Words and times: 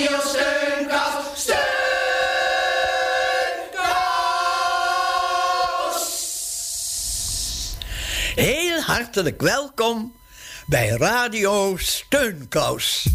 Radio 0.00 0.18
Steunkous. 0.20 1.24
Steunkous. 1.34 1.60
Heel 8.34 8.80
hartelijk 8.80 9.40
welkom 9.40 10.12
bij 10.66 10.88
Radio 10.88 11.76
Steunkous. 11.76 13.06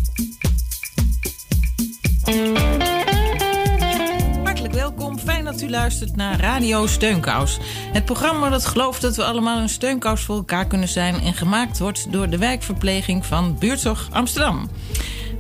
Hartelijk 4.44 4.74
welkom, 4.74 5.20
fijn 5.20 5.46
dat 5.46 5.62
u 5.62 5.70
luistert 5.70 6.16
naar 6.16 6.40
Radio 6.40 6.88
Steunkous. 6.88 7.58
Het 7.94 8.06
programma 8.06 8.50
dat 8.50 8.66
gelooft 8.66 9.02
dat 9.02 9.16
we 9.16 9.24
allemaal 9.24 9.62
een 9.62 9.70
steunkous 9.70 10.22
voor 10.22 10.36
elkaar 10.36 10.68
kunnen 10.68 10.90
zijn... 10.90 11.20
en 11.20 11.34
gemaakt 11.34 11.80
wordt 11.80 12.12
door 12.12 12.30
de 12.30 12.38
wijkverpleging 12.38 13.26
van 13.26 13.58
Buurtzorg 13.60 14.08
Amsterdam. 14.12 14.70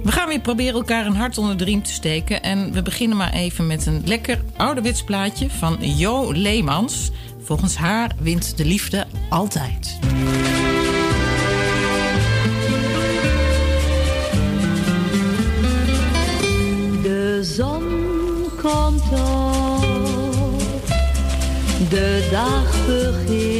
We 0.05 0.11
gaan 0.11 0.27
weer 0.27 0.39
proberen 0.39 0.73
elkaar 0.73 1.05
een 1.05 1.15
hart 1.15 1.37
onder 1.37 1.57
de 1.57 1.63
riem 1.63 1.83
te 1.83 1.91
steken... 1.91 2.43
en 2.43 2.71
we 2.71 2.81
beginnen 2.81 3.17
maar 3.17 3.33
even 3.33 3.67
met 3.67 3.85
een 3.85 4.01
lekker 4.05 4.41
ouderwets 4.57 5.03
plaatje 5.03 5.49
van 5.49 5.77
Jo 5.79 6.31
Leemans... 6.31 7.11
Volgens 7.45 7.75
haar 7.75 8.11
wint 8.19 8.57
de 8.57 8.65
liefde 8.65 9.05
altijd. 9.29 9.99
De 17.01 17.39
zon 17.41 17.83
komt 18.61 19.03
op, 19.11 20.87
de 21.89 22.27
dag 22.31 22.85
begint. 22.85 23.54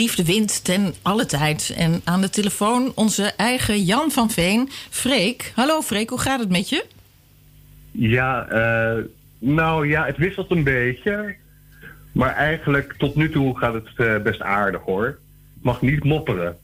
Liefde 0.00 0.24
wint 0.24 0.64
ten 0.64 0.94
alle 1.02 1.26
tijd. 1.26 1.74
En 1.76 2.00
aan 2.04 2.20
de 2.20 2.30
telefoon 2.30 2.92
onze 2.94 3.32
eigen 3.36 3.82
Jan 3.82 4.10
van 4.10 4.30
Veen, 4.30 4.68
Freek. 4.90 5.52
Hallo 5.54 5.80
Freek, 5.80 6.08
hoe 6.08 6.20
gaat 6.20 6.40
het 6.40 6.50
met 6.50 6.68
je? 6.68 6.84
Ja, 7.90 8.48
eh, 8.48 9.04
nou 9.38 9.88
ja, 9.88 10.06
het 10.06 10.16
wisselt 10.16 10.50
een 10.50 10.64
beetje. 10.64 11.34
Maar 12.12 12.34
eigenlijk 12.34 12.94
tot 12.98 13.14
nu 13.14 13.30
toe 13.30 13.58
gaat 13.58 13.74
het 13.74 13.88
eh, 13.96 14.22
best 14.22 14.40
aardig 14.40 14.80
hoor. 14.82 15.18
Mag 15.62 15.82
niet 15.82 16.04
mopperen. 16.04 16.56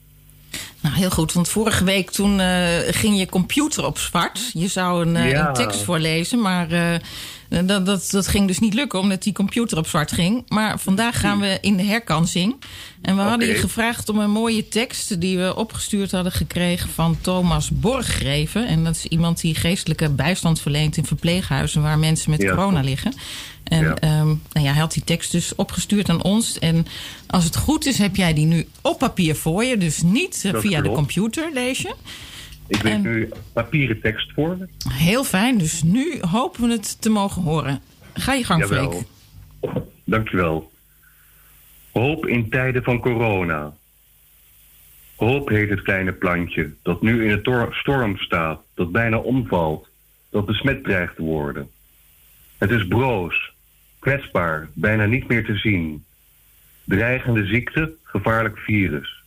Nou, 0.87 0.99
heel 0.99 1.09
goed, 1.09 1.33
want 1.33 1.49
vorige 1.49 1.83
week 1.83 2.11
toen 2.11 2.39
eh, 2.39 2.67
ging 2.87 3.17
je 3.19 3.25
computer 3.29 3.85
op 3.85 3.97
zwart. 3.97 4.49
Je 4.53 4.67
zou 4.67 5.05
een, 5.05 5.15
eh, 5.15 5.29
Ja. 5.29 5.47
een 5.47 5.53
tekst 5.53 5.81
voorlezen, 5.81 6.41
maar 6.41 6.71
eh, 6.71 7.65
dat, 7.65 7.85
dat, 7.85 8.07
dat 8.11 8.27
ging 8.27 8.47
dus 8.47 8.59
niet 8.59 8.73
lukken 8.73 8.99
omdat 8.99 9.23
die 9.23 9.33
computer 9.33 9.77
op 9.77 9.87
zwart 9.87 10.11
ging. 10.11 10.43
Maar 10.47 10.79
vandaag 10.79 11.19
gaan 11.19 11.39
we 11.39 11.57
in 11.61 11.77
de 11.77 11.83
herkansing. 11.83 12.55
En 13.01 13.15
we 13.15 13.21
hadden 13.21 13.47
je 13.47 13.53
gevraagd 13.55 14.09
om 14.09 14.19
een 14.19 14.31
mooie 14.31 14.67
tekst 14.67 15.21
die 15.21 15.37
we 15.37 15.55
opgestuurd 15.55 16.11
hadden 16.11 16.31
gekregen 16.31 16.89
van 16.89 17.17
Thomas 17.21 17.69
Borggreven. 17.73 18.67
En 18.67 18.83
dat 18.83 18.95
is 18.95 19.05
iemand 19.05 19.41
die 19.41 19.55
geestelijke 19.55 20.09
bijstand 20.09 20.61
verleent 20.61 20.97
in 20.97 21.05
verpleeghuizen 21.05 21.81
waar 21.81 21.99
mensen 21.99 22.31
met 22.31 22.41
Ja. 22.41 22.49
corona 22.49 22.81
liggen. 22.81 23.13
En 23.67 23.83
Ja. 23.83 23.95
ehm, 23.95 24.25
nou 24.27 24.37
ja, 24.65 24.71
hij 24.71 24.81
had 24.81 24.93
die 24.93 25.03
tekst 25.03 25.31
dus 25.31 25.55
opgestuurd 25.55 26.09
aan 26.09 26.23
ons. 26.23 26.59
En 26.59 26.85
als 27.27 27.43
het 27.43 27.55
goed 27.57 27.85
is, 27.85 27.97
heb 27.97 28.15
jij 28.15 28.33
die 28.33 28.45
nu 28.45 28.67
op 28.81 28.99
papier 28.99 29.35
voor 29.35 29.63
je. 29.63 29.77
Dus 29.77 30.01
niet 30.01 30.41
eh, 30.45 30.55
via 30.59 30.81
de 30.81 30.91
computer 30.91 31.49
lees 31.53 31.81
je. 31.81 31.95
Ik 32.67 32.83
lees 32.83 32.93
En- 32.93 33.01
nu 33.01 33.29
papieren 33.53 34.01
tekst 34.01 34.31
voor. 34.33 34.57
Heel 34.89 35.23
fijn. 35.23 35.57
Dus 35.57 35.83
nu 35.83 36.17
hopen 36.21 36.61
we 36.67 36.71
het 36.71 37.01
te 37.01 37.09
mogen 37.09 37.41
horen. 37.41 37.81
Ga 38.13 38.33
je 38.33 38.43
gang, 38.43 38.65
Freek. 38.65 38.79
Jawel. 39.61 39.91
Dankjewel. 40.03 40.71
Hoop 41.91 42.25
in 42.25 42.49
tijden 42.49 42.83
van 42.83 42.99
corona. 42.99 43.73
Hoop 45.15 45.49
heet 45.49 45.69
het 45.69 45.81
kleine 45.81 46.11
plantje 46.11 46.73
dat 46.83 47.01
nu 47.01 47.23
in 47.23 47.29
de 47.35 47.41
tor- 47.41 47.73
storm 47.75 48.17
staat, 48.17 48.61
dat 48.75 48.91
bijna 48.91 49.17
omvalt, 49.17 49.87
dat 50.29 50.45
besmet 50.45 50.83
dreigt 50.83 51.15
te 51.15 51.21
worden. 51.21 51.69
Het 52.57 52.69
is 52.71 52.87
broos, 52.87 53.51
kwetsbaar, 54.07 54.69
bijna 54.73 55.05
niet 55.05 55.27
meer 55.27 55.45
te 55.45 55.55
zien. 55.55 56.05
Dreigende 56.83 57.45
ziekte, 57.45 57.93
gevaarlijk 58.03 58.57
virus. 58.57 59.23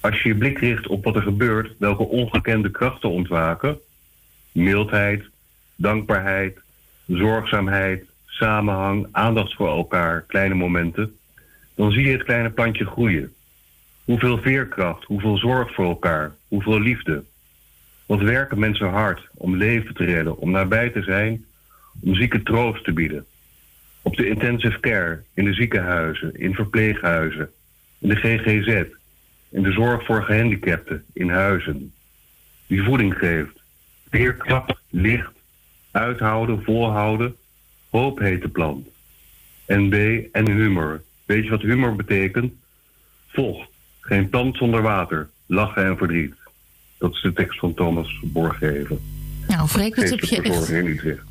Als 0.00 0.22
je 0.22 0.28
je 0.28 0.34
blik 0.34 0.58
richt 0.58 0.86
op 0.86 1.04
wat 1.04 1.16
er 1.16 1.22
gebeurt, 1.22 1.72
welke 1.78 2.02
ongekende 2.02 2.70
krachten 2.70 3.10
ontwaken, 3.10 3.78
mildheid, 4.52 5.24
dankbaarheid, 5.76 6.58
zorgzaamheid, 7.06 8.04
samenhang, 8.26 9.06
aandacht 9.12 9.54
voor 9.54 9.68
elkaar, 9.68 10.20
kleine 10.20 10.54
momenten, 10.54 11.16
dan 11.74 11.92
zie 11.92 12.04
je 12.04 12.12
het 12.12 12.24
kleine 12.24 12.50
plantje 12.50 12.84
groeien. 12.84 13.32
Hoeveel 14.04 14.38
veerkracht, 14.38 15.04
hoeveel 15.04 15.36
zorg 15.36 15.74
voor 15.74 15.86
elkaar, 15.86 16.34
hoeveel 16.48 16.80
liefde. 16.80 17.24
Wat 18.06 18.20
werken 18.20 18.58
mensen 18.58 18.88
hard 18.88 19.28
om 19.34 19.56
leven 19.56 19.94
te 19.94 20.04
redden, 20.04 20.38
om 20.38 20.50
nabij 20.50 20.90
te 20.90 21.02
zijn, 21.02 21.44
om 22.00 22.14
zieke 22.14 22.42
troost 22.42 22.84
te 22.84 22.92
bieden. 22.92 23.26
Op 24.06 24.16
de 24.16 24.28
intensive 24.28 24.80
care, 24.80 25.22
in 25.34 25.44
de 25.44 25.52
ziekenhuizen, 25.52 26.34
in 26.34 26.54
verpleeghuizen, 26.54 27.50
in 27.98 28.08
de 28.08 28.16
GGZ, 28.16 28.84
in 29.48 29.62
de 29.62 29.72
zorg 29.72 30.04
voor 30.04 30.22
gehandicapten, 30.22 31.04
in 31.12 31.30
huizen. 31.30 31.92
Die 32.66 32.82
voeding 32.82 33.14
geeft. 33.14 33.60
Veerkracht, 34.10 34.80
licht, 34.90 35.32
uithouden, 35.90 36.62
volhouden, 36.62 37.36
hoop 37.90 38.18
heet 38.18 38.42
de 38.42 38.48
plant. 38.48 38.86
En 39.64 39.88
B, 39.88 39.94
en 40.32 40.50
humor. 40.50 41.02
Weet 41.24 41.44
je 41.44 41.50
wat 41.50 41.62
humor 41.62 41.96
betekent? 41.96 42.52
Vocht. 43.26 43.68
Geen 44.00 44.28
plant 44.28 44.56
zonder 44.56 44.82
water. 44.82 45.28
Lachen 45.46 45.84
en 45.84 45.96
verdriet. 45.96 46.34
Dat 46.98 47.12
is 47.12 47.22
de 47.22 47.32
tekst 47.32 47.58
van 47.58 47.74
Thomas 47.74 48.20
Borggeven. 48.22 49.00
Nou, 49.48 49.68
Freek, 49.68 49.96
dat 49.96 50.10
heb 50.10 50.20
je 50.20 50.42
echt 50.42 50.68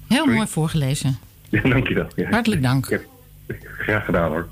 heel 0.07 0.25
mooi 0.25 0.48
voorgelezen. 0.48 1.25
Ja, 1.50 1.62
dankjewel. 1.62 2.07
Ja. 2.15 2.30
Hartelijk 2.30 2.62
dank. 2.62 2.89
Ja, 2.89 3.00
graag 3.77 4.06
gedaan 4.06 4.30
hoor. 4.31 4.47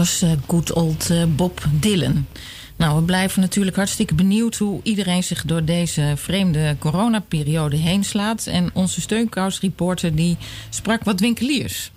Was 0.00 0.22
eh, 0.22 0.30
good 0.46 0.72
old 0.72 1.10
eh, 1.10 1.22
Bob 1.28 1.60
Dylan. 1.70 2.26
Nou, 2.76 2.96
we 2.96 3.02
blijven 3.02 3.40
natuurlijk 3.40 3.76
hartstikke 3.76 4.14
benieuwd 4.14 4.56
hoe 4.56 4.80
iedereen 4.82 5.24
zich 5.24 5.44
door 5.44 5.64
deze 5.64 6.12
vreemde 6.16 6.76
coronaperiode 6.78 7.76
heen 7.76 8.04
slaat. 8.04 8.46
En 8.46 8.70
onze 8.72 9.00
steunkous-reporter 9.00 10.14
die 10.14 10.36
sprak 10.70 11.04
wat 11.04 11.20
winkeliers. 11.20 11.90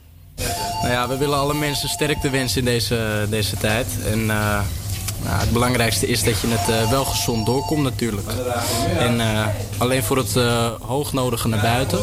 Nou 0.81 0.93
ja, 0.93 1.07
we 1.07 1.17
willen 1.17 1.37
alle 1.37 1.53
mensen 1.53 1.89
sterkte 1.89 2.29
wensen 2.29 2.59
in 2.59 2.65
deze, 2.65 3.27
deze 3.29 3.57
tijd. 3.57 3.87
En 4.05 4.19
eh, 4.19 4.61
nou, 5.23 5.39
het 5.39 5.51
belangrijkste 5.51 6.07
is 6.07 6.23
dat 6.23 6.39
je 6.39 6.47
het 6.47 6.89
wel 6.89 7.05
gezond 7.05 7.45
doorkomt 7.45 7.83
natuurlijk. 7.83 8.27
En 8.97 9.19
eh, 9.19 9.47
alleen 9.77 10.03
voor 10.03 10.17
het 10.17 10.35
eh, 10.35 10.71
hoognodige 10.81 11.47
naar 11.47 11.61
buiten. 11.61 11.99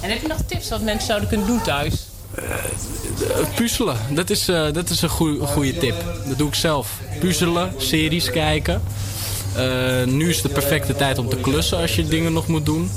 En 0.00 0.10
heb 0.10 0.20
je 0.22 0.28
nog 0.28 0.42
tips 0.46 0.68
wat 0.68 0.82
mensen 0.82 1.06
zouden 1.06 1.28
kunnen 1.28 1.46
doen 1.46 1.62
thuis? 1.62 2.07
Eh, 2.42 3.54
puzzelen, 3.54 3.96
dat 4.10 4.30
is, 4.30 4.48
eh, 4.48 4.72
dat 4.72 4.90
is 4.90 5.02
een 5.02 5.08
goede 5.08 5.78
tip. 5.78 5.94
Dat 6.28 6.38
doe 6.38 6.48
ik 6.48 6.54
zelf. 6.54 7.00
Puzzelen, 7.20 7.72
series 7.76 8.30
kijken. 8.30 8.82
Eh, 9.56 10.04
nu 10.04 10.28
is 10.28 10.42
de 10.42 10.48
perfecte 10.48 10.94
tijd 10.94 11.18
om 11.18 11.28
te 11.28 11.36
klussen 11.36 11.78
als 11.78 11.96
je 11.96 12.08
dingen 12.08 12.32
nog 12.32 12.46
moet 12.46 12.66
doen. 12.66 12.90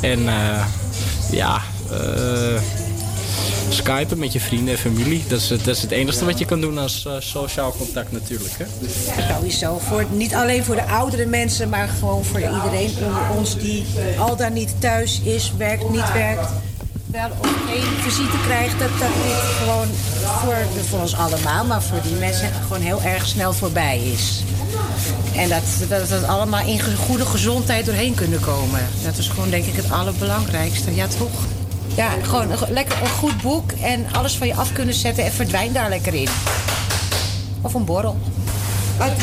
En 0.00 0.18
ja, 1.30 1.62
skypen 3.68 4.18
met 4.18 4.32
je 4.32 4.40
vrienden 4.40 4.74
en 4.74 4.80
familie. 4.80 5.24
Dat 5.28 5.40
is, 5.40 5.48
dat 5.48 5.66
is 5.66 5.82
het 5.82 5.90
enige 5.90 6.24
wat 6.24 6.38
je 6.38 6.44
kan 6.44 6.60
doen 6.60 6.78
als 6.78 7.06
sociaal 7.18 7.72
contact 7.72 8.12
natuurlijk. 8.12 8.52
Hè? 8.58 8.64
Sowieso. 9.34 9.78
Voor, 9.78 10.06
niet 10.12 10.34
alleen 10.34 10.64
voor 10.64 10.74
de 10.74 10.86
oudere 10.86 11.26
mensen, 11.26 11.68
maar 11.68 11.88
gewoon 11.88 12.24
voor 12.24 12.40
iedereen 12.40 12.90
onder 13.04 13.30
ons 13.36 13.58
die 13.58 13.84
al 14.18 14.36
dan 14.36 14.52
niet 14.52 14.74
thuis 14.78 15.20
is, 15.24 15.52
werkt, 15.56 15.90
niet 15.90 16.12
werkt 16.12 16.48
wel 17.10 17.30
of 17.38 17.48
geen 17.66 17.82
visite 17.82 18.38
krijgt, 18.44 18.78
dat, 18.78 18.88
dat 18.88 19.08
dit 19.22 19.42
gewoon 19.58 19.88
voor, 20.88 21.00
ons 21.00 21.16
allemaal, 21.16 21.64
maar 21.64 21.82
voor 21.82 22.02
die 22.02 22.14
mensen 22.14 22.52
gewoon 22.62 22.82
heel 22.82 23.02
erg 23.02 23.26
snel 23.26 23.52
voorbij 23.52 23.98
is. 23.98 24.42
En 25.36 25.48
dat, 25.48 25.62
dat 25.88 26.08
het 26.08 26.24
allemaal 26.24 26.66
in 26.66 26.80
goede 26.96 27.26
gezondheid 27.26 27.86
doorheen 27.86 28.14
kunnen 28.14 28.40
komen. 28.40 28.80
Dat 29.04 29.18
is 29.18 29.28
gewoon 29.28 29.50
denk 29.50 29.64
ik 29.64 29.76
het 29.76 29.90
allerbelangrijkste. 29.90 30.94
Ja, 30.94 31.06
toch? 31.06 31.46
Ja, 31.94 32.10
gewoon 32.22 32.50
een, 32.50 32.58
lekker 32.68 33.02
een 33.02 33.08
goed 33.08 33.42
boek 33.42 33.72
en 33.72 34.06
alles 34.12 34.36
van 34.36 34.46
je 34.46 34.54
af 34.54 34.72
kunnen 34.72 34.94
zetten 34.94 35.24
en 35.24 35.32
verdwijnt 35.32 35.74
daar 35.74 35.88
lekker 35.88 36.14
in. 36.14 36.28
Of 37.60 37.74
een 37.74 37.84
borrel. 37.84 38.18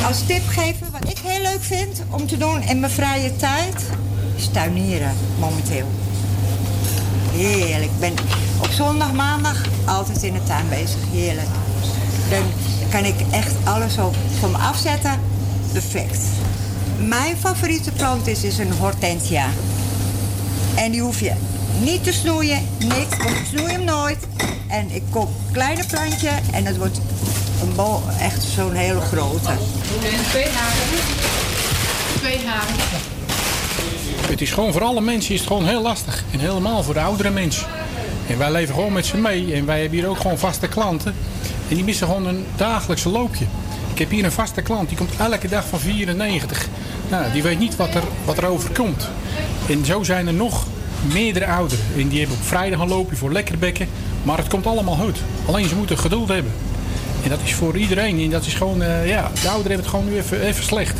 Als 0.08 0.26
tip 0.26 0.48
geven, 0.48 0.88
wat 0.92 1.10
ik 1.10 1.18
heel 1.18 1.42
leuk 1.42 1.64
vind 1.64 2.04
om 2.10 2.28
te 2.28 2.38
doen 2.38 2.62
in 2.62 2.80
mijn 2.80 2.92
vrije 2.92 3.36
tijd, 3.36 3.86
is 4.36 4.48
tuinieren 4.48 5.16
momenteel. 5.40 5.88
Heerlijk. 7.38 7.92
Ik 7.92 8.00
ben 8.00 8.14
op 8.62 8.70
zondag, 8.70 9.14
maandag 9.14 9.62
altijd 9.86 10.24
in 10.24 10.34
de 10.34 10.44
tuin 10.44 10.70
bezig. 10.70 11.00
Heerlijk. 11.12 11.48
Dan 12.30 12.44
kan 12.90 13.06
ik 13.06 13.16
echt 13.32 13.54
alles 13.64 13.98
op 13.98 14.16
van 14.40 14.52
me 14.52 14.58
afzetten. 14.58 15.20
Perfect. 15.72 16.20
Mijn 17.00 17.38
favoriete 17.38 17.92
plant 17.92 18.28
is, 18.28 18.44
is 18.44 18.58
een 18.58 18.72
hortensia. 18.72 19.50
En 20.76 20.92
die 20.92 21.02
hoef 21.02 21.20
je 21.20 21.34
niet 21.80 22.04
te 22.04 22.14
snoeien, 22.14 22.68
niks, 22.80 23.18
want 23.18 23.30
ik 23.30 23.46
snoei 23.50 23.72
hem 23.72 23.84
nooit. 23.84 24.18
En 24.68 24.92
ik 24.92 25.04
koop 25.10 25.28
een 25.28 25.52
kleine 25.52 25.86
plantje 25.86 26.30
en 26.52 26.64
dat 26.64 26.78
wordt 26.78 27.00
een 27.62 27.76
bol, 27.76 28.02
echt 28.20 28.44
zo'n 28.44 28.74
hele 28.74 29.02
grote. 29.02 29.52
twee 30.30 30.48
haren. 30.48 31.00
Twee 32.20 32.48
haren. 32.48 33.17
Het 34.22 34.42
is 34.42 34.52
gewoon 34.52 34.72
voor 34.72 34.84
alle 34.84 35.02
mensen 35.02 35.34
is 35.34 35.40
het 35.40 35.48
gewoon 35.48 35.66
heel 35.66 35.82
lastig. 35.82 36.24
En 36.32 36.40
helemaal 36.40 36.84
voor 36.84 36.94
de 36.94 37.00
oudere 37.00 37.30
mensen. 37.30 37.68
En 38.28 38.38
wij 38.38 38.52
leven 38.52 38.74
gewoon 38.74 38.94
met 38.94 39.06
ze 39.06 39.18
mee. 39.18 39.54
En 39.54 39.66
wij 39.66 39.82
hebben 39.82 40.00
hier 40.00 40.08
ook 40.08 40.20
gewoon 40.20 40.38
vaste 40.38 40.68
klanten. 40.68 41.16
En 41.70 41.76
die 41.76 41.84
missen 41.84 42.08
gewoon 42.08 42.28
een 42.28 42.46
dagelijkse 42.56 43.10
loopje. 43.10 43.46
Ik 43.92 44.00
heb 44.00 44.10
hier 44.10 44.26
een 44.26 44.32
vaste 44.32 44.62
klant. 44.62 44.88
Die 44.88 44.98
komt 44.98 45.12
elke 45.18 45.48
dag 45.48 45.68
van 45.68 45.80
94. 45.80 46.68
Nou, 47.10 47.32
die 47.32 47.44
weet 47.44 47.60
niet 47.60 47.76
wat 47.76 47.96
er, 47.96 48.04
wat 48.26 48.38
er 48.38 48.46
overkomt. 48.46 49.08
En 49.70 49.86
zo 49.86 50.04
zijn 50.04 50.28
er 50.28 50.34
nog 50.34 50.66
meerdere 51.14 51.48
ouderen. 51.48 51.86
En 51.98 52.08
die 52.08 52.20
hebben 52.20 52.38
op 52.38 52.44
vrijdag 52.44 52.80
een 52.80 52.88
loopje 52.88 53.16
voor 53.16 53.32
lekkerbekken. 53.32 53.88
Maar 54.24 54.38
het 54.38 54.48
komt 54.48 54.68
allemaal 54.68 54.96
goed. 54.96 55.18
Alleen 55.46 55.68
ze 55.70 55.76
moeten 55.76 55.98
geduld 55.98 56.28
hebben. 56.28 56.52
En 57.24 57.30
dat 57.30 57.40
is 57.44 57.54
voor 57.54 57.78
iedereen. 57.78 58.20
En 58.20 58.30
dat 58.30 58.46
is 58.46 58.54
gewoon, 58.54 58.82
uh, 58.82 59.08
ja, 59.08 59.32
de 59.42 59.50
ouderen 59.50 59.54
hebben 59.54 59.78
het 59.78 59.88
gewoon 59.88 60.06
nu 60.06 60.18
even, 60.18 60.42
even 60.42 60.64
slecht. 60.64 61.00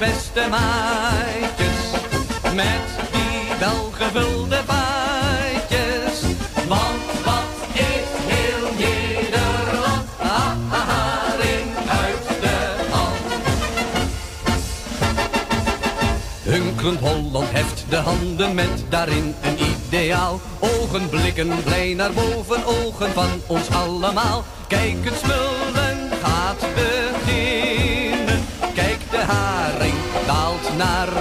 beste 0.00 0.46
maatjes. 0.50 1.80
Met 2.54 2.86
die 3.12 3.58
welgevulde 3.58 4.60
baadjes. 4.66 6.20
Want 6.68 7.24
wat 7.24 7.52
is 7.72 8.08
heel 8.32 8.68
Nederland? 8.78 10.08
Haring 10.18 11.70
uit 11.88 12.40
de 12.40 12.56
hand. 12.90 13.18
Hunkerend 16.42 17.00
Holland 17.00 17.50
heft 17.50 17.84
de 17.88 17.96
handen 17.96 18.54
met 18.54 18.84
daarin 18.88 19.34
een 19.42 19.58
ideaal. 19.58 20.40
Ogenblikken 20.58 21.62
blij 21.64 21.94
naar 21.94 22.12
boven, 22.12 22.64
ogen 22.64 23.12
van 23.12 23.30
ons 23.46 23.70
allemaal. 23.70 24.44
Kijk, 24.68 24.96
het 25.04 25.18
smullen 25.18 25.69
sonar. 30.80 31.19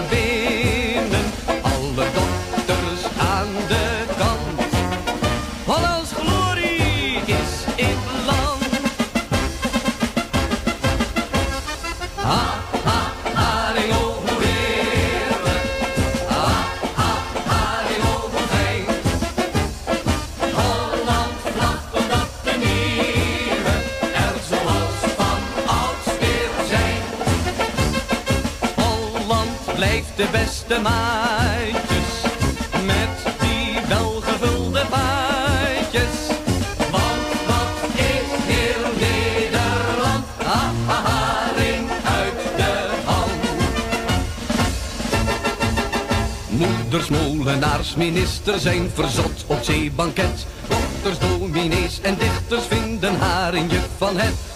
Ministers 48.11 48.61
zijn 48.61 48.89
verzot 48.93 49.43
op 49.47 49.57
zeebanket. 49.61 50.45
Dokters, 50.67 51.19
dominees 51.19 52.01
en 52.01 52.15
dichters 52.17 52.65
vinden 52.65 53.19
haar 53.19 53.55
in 53.55 53.69
je 53.69 53.81
van 53.97 54.17
het. 54.17 54.48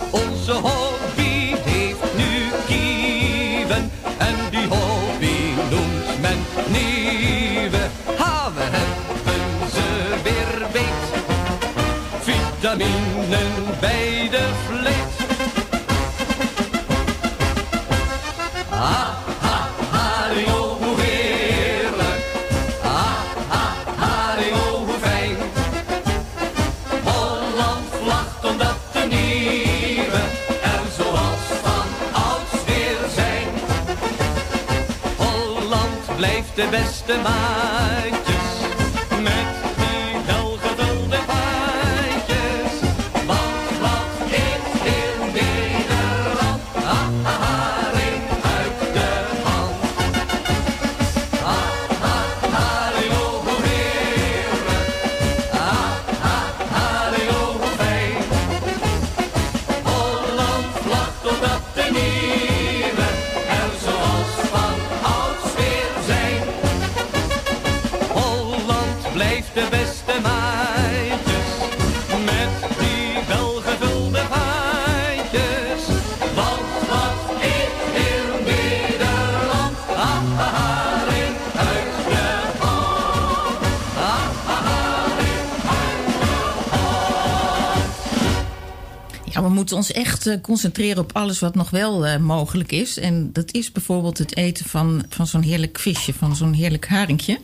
Echt 90.25 90.41
concentreren 90.41 91.03
op 91.03 91.11
alles 91.13 91.39
wat 91.39 91.55
nog 91.55 91.69
wel 91.69 92.05
eh, 92.05 92.17
mogelijk 92.17 92.71
is. 92.71 92.97
En 92.97 93.29
dat 93.33 93.53
is 93.53 93.71
bijvoorbeeld 93.71 94.17
het 94.17 94.35
eten 94.35 94.65
van, 94.65 95.05
van 95.09 95.27
zo'n 95.27 95.41
heerlijk 95.41 95.79
visje, 95.79 96.13
van 96.13 96.35
zo'n 96.35 96.53
heerlijk 96.53 96.87
haringje. 96.87 97.39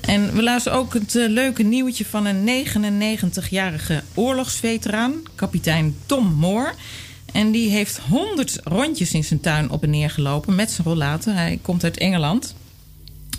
En 0.00 0.34
we 0.34 0.42
lazen 0.42 0.72
ook 0.72 0.94
het 0.94 1.14
leuke 1.14 1.62
nieuwtje 1.62 2.04
van 2.04 2.26
een 2.26 2.66
99-jarige 2.66 4.02
oorlogsveteraan, 4.14 5.14
kapitein 5.34 5.96
Tom 6.06 6.34
Moore. 6.34 6.72
En 7.32 7.50
die 7.50 7.70
heeft 7.70 7.98
100 7.98 8.60
rondjes 8.64 9.12
in 9.12 9.24
zijn 9.24 9.40
tuin 9.40 9.70
op 9.70 9.82
en 9.82 9.90
neer 9.90 10.10
gelopen 10.10 10.54
met 10.54 10.70
zijn 10.70 10.86
rollator. 10.86 11.34
Hij 11.34 11.58
komt 11.62 11.84
uit 11.84 11.98
Engeland. 11.98 12.54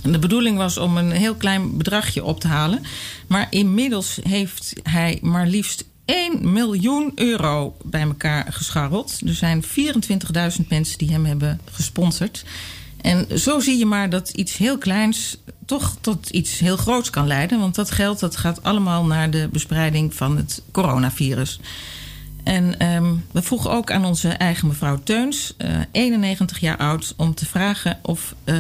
En 0.02 0.12
de 0.12 0.20
bedoeling 0.20 0.58
was 0.58 0.78
om 0.78 0.98
een 0.98 1.12
heel 1.12 1.36
klein 1.36 1.78
bedragje 1.78 2.24
op 2.24 2.40
te 2.40 2.48
halen. 2.48 2.82
Maar 3.28 3.48
inmiddels 3.50 4.20
heeft 4.24 4.74
hij 4.84 5.20
maar 5.22 5.48
liefst 5.48 5.86
1 6.06 6.54
miljoen 6.54 7.12
euro 7.16 7.76
bij 7.84 8.02
elkaar 8.02 8.54
gescharreld. 8.54 9.20
Er 9.26 9.34
zijn 9.34 9.64
24.000 9.64 10.68
mensen 10.68 10.98
die 10.98 11.12
hem 11.12 11.26
hebben 11.26 11.60
gesponsord. 11.72 12.46
En 13.02 13.40
zo 13.40 13.60
zie 13.60 13.78
je 13.78 13.86
maar 13.86 14.10
dat 14.10 14.30
iets 14.30 14.58
heel 14.58 14.78
kleins 14.78 15.38
toch 15.66 15.96
tot 16.02 16.30
iets 16.30 16.60
heel 16.60 16.78
groots 16.78 17.10
kan 17.10 17.28
leiden. 17.28 17.60
Want 17.60 17.76
dat 17.76 17.92
geld 17.92 18.20
dat 18.20 18.38
gaat 18.38 18.64
allemaal 18.64 19.06
naar 19.06 19.30
de 19.30 19.50
bespreiding 19.52 20.14
van 20.14 20.38
het 20.38 20.62
coronavirus. 20.72 21.60
En 22.44 22.80
ehm, 22.80 23.16
we 23.32 23.42
vroegen 23.42 23.72
ook 23.72 23.92
aan 23.92 24.06
onze 24.06 24.30
eigen 24.30 24.68
mevrouw 24.68 25.00
Teuns, 25.04 25.54
eh, 25.58 25.70
91 25.92 26.60
jaar 26.60 26.78
oud, 26.78 27.14
om 27.18 27.34
te 27.36 27.46
vragen 27.46 28.00
of 28.02 28.36
eh, 28.44 28.56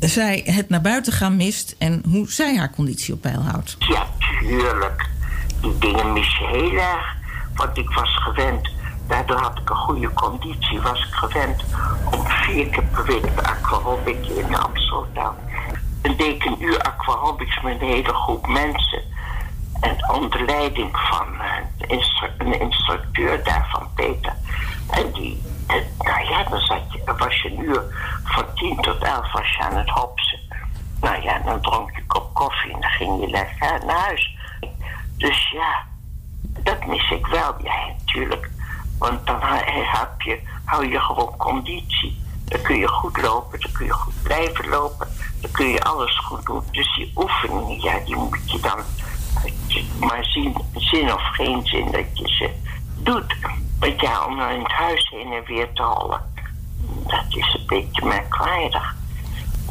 zij 0.00 0.42
het 0.44 0.68
naar 0.68 0.80
buiten 0.80 1.12
gaan 1.12 1.36
mist 1.36 1.74
en 1.78 2.02
hoe 2.08 2.30
zij 2.30 2.56
haar 2.56 2.70
conditie 2.70 3.14
op 3.14 3.20
peil 3.20 3.42
houdt. 3.42 3.76
Ja, 3.78 4.06
tuurlijk. 4.40 5.08
Die 5.60 5.78
dingen 5.78 6.12
mis 6.12 6.38
je 6.38 6.46
heel 6.46 6.78
erg. 6.78 7.14
Want 7.54 7.78
ik 7.78 7.90
was 7.90 8.16
gewend, 8.16 8.70
daardoor 9.08 9.38
had 9.38 9.58
ik 9.58 9.70
een 9.70 9.76
goede 9.76 10.12
conditie, 10.12 10.80
was 10.80 10.98
ik 10.98 11.14
gewend 11.14 11.64
om 12.10 12.26
vier 12.26 12.66
keer 12.66 12.84
per 12.84 13.04
week 13.04 13.22
de 13.22 13.42
aquarobic 13.42 14.26
in 14.26 14.56
Amsterdam. 14.56 15.34
En 16.02 16.16
deed 16.16 16.46
een 16.46 16.62
uur 16.62 16.78
aquarobics 16.78 17.62
met 17.62 17.80
een 17.80 17.88
hele 17.88 18.14
groep 18.14 18.46
mensen. 18.46 19.02
En 19.80 20.10
onder 20.10 20.44
leiding 20.44 20.96
van 20.96 21.40
eh, 21.40 21.98
een 22.38 22.60
instructeur 22.60 23.44
daarvan, 23.44 23.88
Peter. 23.94 24.32
En 24.90 25.12
die, 25.12 25.42
nou 25.98 26.28
ja, 26.28 26.44
dan 26.44 26.60
zat 26.60 26.92
je, 26.92 27.14
was 27.18 27.42
je 27.42 27.50
een 27.50 27.60
uur 27.60 27.82
van 28.24 28.44
tien 28.54 28.80
tot 28.80 29.02
elf 29.02 29.32
was 29.32 29.56
je 29.56 29.62
aan 29.62 29.76
het 29.76 29.88
hopsen. 29.88 30.38
Nou 31.00 31.22
ja, 31.22 31.38
dan 31.38 31.60
dronk 31.60 31.90
je 31.90 31.96
een 31.96 32.06
kop 32.06 32.34
koffie 32.34 32.72
en 32.72 32.80
dan 32.80 32.90
ging 32.90 33.20
je 33.20 33.28
lekker 33.28 33.84
naar 33.86 34.00
huis. 34.00 34.36
Dus 35.16 35.50
ja, 35.50 35.84
dat 36.62 36.86
mis 36.86 37.10
ik 37.10 37.26
wel, 37.26 37.54
ja, 37.62 37.74
natuurlijk. 37.98 38.50
Want 38.98 39.26
dan 39.26 39.40
je, 40.18 40.40
hou 40.64 40.90
je 40.90 41.00
gewoon 41.00 41.36
conditie. 41.36 42.24
Dan 42.44 42.62
kun 42.62 42.76
je 42.76 42.88
goed 42.88 43.22
lopen, 43.22 43.60
dan 43.60 43.72
kun 43.72 43.86
je 43.86 43.92
goed 43.92 44.22
blijven 44.22 44.68
lopen. 44.68 45.08
Dan 45.40 45.50
kun 45.50 45.66
je 45.66 45.82
alles 45.82 46.18
goed 46.18 46.46
doen. 46.46 46.62
Dus 46.70 46.94
die 46.94 47.12
oefeningen, 47.16 47.80
ja, 47.80 47.98
die 48.04 48.16
moet 48.16 48.50
je 48.50 48.60
dan 48.60 48.78
maar 49.98 50.24
zin 50.74 51.12
of 51.12 51.22
geen 51.22 51.66
zin 51.66 51.90
dat 51.90 52.18
je 52.18 52.28
ze 52.28 52.50
doet. 52.96 53.36
Want 53.78 54.00
ja, 54.00 54.26
om 54.26 54.36
dan 54.36 54.50
in 54.50 54.62
het 54.62 54.72
huis 54.72 55.08
heen 55.08 55.32
en 55.32 55.44
weer 55.44 55.72
te 55.72 55.82
hollen, 55.82 56.20
dat 57.06 57.24
is 57.28 57.54
een 57.54 57.66
beetje 57.66 58.06
merkwaardig. 58.06 58.94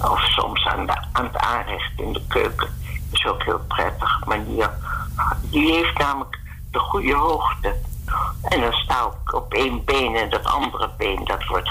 Of 0.02 0.20
soms 0.20 0.66
aan, 0.66 0.90
aan 1.12 1.24
het 1.24 1.38
aanrecht 1.38 1.92
in 1.96 2.14
de 2.14 2.22
keuken 2.28 2.70
is 3.12 3.26
ook 3.26 3.44
heel 3.44 3.62
prettig. 3.68 4.26
Maar 4.26 4.44
die, 5.50 5.74
heeft 5.74 5.98
namelijk 5.98 6.40
de 6.72 6.80
goede 6.80 7.14
hoogte. 7.14 7.76
En 8.42 8.62
dan 8.62 8.74
sta 8.74 9.12
ik 9.24 9.34
op 9.34 9.54
één 9.54 9.84
been 9.84 10.16
en 10.16 10.30
dat 10.30 10.46
andere 10.46 10.90
been 10.98 11.24
dat 11.24 11.46
wordt 11.46 11.70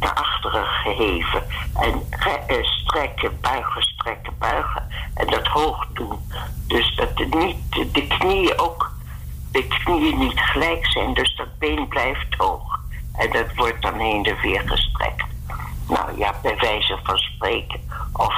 naar 0.00 0.14
achteren 0.14 0.64
geheven. 0.64 1.42
En 1.74 2.02
eh, 2.46 2.64
strekken, 2.64 3.40
buigen, 3.40 3.82
strekken, 3.82 4.32
buigen. 4.38 4.82
En 5.14 5.26
dat 5.26 5.46
hoog 5.46 5.86
doen. 5.92 6.18
Dus 6.66 6.96
dat 6.96 7.08
het 7.14 7.34
niet, 7.34 7.56
de 7.92 8.06
knieën 8.06 8.58
ook, 8.58 8.92
de 9.52 9.66
knieën 9.66 10.18
niet 10.18 10.40
gelijk 10.40 10.86
zijn. 10.86 11.14
Dus 11.14 11.36
dat 11.36 11.58
been 11.58 11.88
blijft 11.88 12.34
hoog. 12.36 12.80
En 13.16 13.32
dat 13.32 13.54
wordt 13.54 13.82
dan 13.82 13.98
heen 13.98 14.24
en 14.24 14.40
weer 14.42 14.62
gestrekt. 14.66 15.26
Nou 15.88 16.18
ja, 16.18 16.34
bij 16.42 16.56
wijze 16.58 16.98
van 17.02 17.18
spreken. 17.18 17.80
Of, 18.12 18.34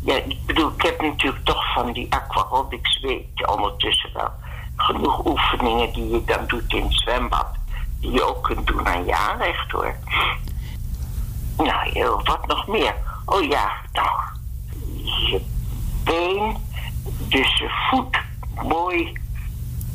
ja, 0.00 0.14
ik 0.14 0.46
bedoel, 0.46 0.72
ik 0.76 0.82
heb 0.82 1.00
natuurlijk 1.00 1.44
toch 1.44 1.72
van 1.72 1.92
die 1.92 2.14
aquarobics, 2.14 3.00
weet 3.00 3.26
je, 3.34 3.52
ondertussen 3.52 4.10
wel 4.12 4.30
genoeg 4.76 5.26
oefeningen 5.26 5.92
die 5.92 6.08
je 6.10 6.24
dan 6.24 6.46
doet 6.46 6.72
in 6.72 6.82
het 6.82 6.94
zwembad. 6.94 7.46
Die 8.00 8.10
je 8.10 8.22
ook 8.22 8.42
kunt 8.42 8.66
doen 8.66 8.86
aan 8.86 9.04
je 9.04 9.16
aanrecht 9.16 9.70
hoor. 9.70 9.94
Nou, 11.58 12.20
wat 12.24 12.46
nog 12.46 12.66
meer. 12.66 12.94
Oh 13.24 13.42
ja, 13.42 13.72
nou, 13.92 14.20
je 15.02 15.40
been, 16.04 16.56
dus 17.18 17.58
je 17.58 17.68
voet 17.90 18.18
mooi, 18.68 19.12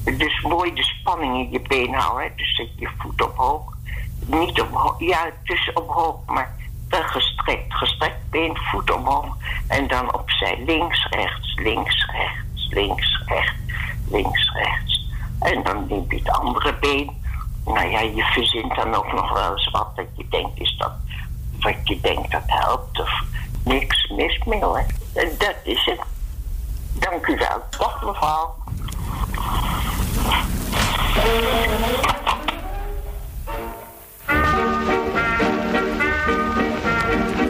dus 0.03 0.41
mooi 0.41 0.73
de 0.73 0.83
spanning 0.83 1.35
in 1.35 1.51
je 1.51 1.61
been 1.61 1.93
houden. 1.93 2.23
hè. 2.23 2.35
Dus 2.35 2.57
dat 2.57 2.67
je 2.75 2.89
voet 2.97 3.29
omhoog, 3.29 3.73
niet 4.25 4.61
omhoog, 4.61 4.95
ja, 4.99 5.29
dus 5.43 5.73
omhoog, 5.73 6.15
maar 6.25 6.55
gestrekt, 7.01 7.73
gestrekt 7.73 8.29
been, 8.29 8.57
voet 8.57 8.91
omhoog. 8.91 9.37
En 9.67 9.87
dan 9.87 10.13
opzij, 10.13 10.63
links, 10.65 11.07
rechts, 11.09 11.55
links, 11.55 12.05
rechts, 12.11 12.67
links, 12.69 13.23
rechts, 13.25 13.59
links, 14.09 14.51
rechts. 14.53 15.05
En 15.39 15.63
dan 15.63 15.87
neem 15.87 16.05
je 16.09 16.15
het 16.15 16.29
andere 16.29 16.75
been. 16.79 17.21
Nou 17.65 17.87
ja, 17.87 17.99
je 17.99 18.23
verzint 18.23 18.75
dan 18.75 18.93
ook 18.93 19.13
nog 19.13 19.33
wel 19.33 19.51
eens 19.51 19.69
wat 19.69 19.95
dat 19.95 20.05
je 20.15 20.25
denkt, 20.29 20.59
is 20.59 20.75
dat 20.77 20.91
wat 21.63 21.75
je 21.83 21.99
denkt 22.01 22.31
dat 22.31 22.41
helpt 22.45 22.99
of 22.99 23.23
niks 23.63 24.09
mis 24.09 24.43
mee 24.45 24.63
hoor. 24.63 24.85
En 25.13 25.29
dat 25.37 25.55
is 25.63 25.85
het. 25.85 25.99
Dank 26.93 27.27
u 27.27 27.37
wel. 27.37 27.63
Dag 27.77 28.03
mevrouw. 28.05 28.55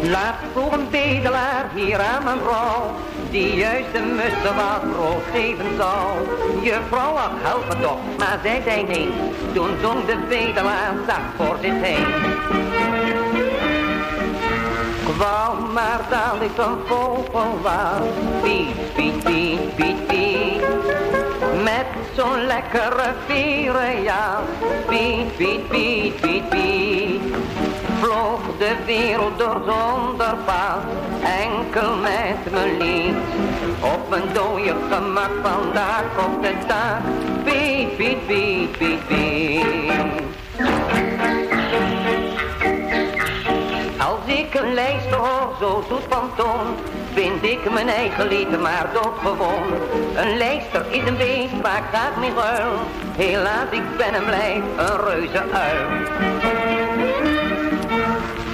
Laat 0.02 0.36
voor 0.54 0.74
een 0.74 0.90
bedelaar 0.90 1.66
hier 1.76 2.02
aan 2.02 2.24
mijn 2.24 2.40
vrouw, 2.40 2.92
die 3.32 3.56
juist 3.56 3.92
de 3.94 4.00
mussen 4.00 4.56
wat 4.56 4.92
brood 4.92 5.24
geven 5.32 5.76
zal. 5.78 6.16
Je 6.62 6.80
vrouw 6.90 7.16
had 7.16 7.32
helpen 7.34 7.82
toch, 7.82 8.18
maar 8.18 8.40
zij 8.44 8.62
zei 8.66 8.84
nee, 8.84 9.10
toen 9.54 9.78
zong 9.82 10.06
de 10.06 10.18
bedelaar 10.30 10.94
zacht 11.08 11.36
voor 11.38 11.58
zich 11.62 11.82
heen. 11.82 13.23
Kwam 15.18 15.74
maar 15.74 16.02
dat 16.10 16.42
ik 16.42 16.58
een 16.58 16.78
vogel 16.86 17.60
was, 17.62 18.08
piet, 18.42 18.94
piet, 18.94 19.24
piet, 19.24 19.76
piet, 19.76 20.08
piet. 20.08 20.62
Met 21.64 21.86
zo'n 22.16 22.46
lekkere 22.46 23.14
vierenjas, 23.28 24.42
piet, 24.88 25.38
piet, 25.38 25.68
piet, 25.68 26.22
piet, 26.22 26.50
piet. 26.50 27.22
Vloog 28.00 28.42
de 28.58 28.76
wereld 28.86 29.38
door 29.38 29.62
zonder 29.66 30.36
pas, 30.46 30.84
enkel 31.44 31.96
met 31.96 32.52
mijn 32.52 32.78
lied. 32.78 33.16
Op 33.82 34.10
mijn 34.10 34.34
dode 34.34 34.76
gemak 34.90 35.32
vandaag 35.42 36.04
op 36.26 36.42
de 36.42 36.54
dag, 36.68 37.02
piet, 37.44 37.98
piet, 37.98 38.26
piet, 38.28 38.78
piet, 38.78 39.08
piet. 39.08 40.24
Ik 44.44 44.54
een 44.54 44.74
lijster 44.74 45.18
hoor, 45.18 45.56
zo 45.60 45.84
zoet 45.88 46.04
van 46.10 46.30
toon, 46.36 46.76
vind 47.14 47.44
ik 47.44 47.72
mijn 47.72 47.90
eigen 47.90 48.28
lied 48.28 48.62
maar 48.62 48.90
doodgewoon. 48.94 49.64
Een 50.16 50.38
lijster 50.38 50.86
is 50.90 51.08
een 51.08 51.18
beest 51.18 51.54
ik 51.54 51.84
graag 51.92 52.16
mee 52.20 52.34
ruil, 52.34 52.80
helaas 53.16 53.70
ik 53.72 53.98
ben 53.98 54.14
en 54.14 54.26
blijf 54.26 54.64
een 54.78 55.00
reuze 55.06 55.44
uil. 55.52 55.88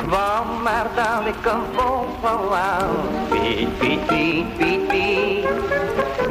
Kwam 0.08 0.62
maar 0.62 0.88
dat 0.96 1.26
ik 1.26 1.52
een 1.52 1.62
vogel 1.76 2.50
was, 2.50 3.40
piet, 3.40 3.78
piet, 3.78 4.06
piet, 4.06 4.58
piet, 4.58 4.88
piet. 4.88 5.48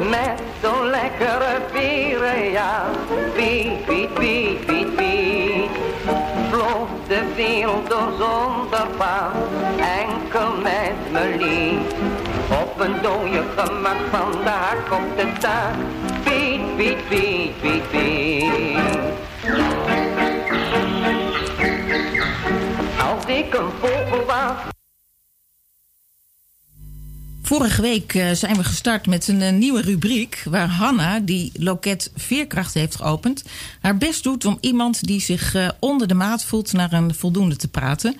Met 0.09 0.41
zo'n 0.61 0.89
lekkere 0.89 1.57
vierenjas, 1.71 2.97
piet, 3.33 3.85
piet, 3.85 4.13
piet, 4.13 4.65
piet, 4.65 4.95
piet. 4.95 5.38
De 7.09 7.33
wereld 7.35 7.87
zonder 8.17 8.87
paal, 8.97 9.31
enkel 9.77 10.51
met 10.61 11.11
mijn 11.11 11.37
lied. 11.37 11.93
Op 12.61 12.79
een 12.79 13.01
dode 13.01 13.43
gemak 13.55 13.97
van 14.11 14.31
de 14.31 14.49
hak 14.49 14.91
op 14.91 15.17
de 15.17 15.31
taak, 15.39 15.75
Piet, 16.23 16.75
Piet, 16.75 17.07
Piet, 17.07 17.61
Piet, 17.61 17.89
Piet. 17.89 18.79
Als 23.09 23.25
ik 23.25 23.53
een 23.53 23.71
vogel 23.79 24.25
was, 24.25 24.78
Vorige 27.49 27.81
week 27.81 28.13
eh, 28.13 28.31
zijn 28.31 28.55
we 28.55 28.63
gestart 28.63 29.07
met 29.07 29.27
een 29.27 29.41
eh, 29.41 29.53
nieuwe 29.53 29.81
rubriek... 29.81 30.43
waar 30.49 30.67
Hanna, 30.67 31.19
die 31.19 31.51
loket 31.53 32.11
Veerkracht 32.15 32.73
heeft 32.73 32.95
geopend... 32.95 33.43
haar 33.79 33.97
best 33.97 34.23
doet 34.23 34.45
om 34.45 34.57
iemand 34.61 35.03
die 35.07 35.21
zich 35.21 35.55
eh, 35.55 35.69
onder 35.79 36.07
de 36.07 36.13
maat 36.13 36.45
voelt... 36.45 36.73
naar 36.73 36.93
een 36.93 37.15
voldoende 37.15 37.55
te 37.55 37.67
praten. 37.67 38.15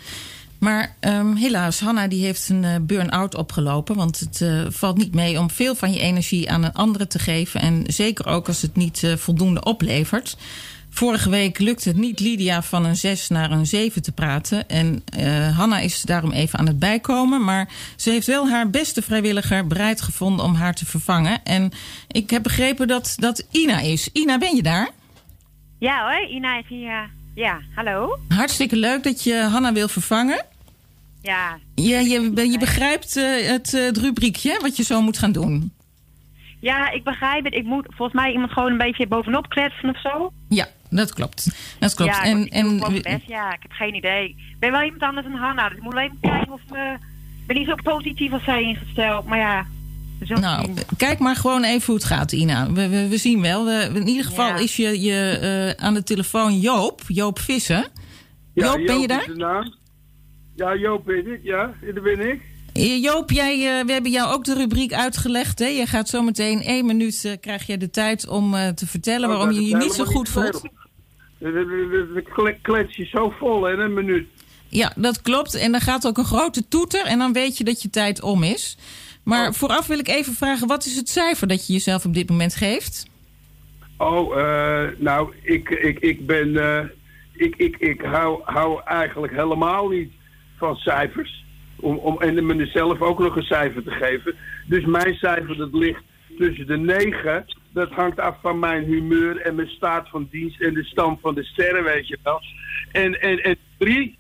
Maar 0.60 0.96
ehm, 1.00 1.36
helaas, 1.36 1.80
Hanna 1.80 2.08
die 2.08 2.26
heeft 2.26 2.50
een 2.50 2.86
burn-out 2.86 3.36
opgelopen... 3.36 3.96
want 3.96 4.20
het 4.20 4.44
valt 4.76 4.98
niet 4.98 5.14
mee 5.14 5.40
om 5.40 5.50
veel 5.50 5.76
van 5.76 5.94
je 5.94 6.00
energie 6.00 6.52
aan 6.52 6.64
een 6.64 6.74
andere 6.74 7.08
te 7.08 7.20
geven... 7.20 7.62
en 7.62 7.84
zeker 7.88 8.28
ook 8.28 8.48
als 8.48 8.62
het 8.62 8.76
niet 8.76 9.14
voldoende 9.18 9.64
oplevert... 9.64 10.38
Vorige 11.00 11.30
week 11.30 11.60
lukte 11.60 11.90
het 11.90 11.98
niet 11.98 12.20
Lydia 12.20 12.62
van 12.62 12.86
een 12.86 12.96
6 12.96 13.30
naar 13.30 13.52
een 13.52 13.66
7 13.66 14.02
te 14.02 14.12
praten. 14.12 14.70
En 14.70 15.04
eh, 15.06 15.58
Hanna 15.58 15.80
is 15.80 16.02
daarom 16.02 16.32
even 16.32 16.60
aan 16.60 16.68
het 16.68 16.80
bijkomen. 16.80 17.44
Maar 17.44 17.70
ze 17.96 18.10
heeft 18.10 18.28
wel 18.28 18.50
haar 18.50 18.70
beste 18.70 19.02
vrijwilliger 19.02 19.68
bereid 19.68 20.02
gevonden 20.02 20.46
om 20.46 20.54
haar 20.54 20.74
te 20.74 20.86
vervangen. 20.86 21.44
En 21.44 21.72
ik 22.08 22.30
heb 22.30 22.44
begrepen 22.44 22.88
dat 22.88 23.16
dat 23.20 23.48
Ina 23.52 23.80
is. 23.80 24.10
Ina, 24.14 24.38
ben 24.38 24.56
je 24.56 24.64
daar? 24.64 24.90
Ja 25.78 26.02
hoor, 26.02 26.30
Ina 26.30 26.58
is 26.58 26.68
hier. 26.68 27.10
Ja, 27.36 27.60
hallo. 27.76 28.20
Hartstikke 28.28 28.76
leuk 28.76 29.04
dat 29.04 29.24
je 29.24 29.36
Hanna 29.36 29.74
wil 29.74 29.88
vervangen. 29.88 30.46
Ja, 31.22 31.58
Je, 31.76 31.84
je, 31.84 32.50
je 32.52 32.58
begrijpt 32.60 33.16
eh, 33.16 33.48
het, 33.48 33.74
eh, 33.74 33.82
het 33.82 33.98
rubriekje 33.98 34.60
wat 34.62 34.78
je 34.78 34.84
zo 34.84 35.02
moet 35.02 35.18
gaan 35.18 35.32
doen. 35.32 35.72
ja, 36.60 36.92
ik 36.92 37.04
begrijp 37.04 37.44
het. 37.44 37.54
Ik 37.54 37.66
moet 37.66 37.86
volgens 37.88 38.22
mij 38.22 38.32
iemand 38.32 38.52
gewoon 38.52 38.72
een 38.72 38.78
beetje 38.78 39.08
bovenop 39.08 39.50
kletsen 39.50 39.90
of 39.90 40.02
zo. 40.02 40.32
Ja, 40.50 40.68
dat 40.90 41.14
klopt. 41.14 41.50
Dat 41.80 41.94
klopt. 41.94 42.16
Ja, 42.16 42.24
en, 42.24 42.46
ik, 42.46 42.52
en, 42.54 42.80
best. 42.80 43.28
ja, 43.28 43.54
ik 43.54 43.62
heb 43.62 43.72
geen 43.72 43.96
idee. 43.96 44.30
Ik 44.30 44.60
ben 44.60 44.72
wel 44.72 44.82
iemand 44.82 45.02
anders 45.02 45.28
dan 45.28 45.36
Hanna, 45.36 45.70
dus 45.70 45.78
ik 45.78 45.84
moet 45.84 45.94
wel 45.94 46.04
even 46.04 46.18
kijken 46.22 46.52
of 46.52 46.62
me... 46.70 46.94
Ik 47.42 47.56
ben 47.56 47.56
niet 47.58 47.68
zo 47.68 47.76
positief 47.84 48.32
als 48.32 48.44
zij 48.44 48.64
ingesteld, 48.64 49.26
maar 49.26 49.38
ja... 49.38 49.66
Nou, 50.28 50.66
zien. 50.66 50.76
kijk 50.98 51.20
maar 51.20 51.36
gewoon 51.36 51.64
even 51.64 51.86
hoe 51.86 51.96
het 51.96 52.04
gaat, 52.04 52.32
Ina. 52.32 52.72
We, 52.72 52.90
we, 52.90 53.08
we 53.08 53.18
zien 53.18 53.42
wel. 53.42 53.66
We, 53.66 53.92
in 53.94 54.08
ieder 54.08 54.26
geval 54.26 54.48
Ja. 54.48 54.56
is 54.56 54.76
je, 54.76 55.02
je 55.02 55.38
eh, 55.78 55.86
aan 55.86 55.94
de 55.94 56.04
telefoon 56.04 56.60
Joop, 56.60 57.02
Joop 57.08 57.40
Vissen. 57.40 57.86
Joop, 58.54 58.76
ben 58.86 58.96
je 58.96 59.02
is 59.02 59.08
daar? 59.08 59.26
de 59.26 59.36
naam. 59.36 59.74
Ja, 60.56 60.76
Joop 60.76 61.06
ben 61.06 61.34
ik, 61.34 61.40
ja. 61.44 61.74
Daar 61.94 62.04
ben 62.04 62.30
ik. 62.30 62.42
Eh, 62.80 63.02
Joop, 63.02 63.32
jij, 63.32 63.54
eh, 63.54 63.86
we 63.86 63.92
hebben 63.92 64.12
jou 64.12 64.34
ook 64.34 64.44
de 64.44 64.54
rubriek 64.54 64.94
uitgelegd. 64.94 65.60
Hè? 65.60 65.66
Je 65.66 65.86
gaat 65.86 66.10
zo 66.10 66.22
meteen 66.22 66.62
één 66.62 66.86
minuut, 66.86 67.26
eh, 67.26 67.34
krijg 67.42 67.68
je 67.68 67.78
de 67.78 67.90
tijd 67.90 68.28
om 68.28 68.52
te 68.76 68.88
vertellen 68.88 69.30
waarom 69.30 69.52
je 69.52 69.66
je 69.66 69.76
niet 69.76 69.94
zo 69.94 70.04
goed 70.06 70.30
voelt. 70.30 70.70
De 71.40 72.56
klets 72.62 72.96
je 72.96 73.06
zo 73.06 73.30
vol 73.30 73.68
in 73.68 73.80
een 73.80 73.94
minuut. 73.94 74.28
Ja, 74.68 74.94
dat 74.96 75.22
klopt. 75.22 75.56
En 75.56 75.72
dan 75.72 75.82
gaat 75.82 76.08
ook 76.08 76.18
een 76.18 76.26
grote 76.26 76.68
toeter 76.68 77.06
en 77.06 77.20
dan 77.20 77.34
weet 77.34 77.58
je 77.58 77.64
dat 77.64 77.82
je 77.82 77.90
tijd 77.90 78.22
om 78.22 78.44
is. 78.44 78.78
Maar 79.24 79.54
vooraf 79.54 79.88
wil 79.88 80.00
ik 80.00 80.08
even 80.08 80.34
vragen, 80.34 80.68
wat 80.68 80.86
is 80.86 80.96
het 80.96 81.10
cijfer 81.10 81.48
dat 81.48 81.68
je 81.68 81.74
jezelf 81.74 82.06
op 82.06 82.14
dit 82.14 82.30
moment 82.30 82.56
geeft? 82.56 83.08
Oh, 83.98 84.36
nou, 84.98 85.34
ik, 85.42 85.70
ik, 85.70 86.00
ik 86.00 86.26
ben... 86.26 86.56
ik, 87.34 87.56
ik, 87.56 87.78
ik 87.78 88.02
hou, 88.02 88.42
hou 88.44 88.82
eigenlijk 88.86 89.34
helemaal 89.34 89.88
niet 89.88 90.12
van 90.58 90.76
cijfers. 90.76 91.48
Om, 91.82 91.98
om, 91.98 92.22
en 92.22 92.46
mezelf 92.46 93.02
ook 93.02 93.20
nog 93.20 93.36
een 93.36 93.44
cijfer 93.44 93.84
te 93.84 93.92
geven. 93.92 94.36
Dus 94.66 94.86
mijn 94.86 95.16
cijfer, 95.16 95.58
dat 95.58 95.74
ligt 95.74 96.02
tussen 96.38 96.68
de 96.68 96.78
negen. 96.78 97.46
Dat 97.74 97.90
hangt 97.92 98.20
af 98.20 98.36
van 98.42 98.60
mijn 98.60 98.84
humeur 98.84 99.38
en 99.42 99.56
mijn 99.56 99.68
staat 99.68 100.10
van 100.10 100.28
dienst 100.32 100.62
en 100.62 100.74
de 100.74 100.84
stand 100.84 101.20
van 101.22 101.36
de 101.36 101.44
sterren, 101.44 101.84
weet 101.84 102.08
je 102.08 102.18
wel. 102.24 102.42
En, 102.92 103.22
en, 103.22 103.44
en 103.44 103.56
drie, 103.78 104.18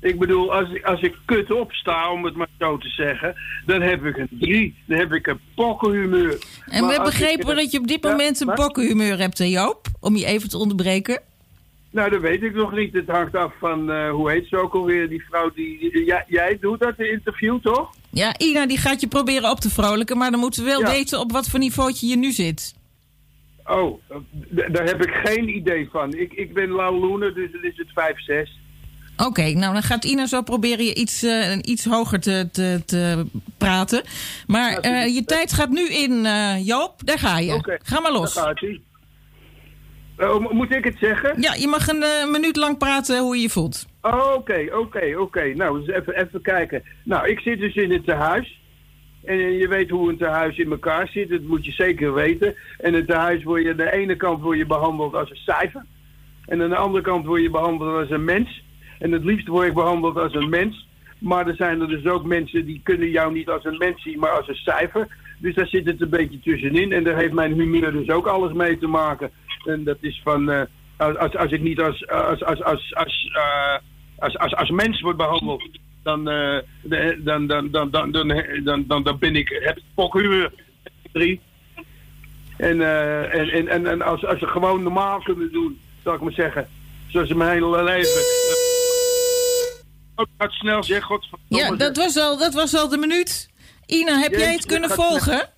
ik 0.00 0.18
bedoel, 0.18 0.52
als 0.54 0.70
ik, 0.72 0.84
als 0.84 1.00
ik 1.00 1.14
kut 1.24 1.52
opsta, 1.52 2.12
om 2.12 2.24
het 2.24 2.36
maar 2.36 2.48
zo 2.58 2.78
te 2.78 2.88
zeggen, 2.88 3.34
dan 3.66 3.82
heb 3.82 4.04
ik 4.04 4.16
een 4.16 4.28
drie. 4.40 4.74
Dan 4.86 4.98
heb 4.98 5.12
ik 5.12 5.26
een 5.26 5.40
pokkenhumeur. 5.54 6.38
En 6.66 6.80
Maar 6.80 6.90
we 6.90 6.96
ik- 6.96 7.02
begrepen 7.04 7.56
dat 7.56 7.70
je 7.70 7.78
op 7.78 7.86
dit 7.86 8.02
moment 8.02 8.40
een 8.40 8.54
pokkenhumeur 8.54 9.18
hebt, 9.18 9.38
hè, 9.38 9.44
Joop? 9.44 9.86
Om 10.00 10.16
je 10.16 10.26
even 10.26 10.48
te 10.48 10.58
onderbreken. 10.58 11.20
Nou, 11.90 12.10
dat 12.10 12.20
weet 12.20 12.42
ik 12.42 12.54
nog 12.54 12.72
niet. 12.72 12.92
Het 12.92 13.08
hangt 13.08 13.36
af 13.36 13.52
van, 13.60 13.90
eh, 13.90 14.10
hoe 14.10 14.30
heet 14.30 14.46
ze 14.48 14.56
ook 14.56 14.74
alweer, 14.74 15.08
die 15.08 15.24
vrouw 15.28 15.50
die... 15.54 16.04
Ja, 16.04 16.24
jij 16.28 16.58
doet 16.60 16.80
dat, 16.80 16.96
de 16.96 17.10
interview, 17.10 17.60
toch? 17.60 17.90
Ja, 18.10 18.34
Ina 18.38 18.66
die 18.66 18.78
gaat 18.78 19.00
je 19.00 19.06
proberen 19.06 19.50
op 19.50 19.60
te 19.60 19.70
vrolijken, 19.70 20.16
maar 20.18 20.30
dan 20.30 20.40
moeten 20.40 20.62
we 20.64 20.68
wel 20.70 20.80
Ja. 20.80 20.90
weten 20.90 21.20
op 21.20 21.32
wat 21.32 21.48
voor 21.48 21.58
niveautje 21.58 22.06
je 22.06 22.16
nu 22.16 22.30
zit. 22.32 22.74
Oh, 23.64 24.00
d- 24.54 24.74
daar 24.74 24.84
heb 24.84 25.02
ik 25.04 25.10
geen 25.24 25.48
idee 25.56 25.88
van. 25.92 26.14
Ik, 26.14 26.32
ik 26.32 26.54
ben 26.54 26.72
Lauloene, 26.72 27.32
dus 27.32 27.52
dan 27.52 27.62
is 27.64 27.76
het 27.76 27.88
5, 27.94 28.20
6. 28.24 28.58
Oké, 29.16 29.42
nou 29.52 29.72
dan 29.72 29.82
gaat 29.82 30.04
Ina 30.04 30.26
zo 30.26 30.42
proberen 30.42 30.84
je 30.84 30.94
iets, 30.94 31.22
eh, 31.22 31.56
iets 31.62 31.84
hoger 31.84 32.20
te, 32.20 32.48
te, 32.52 32.82
te 32.86 33.26
praten. 33.58 34.02
Maar 34.46 34.72
eh, 34.78 35.14
je 35.14 35.24
tijd 35.24 35.52
gaat 35.52 35.70
nu 35.70 35.88
in, 35.88 36.26
eh, 36.26 36.66
Joop. 36.66 36.94
Daar 37.04 37.18
ga 37.18 37.38
je. 37.38 37.78
Ga 37.82 38.00
maar 38.00 38.12
los. 38.12 38.34
Daar 38.34 38.44
gaat 38.44 38.60
mo- 40.18 40.52
moet 40.52 40.74
ik 40.74 40.84
het 40.84 40.96
zeggen? 41.00 41.40
Ja, 41.40 41.54
je 41.54 41.66
mag 41.68 41.88
een 41.88 42.02
eh, 42.02 42.30
minuut 42.30 42.56
lang 42.56 42.78
praten 42.78 43.18
hoe 43.18 43.36
je 43.36 43.42
je 43.42 43.48
voelt. 43.50 43.86
Oh, 44.02 44.32
Oké, 44.34 44.66
oké, 44.72 45.14
oké. 45.18 45.44
Nou, 45.54 45.84
dus 45.84 45.96
even, 45.96 46.16
even 46.20 46.42
kijken. 46.42 46.82
Nou, 47.04 47.28
ik 47.28 47.40
zit 47.40 47.58
dus 47.58 47.74
in 47.74 47.90
het 47.92 48.04
tehuis. 48.04 48.60
En 49.24 49.36
je 49.36 49.68
weet 49.68 49.90
hoe 49.90 50.08
een 50.10 50.16
tehuis 50.18 50.58
in 50.58 50.70
elkaar 50.70 51.08
zit. 51.08 51.28
Dat 51.28 51.42
moet 51.42 51.64
je 51.64 51.72
zeker 51.72 52.14
weten. 52.14 52.54
En 52.78 52.94
het 52.94 53.06
tehuis 53.06 53.42
word 53.42 53.62
je 53.62 53.70
aan 53.70 53.76
de 53.76 53.92
ene 53.92 54.16
kant 54.16 54.42
word 54.42 54.58
je 54.58 54.66
behandeld 54.66 55.14
als 55.14 55.30
een 55.30 55.36
cijfer. 55.36 55.84
En 56.46 56.62
aan 56.62 56.68
de 56.68 56.76
andere 56.76 57.04
kant 57.04 57.26
word 57.26 57.42
je 57.42 57.50
behandeld 57.50 57.96
als 57.98 58.10
een 58.10 58.24
mens. 58.24 58.64
En 58.98 59.12
het 59.12 59.24
liefst 59.24 59.46
word 59.48 59.66
ik 59.66 59.74
behandeld 59.74 60.16
als 60.16 60.34
een 60.34 60.48
mens. 60.48 60.86
Maar 61.18 61.46
er 61.48 61.54
zijn 61.56 61.80
er 61.80 61.88
dus 61.88 62.06
ook 62.06 62.24
mensen 62.24 62.66
die 62.66 62.80
kunnen 62.84 63.10
jou 63.10 63.32
niet 63.32 63.48
als 63.48 63.64
een 63.64 63.76
mens 63.78 64.02
zien, 64.02 64.18
maar 64.18 64.30
als 64.30 64.48
een 64.48 64.54
cijfer. 64.54 65.08
Dus 65.38 65.54
daar 65.54 65.66
zit 65.66 65.86
het 65.86 66.00
een 66.00 66.10
beetje 66.10 66.40
tussenin. 66.40 66.92
En 66.92 67.04
daar 67.04 67.16
heeft 67.16 67.32
mijn 67.32 67.52
humeur 67.52 67.92
dus 67.92 68.10
ook 68.10 68.26
alles 68.26 68.52
mee 68.52 68.78
te 68.78 68.86
maken. 68.86 69.30
En 69.64 69.84
dat 69.84 69.96
is 70.00 70.20
van, 70.24 70.50
eh, 70.50 70.62
als, 70.96 71.36
als, 71.36 71.52
ik 71.52 71.60
niet 71.60 71.80
als, 71.80 72.08
als, 72.08 72.44
als, 72.44 72.62
als, 72.62 72.94
als, 72.94 73.30
eh, 73.32 73.76
als, 74.18 74.38
als, 74.38 74.54
als 74.54 74.70
mens 74.70 75.00
word 75.00 75.16
behandeld, 75.16 75.78
dan, 76.02 76.28
eh, 76.28 76.58
dan, 77.18 77.46
dan, 77.46 77.70
dan, 77.70 77.90
dan, 77.90 78.10
dan, 78.10 78.28
dan, 78.64 78.84
dan, 78.86 79.02
dan 79.02 79.18
ben 79.18 79.36
ik, 79.36 79.48
heb 79.48 79.76
ik. 79.76 80.50
Drie. 81.12 81.40
En, 82.56 82.80
eh, 82.80 83.34
en, 83.34 83.48
en, 83.50 83.68
en, 83.68 83.86
en 83.86 84.02
als, 84.02 84.24
als 84.24 84.38
ze 84.38 84.46
gewoon 84.46 84.82
normaal 84.82 85.22
kunnen 85.22 85.52
doen, 85.52 85.80
zal 86.02 86.14
ik 86.14 86.20
maar 86.20 86.32
zeggen. 86.32 86.68
Zoals 87.06 87.28
ze 87.28 87.36
mijn 87.36 87.50
hele 87.50 87.82
leven. 87.82 88.20
Oh, 90.16 90.26
gaat 90.38 90.52
snel 90.52 90.82
zeg, 90.82 91.04
godverdomme. 91.04 91.64
Ja, 91.64 91.76
dat 91.76 91.96
was 91.96 92.16
al, 92.16 92.38
dat 92.38 92.54
was 92.54 92.74
al 92.74 92.88
de 92.88 92.96
minuut. 92.96 93.50
Ina, 93.86 94.18
heb 94.18 94.32
jij 94.32 94.52
het 94.52 94.66
kunnen 94.66 94.90
volgen? 94.90 95.48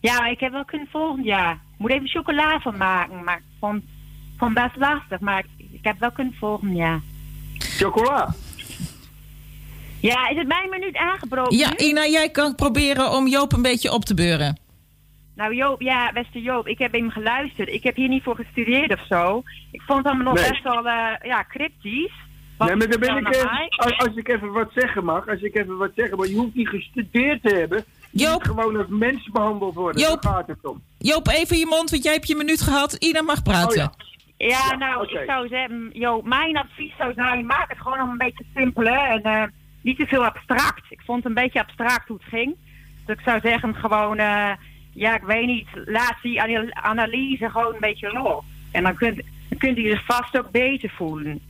Ja, 0.00 0.26
ik 0.26 0.40
heb 0.40 0.52
wel 0.52 0.64
kunnen 0.64 0.88
volgen, 0.90 1.24
ja. 1.24 1.60
Ik 1.74 1.80
moet 1.80 1.90
even 1.90 2.08
chocola 2.08 2.60
van 2.60 2.76
maken, 2.76 3.24
maar 3.24 3.36
ik 3.36 3.42
vond, 3.60 3.84
vond 4.38 4.54
best 4.54 4.76
lastig. 4.76 5.20
Maar 5.20 5.44
ik, 5.56 5.78
heb 5.82 5.98
wel 5.98 6.10
kunnen 6.12 6.34
volgen, 6.38 6.74
ja. 6.76 7.00
Chocola? 7.58 8.34
Ja, 10.00 10.28
is 10.28 10.36
het 10.36 10.46
mijn 10.46 10.68
minuut 10.70 10.96
aangebroken 10.96 11.56
Ja? 11.56 11.78
Ina, 11.78 12.06
jij 12.06 12.30
kan 12.30 12.54
proberen 12.54 13.10
om 13.10 13.26
Joop 13.26 13.52
een 13.52 13.62
beetje 13.62 13.92
op 13.92 14.04
te 14.04 14.14
beuren. 14.14 14.58
Nou 15.34 15.54
Joop, 15.54 15.80
ja, 15.80 16.12
beste 16.12 16.42
Joop, 16.42 16.66
ik 16.66 16.78
heb 16.78 16.92
hem 16.92 17.10
geluisterd. 17.10 17.68
Ik 17.68 17.82
heb 17.82 17.96
hier 17.96 18.08
niet 18.08 18.22
voor 18.22 18.36
gestudeerd 18.36 18.92
of 18.92 19.06
zo. 19.08 19.42
Ik 19.70 19.82
vond 19.82 19.98
het 19.98 20.06
allemaal 20.06 20.32
nog 20.32 20.40
Nee. 20.42 20.50
best 20.50 20.62
wel, 20.62 20.86
eh, 20.88 21.12
ja, 21.22 21.44
cryptisch. 21.48 22.12
Wat 22.58 22.68
Nee, 22.68 22.76
maar 22.76 22.88
dan 22.88 23.00
ben 23.00 23.16
ik 23.16 23.34
even, 23.34 23.68
als, 23.68 23.98
als 23.98 24.16
ik 24.16 24.28
even 24.28 24.52
wat 24.52 24.70
zeggen 24.74 25.04
mag, 25.04 25.28
als 25.28 25.40
ik 25.40 25.56
even 25.56 25.76
wat 25.76 25.90
zeggen 25.96 26.16
mag, 26.16 26.28
je 26.28 26.34
hoeft 26.36 26.54
niet 26.54 26.68
gestudeerd 26.68 27.42
te 27.42 27.54
hebben. 27.54 27.84
Je 28.16 28.28
moet 28.32 28.46
gewoon 28.46 28.76
als 28.76 28.86
mens 28.88 29.28
behandeld 29.32 29.74
worden. 29.74 30.00
Joop. 30.02 30.22
Daar 30.22 30.32
gaat 30.32 30.46
het 30.46 30.58
om. 30.66 30.82
Joop, 30.98 31.28
even 31.28 31.56
je 31.58 31.66
mond, 31.66 31.90
want 31.90 32.02
jij 32.04 32.12
hebt 32.12 32.28
je 32.28 32.36
minuut 32.36 32.60
gehad. 32.60 32.92
Ina 32.92 33.22
mag 33.22 33.42
praten. 33.42 33.82
Oh, 33.84 33.88
Ja, 34.36 34.76
nou, 34.76 35.08
ik 35.08 35.22
zou 35.26 35.48
zeggen, 35.48 35.90
Joop, 35.92 36.24
mijn 36.24 36.56
advies 36.56 36.92
zou 36.98 37.12
zijn, 37.14 37.46
maak 37.46 37.68
het 37.68 37.78
gewoon 37.80 37.98
nog 37.98 38.08
een 38.08 38.18
beetje 38.18 38.44
simpeler 38.54 39.04
en 39.10 39.22
eh, 39.22 39.42
niet 39.80 39.98
te 39.98 40.06
veel 40.06 40.24
abstract. 40.24 40.82
Ik 40.88 41.00
vond 41.04 41.18
het 41.18 41.26
een 41.26 41.42
beetje 41.42 41.60
abstract 41.60 42.08
hoe 42.08 42.16
het 42.16 42.28
ging. 42.28 42.56
Dus 43.06 43.16
ik 43.16 43.22
zou 43.24 43.40
zeggen, 43.42 43.74
gewoon, 43.74 44.18
eh, 44.18 44.50
ja, 44.92 45.14
ik 45.14 45.22
weet 45.22 45.46
niet, 45.46 45.68
laat 45.84 46.16
die 46.22 46.42
ana- 46.42 46.72
analyse 46.72 47.50
gewoon 47.50 47.74
een 47.74 47.80
beetje 47.80 48.12
los. 48.12 48.44
En 48.70 48.82
dan 48.82 48.94
kunt, 48.94 49.16
dan 49.48 49.58
kunt 49.58 49.78
u 49.78 49.88
je 49.88 50.00
vast 50.06 50.38
ook 50.38 50.50
beter 50.50 50.90
voelen. 50.96 51.40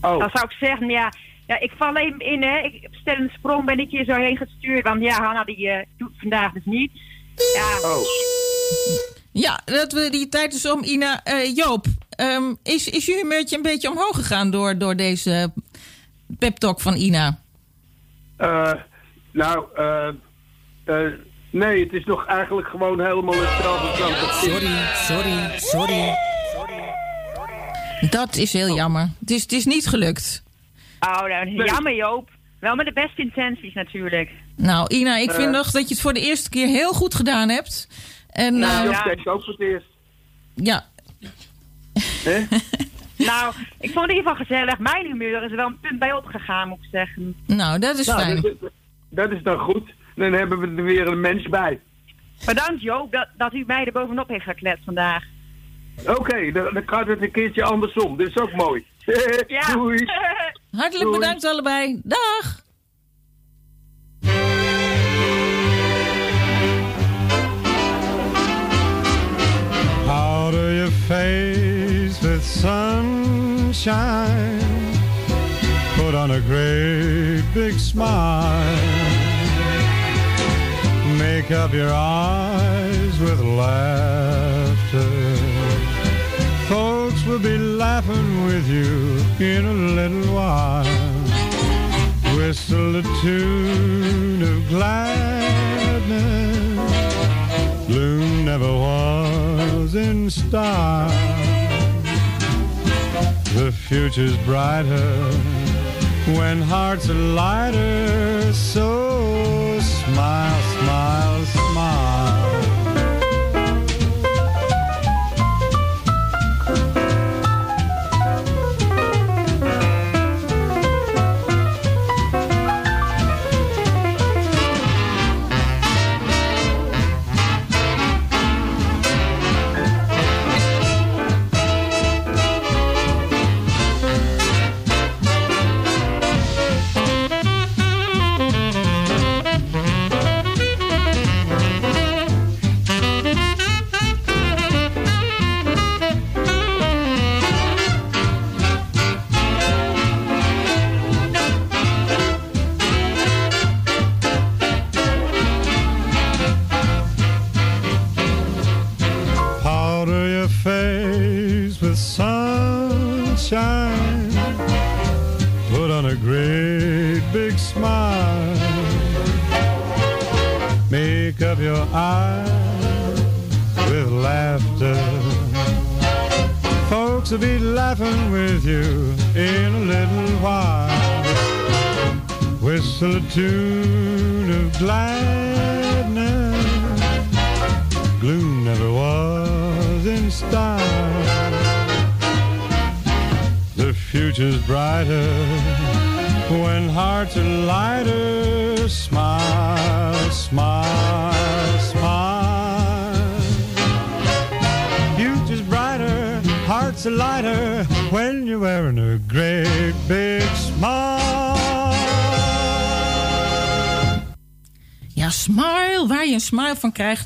Oh. 0.00 0.18
Dan 0.18 0.30
zou 0.32 0.44
ik 0.44 0.56
zeggen, 0.60 0.88
ja, 0.88 1.12
ja 1.48 1.60
ik 1.60 1.72
val 1.76 1.96
even 1.96 2.18
in, 2.18 2.42
hè. 2.42 2.58
Ik, 2.58 2.88
stel 2.90 3.16
een 3.16 3.30
sprong 3.38 3.64
ben 3.64 3.78
ik 3.78 3.90
hier 3.90 4.04
zo 4.04 4.14
heen 4.14 4.36
gestuurd, 4.36 4.82
want 4.84 5.02
ja, 5.02 5.22
Hanna 5.24 5.44
die 5.44 5.68
eh, 5.68 5.86
doet 5.96 6.08
het 6.10 6.20
vandaag 6.20 6.52
dus 6.52 6.64
niet. 6.64 6.90
Ja, 7.54 7.88
Oh. 7.88 8.02
Ja, 9.32 9.60
dat 9.64 9.92
we 9.92 10.08
die 10.10 10.28
tijd 10.28 10.54
is 10.54 10.70
om. 10.70 10.84
Ina, 10.84 11.20
Eh, 11.24 11.54
Joop, 11.56 11.86
Ehm, 12.10 12.54
is, 12.62 12.88
is 12.88 13.06
je 13.06 13.14
humeurtje 13.14 13.56
een 13.56 13.62
beetje 13.62 13.90
omhoog 13.90 14.16
gegaan 14.16 14.50
door, 14.50 14.78
door 14.78 14.96
deze 14.96 15.52
pep 16.38 16.56
talk 16.56 16.80
van 16.80 16.94
Ina? 16.94 17.38
Eh, 18.36 18.72
nou, 19.32 19.64
nee, 21.50 21.82
het 21.84 21.92
is 21.92 22.04
nog 22.04 22.26
eigenlijk 22.26 22.68
gewoon 22.68 23.00
helemaal 23.00 23.34
hetzelfde. 23.36 24.48
Sorry, 24.50 24.76
sorry, 24.94 25.58
sorry. 25.58 26.14
Dat 28.10 28.36
is 28.36 28.52
heel 28.52 28.74
jammer. 28.74 29.08
Het 29.20 29.30
is, 29.30 29.42
het 29.42 29.52
is 29.52 29.64
niet 29.64 29.86
gelukt. 29.86 30.42
Oh, 31.00 31.22
nou, 31.26 31.64
jammer 31.64 31.94
Joop. 31.94 32.28
Wel 32.60 32.74
met 32.74 32.86
de 32.86 32.92
beste 32.92 33.22
intenties 33.22 33.74
natuurlijk. 33.74 34.30
Nou, 34.56 34.94
Ina, 34.94 35.16
ik 35.16 35.30
vind 35.30 35.46
Eh. 35.46 35.52
nog 35.52 35.70
dat 35.70 35.88
je 35.88 35.94
het 35.94 36.00
voor 36.02 36.12
de 36.12 36.20
eerste 36.20 36.48
keer 36.50 36.66
heel 36.66 36.92
goed 36.92 37.14
gedaan 37.14 37.48
hebt. 37.48 37.88
En, 38.30 38.58
Nou, 38.58 38.72
eh, 38.88 38.92
Joop 38.94 39.04
deed 39.04 39.18
het 39.18 39.26
ook 39.26 39.44
voor 39.44 39.52
het 39.52 39.62
eerst. 39.62 39.86
ja, 40.54 40.86
Nou, 43.16 43.54
ik 43.80 43.90
vond 43.90 44.06
het 44.06 44.10
in 44.10 44.16
ieder 44.16 44.30
geval 44.30 44.34
gezellig. 44.46 44.78
Mijn 44.78 45.06
humeur 45.06 45.42
is 45.44 45.50
er 45.50 45.56
wel 45.56 45.66
een 45.66 45.80
punt 45.80 45.98
bij 45.98 46.12
opgegaan, 46.12 46.68
moet 46.68 46.78
ik 46.82 46.88
zeggen. 46.90 47.36
nou, 47.46 47.78
dat 47.78 47.98
is 47.98 48.06
Nou, 48.06 48.20
fijn. 48.20 48.40
Dat, 48.60 48.70
dat 49.08 49.32
is 49.32 49.42
dan 49.42 49.58
goed. 49.58 49.90
Dan 50.16 50.32
hebben 50.32 50.58
we 50.58 50.66
er 50.76 50.82
weer 50.84 51.06
een 51.06 51.20
mens 51.20 51.48
bij. 51.48 51.80
Bedankt 52.46 52.82
Joop 52.82 53.12
dat, 53.12 53.28
dat 53.36 53.54
u 53.54 53.64
mij 53.66 53.84
er 53.84 53.92
bovenop 53.92 54.28
heeft 54.28 54.44
gekletst 54.44 54.84
vandaag. 54.84 55.24
Oké, 56.06 56.52
dan, 56.52 56.74
dan 56.74 56.82
gaat 56.86 57.06
het 57.06 57.22
een 57.22 57.30
keertje 57.30 57.62
andersom. 57.64 58.16
Dat 58.16 58.26
is 58.28 58.36
ook 58.38 58.52
mooi. 58.52 58.84
Ja. 59.46 59.72
Doei. 59.72 60.04
Hartelijk 60.70 61.08
Doei. 61.08 61.18
bedankt 61.18 61.44
allebei. 61.44 62.00
Dag! 62.04 62.56
Powder 70.06 70.72
your 70.74 70.90
face 71.06 72.20
with 72.22 72.42
sunshine. 72.42 73.76
Put 75.96 76.14
on 76.14 76.30
a 76.30 76.40
great 76.40 77.42
big 77.54 77.78
smile. 77.78 78.76
Make 81.18 81.50
up 81.50 81.72
your 81.72 81.92
eyes 81.92 83.18
with 83.20 83.40
laughter. 83.40 84.17
Will 87.38 87.44
be 87.44 87.58
laughing 87.58 88.46
with 88.46 88.68
you 88.68 89.16
in 89.38 89.64
a 89.64 89.72
little 89.72 90.34
while. 90.34 90.84
Whistle 92.36 92.96
a 92.96 93.02
tune 93.22 94.42
of 94.42 94.68
gladness. 94.68 96.16
Gloom 97.86 98.44
never 98.44 98.72
was 98.72 99.94
in 99.94 100.28
style. 100.30 101.10
The 103.54 103.70
future's 103.70 104.36
brighter 104.38 105.30
when 106.38 106.60
hearts 106.60 107.08
are 107.08 107.14
lighter. 107.14 108.52
So 108.52 109.78
smile, 109.80 110.60
smile, 110.80 111.44
smile. 111.44 112.77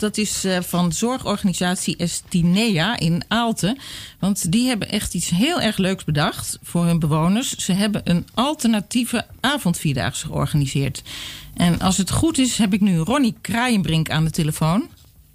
Dat 0.03 0.17
is 0.17 0.45
eh, 0.45 0.61
van 0.61 0.93
zorgorganisatie 0.93 1.97
Estinea 1.97 2.99
in 2.99 3.23
Aalten. 3.29 3.79
Want 4.19 4.53
die 4.53 4.69
hebben 4.69 4.88
echt 4.88 5.15
iets 5.15 5.31
heel 5.31 5.61
erg 5.61 5.77
leuks 5.77 6.05
bedacht 6.05 6.59
voor 6.62 6.85
hun 6.85 6.99
bewoners. 6.99 7.57
Ze 7.57 7.73
hebben 7.73 8.01
een 8.05 8.27
alternatieve 8.35 9.25
avondvierdaagse 9.41 10.27
georganiseerd. 10.27 11.03
En 11.55 11.81
als 11.81 11.97
het 11.97 12.11
goed 12.11 12.38
is, 12.38 12.59
heb 12.59 12.73
ik 12.73 12.81
nu 12.81 12.99
Ronnie 12.99 13.35
Kraaienbrink 13.41 14.11
aan 14.11 14.25
de 14.25 14.31
telefoon. 14.31 14.88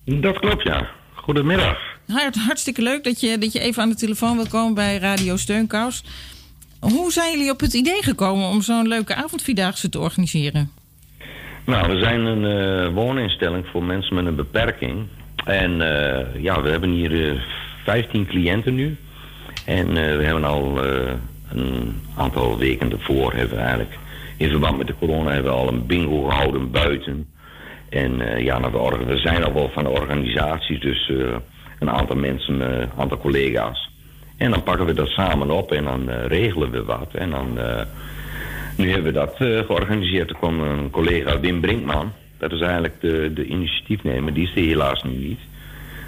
Dat 0.06 0.40
klopt, 0.40 0.64
ja. 0.64 0.90
Goedemiddag. 1.16 1.78
Hart, 2.08 2.36
hartstikke 2.36 2.82
leuk 2.82 3.04
dat 3.04 3.20
je, 3.20 3.38
dat 3.38 3.52
je 3.52 3.60
even 3.60 3.82
aan 3.84 3.90
de 3.90 3.96
telefoon 3.96 4.36
wil 4.36 4.48
komen 4.48 4.74
bij 4.74 4.98
Radio 4.98 5.38
Steunkous. 5.38 6.04
Hoe 6.80 7.12
zijn 7.12 7.32
jullie 7.32 7.52
op 7.52 7.60
het 7.60 7.74
idee 7.74 8.04
gekomen 8.04 8.48
om 8.48 8.62
zo'n 8.62 8.88
leuke 8.88 9.16
avondvierdaagse 9.16 9.90
te 9.90 10.00
organiseren? 10.00 10.72
Nou, 11.68 11.94
we 11.94 12.00
zijn 12.00 12.26
een 12.26 12.46
eh, 12.46 12.94
wooninstelling 12.94 13.66
voor 13.68 13.84
mensen 13.84 14.16
met 14.16 14.26
een 14.26 14.36
beperking. 14.36 15.08
En 15.46 15.82
eh, 15.82 16.44
ja, 16.44 16.62
we 16.62 16.70
hebben 16.70 16.90
hier 16.90 17.30
eh 17.30 17.42
15 17.84 18.26
cliënten 18.26 18.76
nu. 18.76 18.98
En 19.66 19.94
we 19.94 20.24
hebben 20.24 20.44
al 20.44 20.80
een 21.50 22.02
aantal 22.16 22.58
weken 22.58 22.92
ervoor 22.92 23.34
hebben 23.34 23.56
we 23.56 23.62
eigenlijk... 23.64 23.98
In 24.38 24.50
verband 24.50 24.78
met 24.78 24.88
de 24.88 24.98
corona 25.00 25.32
hebben 25.32 25.52
we 25.52 25.58
al 25.58 25.68
een 25.68 25.86
bingo 25.86 26.24
gehouden 26.24 26.72
buiten. 26.72 27.28
En 27.90 28.44
ja, 28.44 28.72
we, 28.72 29.18
zijn 29.18 29.44
al 29.44 29.54
wel 29.54 29.70
van 29.70 29.84
de 29.84 29.90
organisaties, 29.90 30.80
dus 30.80 31.12
een 31.80 31.90
aantal 31.90 32.16
mensen, 32.16 32.60
een 32.82 32.90
aantal 32.98 33.18
collega's. 33.18 33.90
En 34.38 34.52
dan 34.52 34.64
pakken 34.64 34.86
we 34.86 34.94
dat 34.94 35.08
samen 35.08 35.52
op 35.52 35.72
en 35.72 35.84
dan 35.84 36.10
regelen 36.10 36.72
we 36.72 36.84
wat. 36.84 37.14
En 37.14 37.30
dan... 37.30 37.58
nu 38.78 38.92
hebben 38.92 39.14
we 39.14 39.20
dat 39.20 39.34
eh, 39.34 39.66
georganiseerd. 39.66 40.30
Er 40.30 40.36
kwam 40.36 40.60
een 40.60 40.90
collega 40.90 41.40
Wim 41.40 41.62
Brinkman. 41.62 42.12
Dat 42.38 42.52
is 42.52 42.62
eigenlijk 42.62 43.02
de, 43.02 43.32
de 43.34 43.46
initiatiefnemer. 43.46 44.34
Die 44.34 44.44
is 44.44 44.56
er 44.56 44.62
helaas 44.62 45.04
nu 45.04 45.12
niet. 45.12 45.40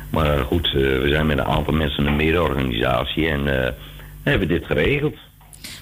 Maar 0.10 0.40
goed, 0.40 0.66
eh, 0.66 0.74
we 0.74 1.06
zijn 1.08 1.26
met 1.26 1.38
een 1.38 1.46
aantal 1.46 1.74
mensen 1.74 2.06
een 2.06 2.16
mede-organisatie. 2.16 3.28
En 3.28 3.64
eh, 3.64 3.72
hebben 4.24 4.48
dit 4.48 4.66
geregeld. 4.66 5.16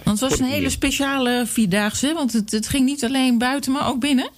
Want 0.04 0.20
het 0.20 0.30
was 0.30 0.40
een 0.40 0.46
hele 0.46 0.70
speciale 0.70 1.44
vierdaagse, 1.46 2.14
want 2.14 2.34
het, 2.34 2.52
het 2.52 2.70
ging 2.70 2.86
niet 2.86 3.04
alleen 3.04 3.38
buiten, 3.38 3.72
maar 3.72 3.88
ook 3.88 4.00
binnen. 4.00 4.30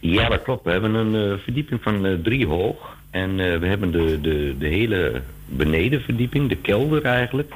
Ja, 0.00 0.28
dat 0.28 0.42
klopt. 0.42 0.64
We 0.64 0.70
hebben 0.70 0.94
een 0.94 1.38
verdieping 1.38 1.82
van 1.82 2.06
eh, 2.06 2.12
drie 2.22 2.46
hoog. 2.46 2.96
En 3.10 3.36
we 3.36 3.66
hebben 3.66 3.90
de, 3.90 4.20
de, 4.20 4.54
de 4.58 4.66
hele 4.66 5.22
benedenverdieping, 5.46 6.48
de 6.48 6.56
kelder 6.56 7.04
eigenlijk. 7.04 7.52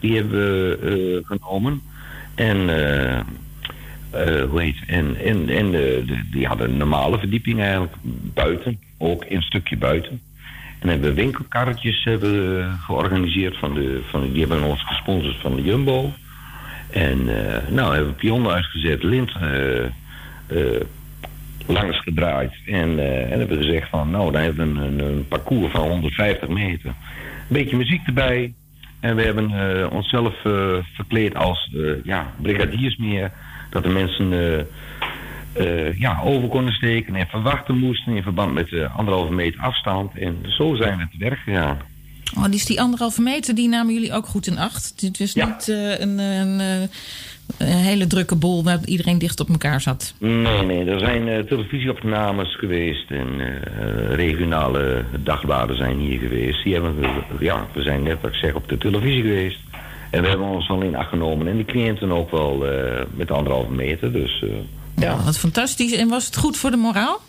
Die 0.00 0.14
hebben 0.14 0.38
we 0.38 1.22
genomen. 1.24 1.82
En... 2.34 2.68
eh, 4.16 4.40
eh, 4.42 4.50
hoe 4.50 4.62
heet 4.62 4.76
En, 4.86 5.16
en, 5.16 5.48
en 5.48 5.70
de, 5.70 6.02
de, 6.06 6.20
die 6.30 6.46
hadden 6.46 6.70
een 6.70 6.76
normale 6.76 7.18
verdieping 7.18 7.60
eigenlijk 7.60 7.94
buiten. 8.34 8.80
Ook 8.98 9.24
een 9.28 9.42
stukje 9.42 9.76
buiten. 9.76 10.20
En 10.78 10.88
hebben 10.88 11.08
we 11.08 11.14
winkelkarretjes 11.14 12.04
hebben, 12.04 12.32
we 12.32 12.70
georganiseerd. 12.80 13.56
Van 13.56 13.74
de, 13.74 14.00
van, 14.10 14.32
die 14.32 14.40
hebben 14.40 14.62
ons 14.62 14.82
gesponsord 14.82 15.36
van 15.36 15.56
de 15.56 15.62
Jumbo. 15.62 16.12
En 16.90 17.18
eh, 17.28 17.68
nou 17.68 17.94
hebben 17.94 18.12
we 18.12 18.18
pionnen 18.18 18.52
uitgezet, 18.52 19.02
lint 19.02 19.32
eh, 19.40 19.84
eh, 19.84 20.80
langs 21.66 22.00
gedraaid. 22.00 22.52
En, 22.66 22.98
eh, 22.98 23.32
en 23.32 23.38
hebben 23.38 23.58
we 23.58 23.64
gezegd 23.64 23.88
van 23.88 24.10
nou, 24.10 24.32
dan 24.32 24.42
hebben 24.42 24.74
we 24.74 24.86
een, 24.86 24.98
een, 24.98 25.28
parcours 25.28 25.72
van 25.72 25.88
150 25.88 26.48
meter. 26.48 26.88
Een 26.88 26.94
beetje 27.48 27.76
muziek 27.76 28.06
erbij. 28.06 28.52
En 29.00 29.16
we 29.16 29.22
hebben 29.22 29.50
eh, 29.50 29.92
onszelf 29.92 30.44
eh, 30.44 30.76
verkleed 30.94 31.34
als 31.34 31.70
eh, 31.74 32.04
ja, 32.04 32.32
brigadiers 32.42 32.96
meer. 32.96 33.32
Dat 33.76 33.84
de 33.84 33.98
mensen 34.00 34.32
eh, 34.32 35.88
eh, 35.88 35.98
ja, 35.98 36.20
over 36.24 36.48
konden 36.48 36.72
steken 36.72 37.14
en 37.14 37.26
verwachten 37.26 37.78
moesten 37.78 38.16
in 38.16 38.22
verband 38.22 38.52
met 38.52 38.68
de 38.68 38.88
anderhalve 38.88 39.32
meter 39.32 39.60
afstand. 39.60 40.16
En 40.18 40.36
zo 40.48 40.74
zijn 40.74 40.98
we 40.98 41.08
te 41.10 41.18
werk 41.18 41.38
gegaan. 41.38 41.78
Oh, 42.36 42.44
die 42.44 42.54
is 42.54 42.64
die 42.64 42.80
anderhalve 42.80 43.22
meter, 43.22 43.54
die 43.54 43.68
namen 43.68 43.94
jullie 43.94 44.12
ook 44.12 44.26
goed 44.26 44.46
in 44.46 44.58
acht. 44.58 45.00
Dit 45.00 45.18
was 45.18 45.34
niet 45.34 45.68
eh, 45.68 45.98
een, 45.98 46.18
een, 46.18 46.60
eh, 46.60 46.80
een 47.58 47.66
hele 47.66 48.06
drukke 48.06 48.36
bol 48.36 48.64
waar 48.64 48.78
iedereen 48.84 49.18
dicht 49.18 49.40
op 49.40 49.48
elkaar 49.48 49.80
zat. 49.80 50.14
Nee, 50.18 50.62
nee, 50.62 50.84
er 50.84 50.98
zijn 50.98 51.28
eh, 51.28 51.38
televisieopnames 51.38 52.56
geweest 52.56 53.10
en 53.10 53.40
eh, 53.40 54.14
regionale 54.14 55.04
dagbladen 55.22 55.76
zijn 55.76 55.98
hier 55.98 56.18
geweest. 56.18 56.64
Die 56.64 56.72
hebben 56.72 57.00
we, 57.00 57.08
ja, 57.40 57.66
we 57.72 57.82
zijn 57.82 58.02
net 58.02 58.20
wat 58.20 58.30
ik 58.30 58.36
zeg 58.36 58.54
op 58.54 58.68
de 58.68 58.78
televisie 58.78 59.22
geweest. 59.22 59.58
En 60.16 60.22
we 60.22 60.28
hebben 60.28 60.46
ons 60.46 60.68
wel 60.68 60.82
in 60.82 60.96
acht 60.96 61.08
genomen. 61.08 61.46
En 61.46 61.56
die 61.56 61.64
cliënten 61.64 62.12
ook 62.12 62.30
wel 62.30 62.66
eh, 62.66 63.02
met 63.14 63.30
anderhalve 63.30 63.72
meter. 63.72 64.12
Dus 64.12 64.42
eh, 64.42 64.48
Ja. 64.96 65.16
Wat 65.24 65.38
fantastisch. 65.38 65.92
En 65.92 66.08
was 66.08 66.26
het 66.26 66.36
goed 66.36 66.56
voor 66.56 66.70
de 66.70 66.76
moraal? 66.76 67.20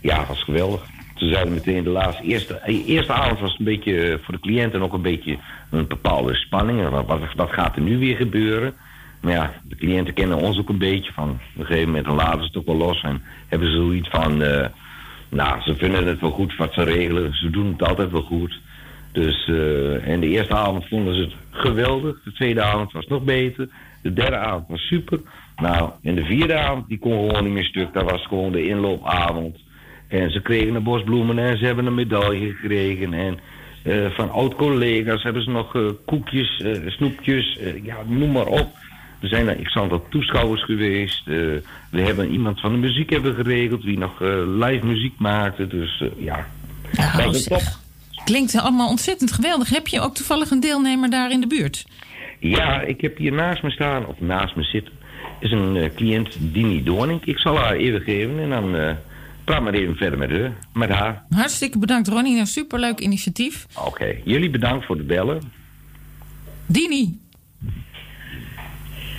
ja, 0.00 0.18
het 0.18 0.28
was 0.28 0.42
geweldig. 0.42 0.80
Ze 1.14 1.28
zeiden 1.28 1.54
meteen 1.54 1.84
de 1.84 1.90
laatste, 1.90 2.22
eerste, 2.22 2.54
eh, 2.54 2.88
eerste 2.88 3.12
avond 3.12 3.40
was 3.40 3.58
een 3.58 3.64
beetje 3.64 4.18
voor 4.22 4.34
de 4.34 4.40
cliënten 4.40 4.82
ook 4.82 4.92
een 4.92 5.02
beetje 5.02 5.38
een 5.70 5.86
bepaalde 5.86 6.34
spanning. 6.34 6.88
Wat, 6.88 7.06
wat, 7.06 7.20
wat 7.36 7.50
gaat 7.50 7.76
er 7.76 7.82
nu 7.82 7.98
weer 7.98 8.16
gebeuren? 8.16 8.74
Maar 9.20 9.32
ja, 9.32 9.52
de 9.62 9.76
cliënten 9.76 10.14
kennen 10.14 10.38
ons 10.38 10.58
ook 10.58 10.68
een 10.68 10.78
beetje 10.78 11.12
van. 11.12 11.28
Op 11.30 11.60
een 11.60 11.66
gegeven 11.66 11.88
moment 11.88 12.04
dan 12.04 12.14
laten 12.14 12.40
ze 12.40 12.46
het 12.46 12.56
ook 12.56 12.66
wel 12.66 12.76
los 12.76 13.02
en 13.02 13.22
hebben 13.48 13.68
ze 13.68 13.76
zoiets 13.76 14.08
van, 14.08 14.42
eh, 14.42 14.66
nou, 15.28 15.60
ze 15.60 15.74
vinden 15.74 16.06
het 16.06 16.20
wel 16.20 16.30
goed 16.30 16.56
wat 16.56 16.72
ze 16.72 16.82
regelen. 16.82 17.34
Ze 17.34 17.50
doen 17.50 17.72
het 17.72 17.88
altijd 17.88 18.10
wel 18.10 18.22
goed. 18.22 18.60
Dus, 19.12 19.48
eh, 19.48 20.08
en 20.08 20.20
de 20.20 20.28
eerste 20.28 20.54
avond 20.54 20.88
vonden 20.88 21.14
ze 21.14 21.20
het 21.20 21.34
geweldig. 21.50 22.22
De 22.24 22.32
tweede 22.32 22.62
avond 22.62 22.92
was 22.92 23.06
nog 23.06 23.22
beter. 23.22 23.68
De 24.02 24.12
derde 24.12 24.36
avond 24.36 24.68
was 24.68 24.80
super. 24.80 25.20
Nou, 25.56 25.90
en 26.02 26.14
de 26.14 26.24
vierde 26.24 26.54
avond, 26.54 26.88
die 26.88 26.98
kon 26.98 27.28
gewoon 27.28 27.44
niet 27.44 27.52
meer 27.52 27.64
stuk. 27.64 27.92
Dat 27.92 28.10
was 28.10 28.26
gewoon 28.26 28.52
de 28.52 28.66
inloopavond. 28.66 29.56
En 30.08 30.30
ze 30.30 30.40
kregen 30.40 30.74
een 30.74 30.82
bos 30.82 31.02
bloemen 31.02 31.38
en 31.38 31.58
ze 31.58 31.64
hebben 31.64 31.86
een 31.86 31.94
medaille 31.94 32.50
gekregen. 32.50 33.12
En 33.12 33.38
eh, 33.82 34.10
van 34.10 34.30
oud-collega's 34.30 35.22
hebben 35.22 35.42
ze 35.42 35.50
nog 35.50 35.74
eh, 35.74 35.82
koekjes, 36.04 36.64
snoepjes, 36.86 37.58
ja, 37.82 37.96
noem 38.06 38.32
maar 38.32 38.46
op. 38.46 38.68
Er 39.20 39.28
zijn 39.28 39.48
er 39.48 39.62
x 39.62 39.76
aantal 39.76 40.06
toeschouwers 40.08 40.64
geweest. 40.64 41.24
We 41.24 41.62
hebben 41.90 42.30
iemand 42.30 42.60
van 42.60 42.72
de 42.72 42.78
muziek 42.78 43.10
hebben 43.10 43.34
geregeld, 43.34 43.82
die 43.82 43.98
nog 43.98 44.20
live 44.46 44.86
muziek 44.86 45.18
maakte. 45.18 45.66
Dus 45.66 46.04
ja, 46.16 46.46
dat 47.16 47.24
was 47.24 47.44
top. 47.44 47.88
Klinkt 48.24 48.56
allemaal 48.56 48.88
ontzettend 48.88 49.32
geweldig. 49.32 49.68
Heb 49.68 49.86
je 49.86 50.00
ook 50.00 50.14
toevallig 50.14 50.50
een 50.50 50.60
deelnemer 50.60 51.10
daar 51.10 51.30
in 51.30 51.40
de 51.40 51.46
buurt? 51.46 51.86
Ja, 52.38 52.80
ik 52.80 53.00
heb 53.00 53.16
hier 53.16 53.32
naast 53.32 53.62
me 53.62 53.70
staan, 53.70 54.06
of 54.06 54.20
naast 54.20 54.56
me 54.56 54.62
zitten, 54.62 54.92
is 55.40 55.50
een 55.50 55.76
eh, 55.76 55.94
cliënt, 55.94 56.36
Dini 56.38 56.82
Doorning. 56.82 57.24
Ik 57.24 57.38
zal 57.38 57.56
haar 57.56 57.74
even 57.74 58.00
geven 58.00 58.38
en 58.40 58.50
dan 58.50 58.76
eh, 58.76 58.94
praat 59.44 59.62
maar 59.62 59.72
even 59.74 59.96
verder 59.96 60.18
met, 60.18 60.30
haar, 60.30 60.52
met 60.72 60.90
haar. 60.90 61.24
Hartstikke 61.30 61.78
bedankt, 61.78 62.08
Ronnie. 62.08 62.38
Een 62.38 62.46
superleuk 62.46 63.00
initiatief. 63.00 63.66
Oké, 63.86 64.16
jullie 64.24 64.50
bedankt 64.50 64.86
voor 64.86 64.96
het 64.96 65.06
bellen. 65.06 65.52
Dini. 66.66 67.18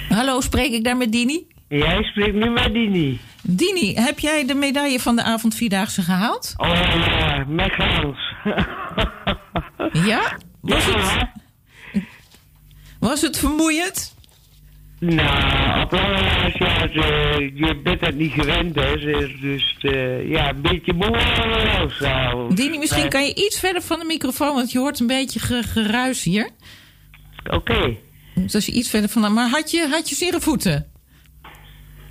Hallo, 0.10 0.42
spreek 0.42 0.72
ik 0.72 0.84
daar 0.84 0.98
met 0.98 1.12
Dini? 1.12 1.46
Jij 1.68 2.04
spreekt 2.04 2.34
nu 2.34 2.50
met 2.50 2.74
Dini. 2.74 3.20
Dini, 3.44 3.94
heb 3.96 4.20
jij 4.20 4.46
de 4.46 4.54
medaille 4.54 5.00
van 5.00 5.16
de 5.16 5.24
avond 5.24 5.56
Vierdaagse 5.56 6.02
gehaald? 6.02 6.54
Oh 6.58 6.70
ja, 6.70 7.46
met 7.48 7.72
Hans. 7.72 8.31
Ja? 10.10 10.38
Was 10.62 10.86
het, 10.86 11.28
was 13.00 13.22
het 13.22 13.38
vermoeiend? 13.38 14.16
Nou, 15.00 15.82
op 15.84 15.92
lange 15.92 16.16
reis, 16.16 16.54
ja, 16.58 16.88
ze- 16.88 17.52
je 17.54 17.76
bent 17.84 18.02
het 18.02 18.16
niet 18.16 18.32
gewend, 18.32 18.76
hè. 18.76 18.98
Dus, 18.98 19.40
dus 19.42 19.76
ja, 20.26 20.50
een 20.50 20.62
beetje 20.62 20.94
moe 20.94 21.90
zo. 22.00 22.48
Dini, 22.54 22.78
misschien 22.78 23.10
kan 23.10 23.26
je 23.26 23.36
iets 23.36 23.60
verder 23.60 23.82
van 23.82 24.00
de 24.00 24.06
microfoon, 24.06 24.56
want 24.56 24.72
je 24.72 24.80
hoort 24.80 25.00
een 25.00 25.08
beetje 25.08 25.40
ge- 25.40 25.64
geruis 25.64 26.24
hier. 26.24 26.50
Oké. 27.50 27.96
Dus 28.36 28.56
als 28.56 28.66
je 28.66 28.72
iets 28.72 28.90
verder 28.90 29.10
van... 29.10 29.34
Maar 29.34 29.50
had 29.50 29.72
je, 29.72 29.88
had 29.92 30.10
je 30.10 30.16
zere 30.16 30.40
voeten? 30.42 30.88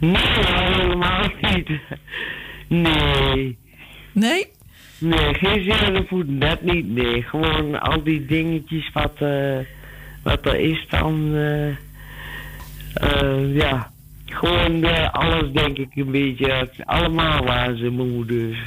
Nee, 0.01 0.17
helemaal 0.17 1.29
niet. 1.41 1.69
Nee. 2.69 3.59
Nee? 4.13 4.47
Nee, 5.01 5.35
geen 5.35 5.63
zin 5.65 5.95
in 5.95 6.07
de 6.09 6.39
dat 6.39 6.63
niet, 6.63 6.89
nee. 6.89 7.23
Gewoon 7.23 7.81
al 7.81 8.03
die 8.03 8.27
dingetjes 8.27 8.91
wat, 8.93 9.15
eh, 9.19 9.59
wat 10.23 10.47
er 10.47 10.57
is 10.57 10.87
dan, 10.89 11.35
eh, 11.35 11.69
eh, 12.95 13.55
ja. 13.55 13.91
Gewoon 14.25 15.13
alles 15.13 15.53
denk 15.53 15.79
ik 15.79 15.89
een 15.95 16.11
beetje, 16.11 16.71
allemaal 16.85 17.45
waren 17.45 17.79
ze 17.79 17.89
moe, 17.89 18.27
dus. 18.27 18.59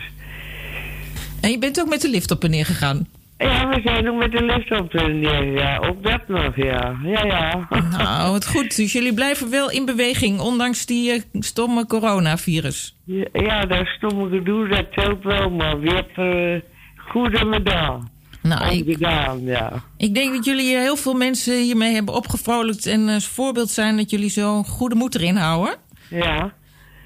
En 1.41 1.51
je 1.51 1.59
bent 1.59 1.79
ook 1.79 1.89
met 1.89 2.01
de 2.01 2.09
lift 2.09 2.31
op 2.31 2.43
en 2.43 2.49
neer 2.49 2.65
gegaan? 2.65 3.07
Ja, 3.37 3.69
we 3.69 3.81
zijn 3.83 4.09
ook 4.09 4.17
met 4.17 4.31
de 4.31 4.43
lift 4.43 4.71
op 4.79 4.91
de 4.91 5.07
neer, 5.07 5.51
ja. 5.51 5.77
Ook 5.77 6.03
dat 6.03 6.27
nog, 6.27 6.55
ja. 6.55 6.95
Ja, 7.03 7.25
ja. 7.25 7.67
Nou, 7.97 8.31
wat 8.31 8.47
goed. 8.47 8.75
Dus 8.75 8.91
jullie 8.91 9.13
blijven 9.13 9.49
wel 9.49 9.71
in 9.71 9.85
beweging, 9.85 10.39
ondanks 10.39 10.85
die 10.85 11.11
eh, 11.11 11.21
stomme 11.39 11.85
coronavirus. 11.85 12.95
Ja, 13.05 13.25
ja, 13.33 13.65
dat 13.65 13.85
stomme 13.85 14.29
gedoe, 14.29 14.67
dat 14.67 14.93
telt 14.93 15.23
wel, 15.23 15.49
maar 15.49 15.79
we 15.79 15.89
hebben 15.89 16.53
uh, 16.53 16.61
goede 16.97 17.45
medaal. 17.45 18.11
Nou, 18.43 18.75
ik... 18.75 18.85
gedaan, 18.85 19.41
ja. 19.41 19.71
Ik 19.97 20.15
denk 20.15 20.33
dat 20.33 20.45
jullie 20.45 20.75
eh, 20.75 20.81
heel 20.81 20.95
veel 20.95 21.13
mensen 21.13 21.61
hiermee 21.61 21.93
hebben 21.93 22.13
opgevrolijkt... 22.13 22.85
en 22.85 23.09
als 23.09 23.27
voorbeeld 23.27 23.69
zijn 23.69 23.97
dat 23.97 24.09
jullie 24.09 24.29
zo'n 24.29 24.65
goede 24.65 24.95
moed 24.95 25.15
erin 25.15 25.35
houden. 25.35 25.75
Ja. 26.09 26.53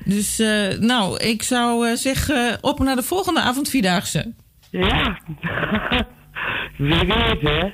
Dus, 0.03 0.39
eh, 0.39 0.77
nou, 0.79 1.19
ik 1.19 1.43
zou 1.43 1.87
eh, 1.87 1.95
zeggen, 1.95 2.57
op 2.61 2.79
naar 2.79 2.95
de 2.95 3.03
volgende 3.03 3.39
avond 3.39 3.69
Vierdaagse. 3.69 4.33
Ja. 4.71 5.19
Wie 6.77 7.05
weet, 7.05 7.41
hè. 7.41 7.71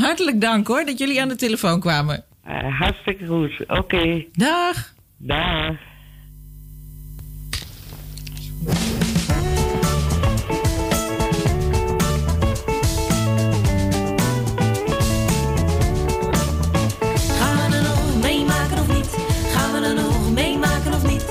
Hartelijk 0.00 0.40
dank 0.40 0.66
hoor, 0.66 0.84
dat 0.84 0.98
jullie 0.98 1.20
aan 1.20 1.28
de 1.28 1.36
telefoon 1.36 1.80
kwamen. 1.80 2.24
Eh, 2.44 2.80
hartstikke 2.80 3.26
goed, 3.26 3.64
oké. 3.66 4.24
Dag. 4.32 4.92
Dag. 5.18 5.74
Gaan 17.38 17.56
we 17.56 17.76
er 17.76 17.82
nog 17.82 18.22
meemaken 18.22 18.78
of 18.78 18.88
niet? 18.94 19.16
Gaan 19.54 19.72
we 19.72 19.86
er 19.88 19.94
nog 19.94 20.32
meemaken 20.32 20.92
of 20.94 21.06
niet? 21.06 21.24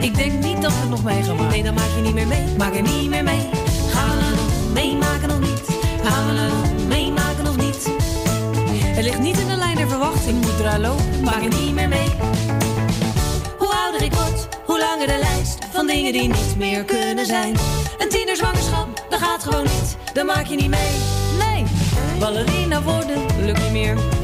Ik 0.00 0.14
denk 0.14 0.32
niet 0.44 0.62
dat 0.62 0.72
we 0.72 0.78
het 0.80 0.90
nog 0.90 1.04
mee 1.04 1.22
gaan 1.22 1.36
maken. 1.36 1.50
Nee, 1.50 1.62
dan 1.62 1.74
maak 1.74 1.90
je 1.96 2.02
niet 2.02 2.14
meer 2.14 2.26
mee. 2.26 2.56
Maak 2.58 2.74
er 2.74 2.82
niet 2.82 3.08
meer 3.08 3.24
mee. 3.24 3.63
Meemaken 4.74 5.30
of 5.30 5.38
niet? 5.38 5.62
Gaan 6.02 6.26
we 6.26 6.40
er 6.40 6.86
meemaken 6.86 7.46
of 7.46 7.56
niet? 7.56 7.88
Het 8.96 9.04
ligt 9.04 9.18
niet 9.18 9.38
in 9.38 9.46
de 9.46 9.56
lijn 9.56 9.76
der 9.76 9.88
verwachting. 9.88 10.40
Moet 10.40 10.60
eraan 10.60 10.80
lopen. 10.80 11.22
Maak 11.22 11.42
er 11.42 11.60
niet 11.60 11.74
meer 11.74 11.88
mee. 11.88 12.08
Hoe 13.58 13.74
ouder 13.84 14.02
ik 14.02 14.12
word, 14.12 14.48
hoe 14.64 14.78
langer 14.78 15.06
de 15.06 15.18
lijst 15.18 15.58
van 15.72 15.86
dingen 15.86 16.12
die 16.12 16.28
niet 16.28 16.56
meer 16.56 16.84
kunnen 16.84 17.26
zijn. 17.26 17.56
Een 17.98 18.08
tienerzwangerschap, 18.08 19.06
dat 19.08 19.18
gaat 19.18 19.42
gewoon 19.42 19.62
niet. 19.62 19.96
Dan 20.12 20.26
maak 20.26 20.46
je 20.46 20.56
niet 20.56 20.70
mee. 20.70 20.90
Nee, 21.38 21.64
ballerina 22.18 22.82
worden 22.82 23.26
lukt 23.44 23.62
niet 23.62 23.72
meer. 23.72 24.23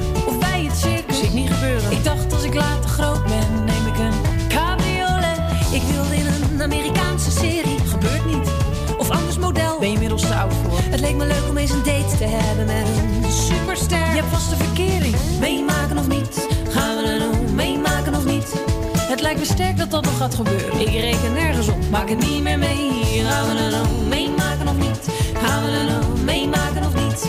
Oud 10.40 10.52
voor? 10.54 10.78
Het 10.90 11.00
leek 11.00 11.16
me 11.16 11.26
leuk 11.26 11.48
om 11.48 11.56
eens 11.56 11.70
een 11.70 11.82
date 11.82 12.16
te 12.18 12.24
hebben 12.24 12.66
met 12.66 12.86
een 13.24 13.32
superster. 13.32 13.98
Je 13.98 14.20
hebt 14.20 14.28
vast 14.32 14.50
een 14.50 14.56
verkering. 14.56 15.14
Meemaken 15.40 15.98
of 15.98 16.08
niet? 16.08 16.46
Gaan 16.68 16.96
we 16.96 17.02
er 17.02 17.18
nog 17.18 17.52
meemaken 17.54 18.14
of 18.14 18.24
niet? 18.24 18.52
Het 18.96 19.20
lijkt 19.20 19.38
me 19.38 19.44
sterk 19.44 19.76
dat 19.76 19.90
dat 19.90 20.04
nog 20.04 20.16
gaat 20.16 20.34
gebeuren. 20.34 20.80
Ik 20.80 20.88
reken 20.88 21.32
nergens 21.32 21.68
op. 21.68 21.90
Maak 21.90 22.08
het 22.08 22.18
niet 22.18 22.42
meer 22.42 22.58
mee. 22.58 23.22
Gaan 23.24 23.46
we 23.48 23.62
er 23.62 23.70
nog 23.70 24.08
meemaken 24.08 24.68
of 24.68 24.76
niet? 24.76 25.08
Gaan 25.42 25.64
we 25.64 25.70
er 25.70 25.84
nog 25.84 26.24
meemaken 26.24 26.84
of 26.86 26.94
niet? 26.94 27.28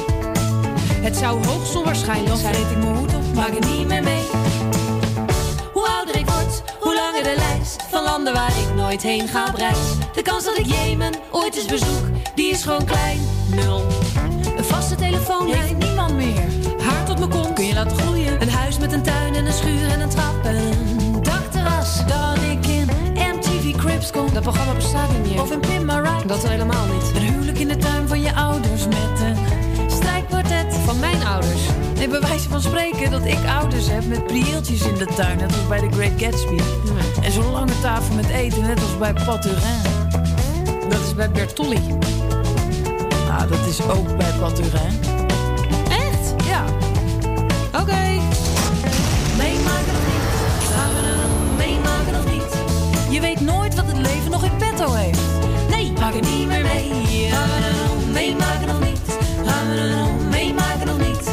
Het 1.01 1.16
zou 1.18 1.45
hoogst 1.45 1.76
onwaarschijnlijk 1.76 2.28
Dan 2.30 2.38
zijn. 2.38 2.53
vreet 2.53 2.72
ik 2.72 2.78
mijn 2.78 2.95
hoed 2.95 3.16
op. 3.16 3.34
Maak 3.36 3.53
het 3.53 3.66
niet 3.66 3.88
meer 3.88 4.03
mee. 4.03 4.24
Hoe 5.74 5.88
ouder 5.88 6.16
ik 6.16 6.26
word, 6.30 6.64
hoe 6.80 6.95
langer 6.95 7.24
de 7.24 7.36
lijst 7.38 7.84
van 7.89 8.03
landen 8.03 8.34
waar 8.34 8.57
ik 8.57 8.76
nooit 8.76 9.01
heen 9.01 9.28
ga 9.28 9.45
op 9.47 9.55
reis. 9.55 9.78
De 10.14 10.22
kans 10.22 10.43
dat 10.43 10.57
ik 10.57 10.66
Jemen 10.66 11.14
ooit 11.32 11.55
eens 11.55 11.66
bezoek 11.66 12.11
die 12.36 12.51
is 12.51 12.63
gewoon 12.63 12.86
klein. 12.86 13.19
Nul. 13.55 13.86
Een 14.57 14.63
vaste 14.63 14.95
telefoonlijn. 14.95 15.61
Heeft 15.61 15.77
niemand 15.77 16.15
meer. 16.15 16.43
Haar 16.79 17.05
tot 17.05 17.17
mijn 17.17 17.29
kont. 17.29 17.53
Kun 17.53 17.65
je 17.65 17.73
laten 17.73 17.97
groeien. 17.97 18.41
Een 18.41 18.49
huis 18.49 18.77
met 18.77 18.93
een 18.93 19.01
tuin 19.01 19.36
en 19.36 19.45
een 19.45 19.53
schuur 19.53 19.89
en 19.89 20.01
een 20.01 20.09
trap 20.09 20.43
en 20.43 20.55
een 20.55 21.23
dakterras. 21.23 22.05
Dan 22.07 22.43
ik 22.43 22.65
in 22.65 22.89
MTV 23.15 23.75
Cribs 23.75 24.11
kom. 24.11 24.34
Dat 24.34 24.43
programma 24.43 24.73
bestaat 24.73 25.09
niet 25.11 25.32
meer. 25.32 25.41
Of 25.41 25.51
een 25.51 25.59
Pin 25.59 25.86
My 25.86 25.93
Ride. 25.93 26.25
Dat 26.25 26.47
helemaal 26.47 26.86
niet. 26.86 27.15
Een 27.15 27.34
huwelijk 27.34 27.57
in 27.59 27.67
de 27.67 27.77
tuin 27.77 28.07
van 28.07 28.21
je 28.21 28.36
ouders 28.36 28.88
met 28.88 29.21
een 29.21 29.38
strijkkwartet. 29.91 30.75
Van 30.86 30.99
mijn 30.99 31.23
ouders. 31.23 31.61
Nee, 31.95 32.07
bij 32.07 32.19
wijze 32.19 32.49
van 32.49 32.61
spreken 32.61 33.11
dat 33.11 33.25
ik 33.25 33.45
ouders 33.59 33.88
heb 33.88 34.07
met 34.07 34.27
prieeltjes 34.27 34.82
in 34.82 34.95
de 34.95 35.05
tuin. 35.05 35.38
Net 35.38 35.51
als 35.51 35.67
bij 35.67 35.79
de 35.79 35.91
Great 35.91 36.11
Gatsby. 36.17 36.59
En 37.21 37.32
zo'n 37.32 37.51
lange 37.51 37.79
tafel 37.82 38.15
met 38.15 38.29
eten, 38.29 38.61
net 38.61 38.79
als 38.79 38.97
bij 38.97 39.13
Paturin. 39.13 40.01
Is 41.12 41.18
bij 41.18 41.32
Bertolli. 41.32 41.80
Nou, 43.28 43.47
dat 43.49 43.66
is 43.68 43.82
ook 43.82 44.18
bij 44.18 44.32
Paturin. 44.39 44.99
Echt? 45.89 46.43
Ja. 46.45 46.66
Oké. 47.80 48.01
Meemaken 49.38 49.93
of 49.97 50.05
niet? 50.12 50.28
Gaan 50.74 50.93
we 50.93 51.07
er 51.07 51.18
nog 51.18 51.57
meemaken 51.57 52.16
of 52.20 52.32
niet? 52.32 52.53
Je 53.14 53.22
weet 53.22 53.39
nooit 53.39 53.76
wat 53.76 53.86
het 53.86 53.97
leven 53.97 54.32
nog 54.32 54.43
in 54.43 54.57
petto 54.57 54.93
heeft. 54.93 55.20
Nee, 55.70 55.91
maak 55.99 56.14
het 56.14 56.30
niet 56.30 56.47
meer 56.47 56.62
mee. 56.62 56.91
Gaan 57.30 57.47
we 57.47 57.55
er 57.55 58.12
meemaken 58.12 58.70
of 58.70 58.80
niet? 58.80 59.18
Gaan 59.45 59.70
we 59.70 59.76
er 59.76 59.95
nog 59.97 60.30
meemaken 60.30 60.89
of 60.89 60.97
niet? 60.97 61.32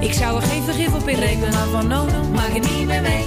Ik 0.00 0.12
zou 0.12 0.40
er 0.40 0.48
geen 0.48 0.62
vergif 0.62 0.94
op 0.94 1.08
inrekenen, 1.08 1.52
maar 1.52 1.68
van 1.68 1.86
no, 1.86 2.04
no, 2.04 2.28
maak 2.34 2.52
het 2.52 2.76
niet 2.76 2.86
meer 2.86 3.02
mee. 3.02 3.24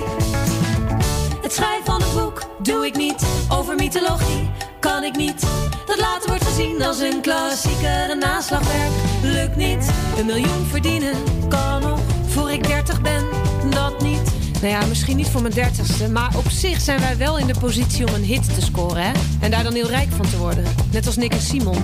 Het 1.41 1.53
schrijven 1.53 1.85
van 1.85 2.01
een 2.01 2.13
boek 2.13 2.43
doe 2.61 2.85
ik 2.85 2.95
niet. 2.95 3.25
Over 3.49 3.75
mythologie 3.75 4.49
kan 4.81 5.03
ik 5.03 5.15
niet. 5.15 5.41
Dat 5.85 5.99
later 5.99 6.29
wordt 6.29 6.43
gezien 6.43 6.83
als 6.83 6.99
een 6.99 7.21
klassieker, 7.21 8.09
een 8.09 8.19
naslagwerk. 8.19 8.91
Lukt 9.23 9.55
niet. 9.55 9.91
Een 10.17 10.25
miljoen 10.25 10.65
verdienen 10.69 11.13
kan 11.49 11.81
nog 11.81 11.99
voor 12.27 12.51
ik 12.51 12.67
dertig 12.67 13.01
ben. 13.01 13.25
Dat 13.69 14.01
niet. 14.01 14.31
Nou 14.61 14.73
ja, 14.73 14.85
misschien 14.85 15.17
niet 15.17 15.27
voor 15.27 15.41
mijn 15.41 15.53
dertigste. 15.53 16.09
Maar 16.09 16.37
op 16.37 16.49
zich 16.49 16.81
zijn 16.81 16.99
wij 16.99 17.17
wel 17.17 17.37
in 17.37 17.47
de 17.47 17.59
positie 17.59 18.07
om 18.07 18.13
een 18.13 18.23
hit 18.23 18.53
te 18.55 18.61
scoren, 18.61 19.03
hè? 19.03 19.11
En 19.39 19.51
daar 19.51 19.63
dan 19.63 19.73
heel 19.73 19.87
rijk 19.87 20.11
van 20.11 20.29
te 20.29 20.37
worden. 20.37 20.63
Net 20.91 21.05
als 21.05 21.15
Nick 21.15 21.33
en 21.33 21.41
Simon. 21.41 21.83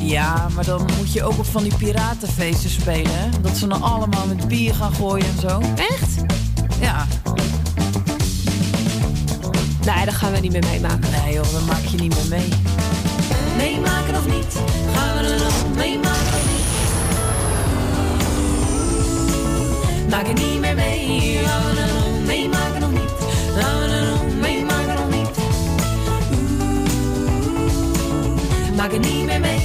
Ja, 0.00 0.48
maar 0.54 0.64
dan 0.64 0.88
moet 0.96 1.12
je 1.12 1.24
ook 1.24 1.38
op 1.38 1.46
van 1.46 1.62
die 1.62 1.76
piratenfeesten 1.76 2.70
spelen. 2.70 3.12
Hè? 3.14 3.40
Dat 3.40 3.56
ze 3.56 3.66
dan 3.66 3.82
allemaal 3.82 4.26
met 4.26 4.48
bier 4.48 4.74
gaan 4.74 4.94
gooien 4.94 5.26
en 5.26 5.40
zo. 5.40 5.60
Echt? 5.76 6.14
Ja. 6.80 7.06
Nee, 9.86 10.04
dat 10.04 10.14
gaan 10.14 10.32
we 10.32 10.38
niet 10.40 10.52
meer 10.52 10.64
meemaken. 10.70 11.10
Nee 11.10 11.32
joh, 11.34 11.52
dan 11.52 11.64
maak 11.64 11.84
je 11.84 11.96
niet 11.96 12.14
meer 12.14 12.28
mee. 12.28 12.48
Meemaken 13.56 14.16
of 14.16 14.26
niet? 14.26 14.56
Gaan 14.94 15.16
we 15.16 15.24
er 15.30 15.38
nog 15.38 15.76
meemaken 15.76 16.34
of 16.34 16.44
niet? 16.50 16.64
Maak 20.10 20.26
het 20.26 20.38
niet 20.38 20.60
meer 20.60 20.74
mee. 20.74 21.38
Gaan 21.44 21.62
we 21.62 21.80
er 21.80 21.94
nog 21.94 22.26
meemaken 22.26 22.82
of 22.82 22.90
niet? 22.90 23.12
Gaan 23.58 23.78
we 23.80 23.86
er 23.94 24.10
nog 24.10 24.22
meemaken 24.40 24.98
of 24.98 25.08
niet? 25.16 25.36
Oeh, 28.22 28.76
Maak 28.76 28.92
het 28.92 29.00
niet 29.00 29.24
meer 29.24 29.40
mee. 29.40 29.60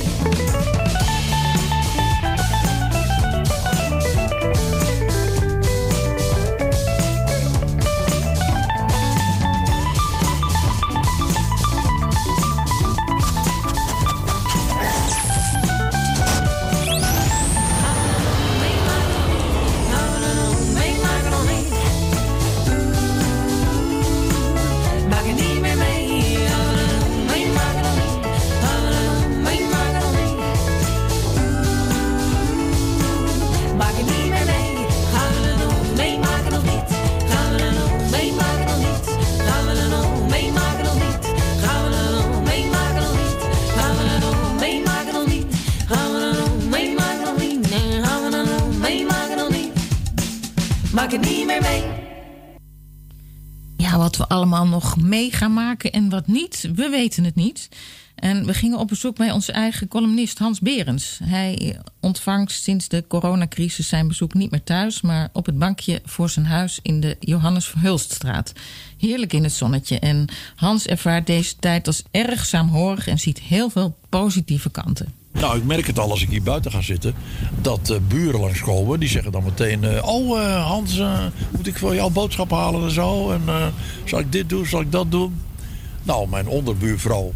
Het 51.07 51.21
niet 51.21 51.45
meer 51.45 51.61
mee. 51.61 51.83
Ja, 53.77 53.97
wat 53.97 54.17
we 54.17 54.27
allemaal 54.27 54.67
nog 54.67 55.01
mee 55.01 55.31
gaan 55.31 55.53
maken 55.53 55.91
en 55.91 56.09
wat 56.09 56.27
niet, 56.27 56.69
we 56.75 56.89
weten 56.89 57.23
het 57.23 57.35
niet. 57.35 57.69
En 58.15 58.45
we 58.45 58.53
gingen 58.53 58.77
op 58.77 58.87
bezoek 58.87 59.15
bij 59.15 59.31
onze 59.31 59.51
eigen 59.51 59.87
columnist 59.87 60.37
Hans 60.37 60.59
Berends. 60.59 61.19
Hij 61.23 61.79
ontvangt 61.99 62.51
sinds 62.51 62.87
de 62.87 63.03
coronacrisis 63.07 63.87
zijn 63.87 64.07
bezoek 64.07 64.33
niet 64.33 64.51
meer 64.51 64.63
thuis, 64.63 65.01
maar 65.01 65.29
op 65.33 65.45
het 65.45 65.59
bankje 65.59 66.01
voor 66.05 66.29
zijn 66.29 66.45
huis 66.45 66.79
in 66.81 66.99
de 66.99 67.17
Johannes 67.19 67.65
Verhulststraat. 67.65 68.53
Heerlijk 68.97 69.33
in 69.33 69.43
het 69.43 69.53
zonnetje. 69.53 69.99
En 69.99 70.25
Hans 70.55 70.85
ervaart 70.85 71.25
deze 71.25 71.55
tijd 71.55 71.87
als 71.87 72.03
erg 72.11 72.45
saamhorig 72.45 73.07
en 73.07 73.19
ziet 73.19 73.39
heel 73.39 73.69
veel 73.69 73.97
positieve 74.09 74.69
kanten. 74.69 75.13
Nou, 75.39 75.57
ik 75.57 75.63
merk 75.63 75.87
het 75.87 75.99
al 75.99 76.11
als 76.11 76.21
ik 76.21 76.29
hier 76.29 76.43
buiten 76.43 76.71
ga 76.71 76.81
zitten. 76.81 77.13
Dat 77.61 77.89
eh, 77.89 77.97
buren 78.07 78.39
langskomen. 78.39 78.99
Die 78.99 79.09
zeggen 79.09 79.31
dan 79.31 79.43
meteen... 79.43 79.83
eh, 79.83 80.07
oh, 80.07 80.39
eh, 80.41 80.65
Hans, 80.65 81.01
moet 81.51 81.67
ik 81.67 81.77
voor 81.77 81.95
jou 81.95 82.11
boodschappen 82.11 82.57
halen 82.57 82.83
en 82.83 82.91
zo? 82.91 83.31
En 83.31 83.41
zal 84.03 84.19
ik 84.19 84.31
dit 84.31 84.49
doen? 84.49 84.65
Zal 84.65 84.81
ik 84.81 84.91
dat 84.91 85.11
doen? 85.11 85.41
Nou, 86.03 86.29
mijn 86.29 86.47
onderbuurvrouw... 86.47 87.33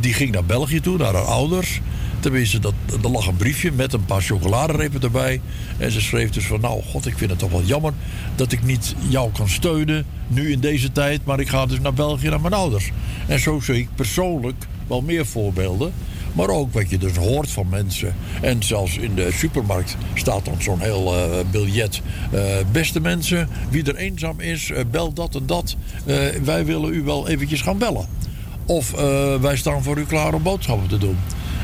die 0.00 0.12
ging 0.12 0.30
naar 0.32 0.44
België 0.44 0.80
toe, 0.80 0.96
naar 0.98 1.14
haar 1.14 1.24
ouders. 1.24 1.80
Tenminste, 2.20 2.58
dat, 2.58 2.74
er 3.02 3.10
lag 3.10 3.26
een 3.26 3.36
briefje 3.36 3.72
met 3.72 3.92
een 3.92 4.04
paar 4.04 4.22
chocoladerepen 4.22 5.02
erbij. 5.02 5.40
En 5.78 5.92
ze 5.92 6.00
schreef 6.00 6.30
dus 6.30 6.46
van... 6.46 6.60
Nou, 6.60 6.82
god, 6.82 7.06
ik 7.06 7.18
vind 7.18 7.30
het 7.30 7.38
toch 7.38 7.50
wel 7.50 7.62
jammer... 7.62 7.92
dat 8.36 8.52
ik 8.52 8.62
niet 8.62 8.94
jou 9.08 9.30
kan 9.32 9.48
steunen... 9.48 10.04
nu 10.28 10.52
in 10.52 10.60
deze 10.60 10.92
tijd. 10.92 11.24
Maar 11.24 11.40
ik 11.40 11.48
ga 11.48 11.66
dus 11.66 11.80
naar 11.80 11.94
België, 11.94 12.28
naar 12.28 12.40
mijn 12.40 12.54
ouders. 12.54 12.90
En 13.26 13.40
zo 13.40 13.60
zie 13.60 13.74
ik 13.74 13.88
persoonlijk 13.94 14.66
wel 14.86 15.00
meer 15.00 15.26
voorbeelden... 15.26 15.92
Maar 16.32 16.48
ook 16.48 16.72
wat 16.72 16.90
je 16.90 16.98
dus 16.98 17.16
hoort 17.16 17.50
van 17.50 17.68
mensen. 17.68 18.14
En 18.40 18.62
zelfs 18.62 18.96
in 18.96 19.14
de 19.14 19.28
supermarkt 19.32 19.96
staat 20.14 20.44
dan 20.44 20.62
zo'n 20.62 20.80
heel 20.80 21.16
eh, 21.16 21.30
biljet. 21.50 22.00
Eh, 22.32 22.42
beste 22.72 23.00
mensen, 23.00 23.48
wie 23.70 23.84
er 23.84 23.96
eenzaam 23.96 24.40
is, 24.40 24.70
eh, 24.70 24.84
bel 24.90 25.12
dat 25.12 25.34
en 25.34 25.46
dat. 25.46 25.76
Wij 26.44 26.64
willen 26.64 26.94
u 26.94 27.02
wel 27.02 27.28
eventjes 27.28 27.62
gaan 27.62 27.78
bellen. 27.78 28.06
Of 28.66 28.90
wij 29.40 29.56
staan 29.56 29.82
voor 29.82 29.98
u 29.98 30.04
klaar 30.04 30.34
om 30.34 30.42
boodschappen 30.42 30.88
te 30.88 30.98
doen. 30.98 31.18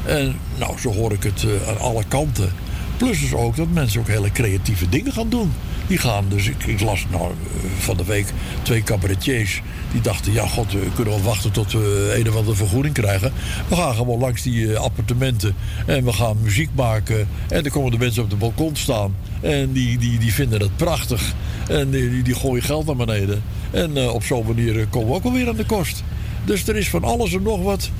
En 0.07 0.37
nou, 0.59 0.79
zo 0.79 0.93
hoor 0.93 1.13
ik 1.13 1.23
het 1.23 1.45
aan 1.69 1.79
alle 1.79 2.05
kanten. 2.09 2.53
Plus 2.97 3.21
dus 3.21 3.35
ook 3.35 3.57
dat 3.57 3.69
mensen 3.73 4.01
ook 4.01 4.07
hele 4.07 4.33
creatieve 4.33 4.89
dingen 4.89 5.13
gaan 5.13 5.29
doen. 5.29 5.53
Die 5.87 5.99
gaan 5.99 6.25
dus, 6.29 6.49
ik, 6.49 6.81
las 6.81 7.07
nou, 7.11 7.23
eh, 7.23 7.71
van 7.79 7.97
de 7.97 8.05
week 8.05 8.27
twee 8.63 8.83
cabaretiers. 8.83 9.63
Die 9.93 10.01
dachten, 10.01 10.33
ja 10.33 10.47
god, 10.47 10.73
we 10.73 10.89
kunnen 10.95 11.15
wel 11.15 11.23
wachten 11.23 11.53
tot 11.53 11.73
we 11.73 12.15
een 12.19 12.29
of 12.29 12.37
andere 12.37 12.57
vergoeding 12.57 12.95
krijgen. 12.95 13.33
We 13.69 13.77
gaan 13.77 13.95
gewoon 13.95 14.19
langs 14.19 14.43
die 14.43 14.73
eh, 14.73 14.81
appartementen 14.81 15.55
en 15.87 16.05
we 16.05 16.13
gaan 16.13 16.37
muziek 16.43 16.71
maken. 16.75 17.29
En 17.49 17.63
dan 17.63 17.73
komen 17.73 17.91
de 17.91 17.99
mensen 17.99 18.23
op 18.23 18.31
de 18.31 18.37
balkon 18.37 18.77
staan. 18.77 19.15
En 19.41 19.73
die, 19.73 19.99
die, 19.99 20.19
die 20.19 20.33
vinden 20.33 20.61
het 20.61 20.77
prachtig. 20.77 21.35
En 21.69 21.91
die, 21.91 22.23
die, 22.23 22.35
gooien 22.35 22.63
geld 22.63 22.87
naar 22.87 22.97
beneden. 22.97 23.43
En 23.71 23.97
eh, 23.97 24.15
op 24.15 24.25
zo'n 24.25 24.47
manier 24.47 24.87
komen 24.87 25.09
we 25.09 25.15
ook 25.15 25.25
alweer 25.25 25.49
aan 25.49 25.57
de 25.57 25.67
kost. 25.67 26.03
Dus 26.45 26.69
er 26.69 26.77
is 26.77 26.89
van 26.89 27.05
alles 27.05 27.33
en 27.33 27.43
nog 27.43 27.63
wat 27.63 27.91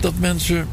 dat 0.00 0.12
mensen 0.18 0.68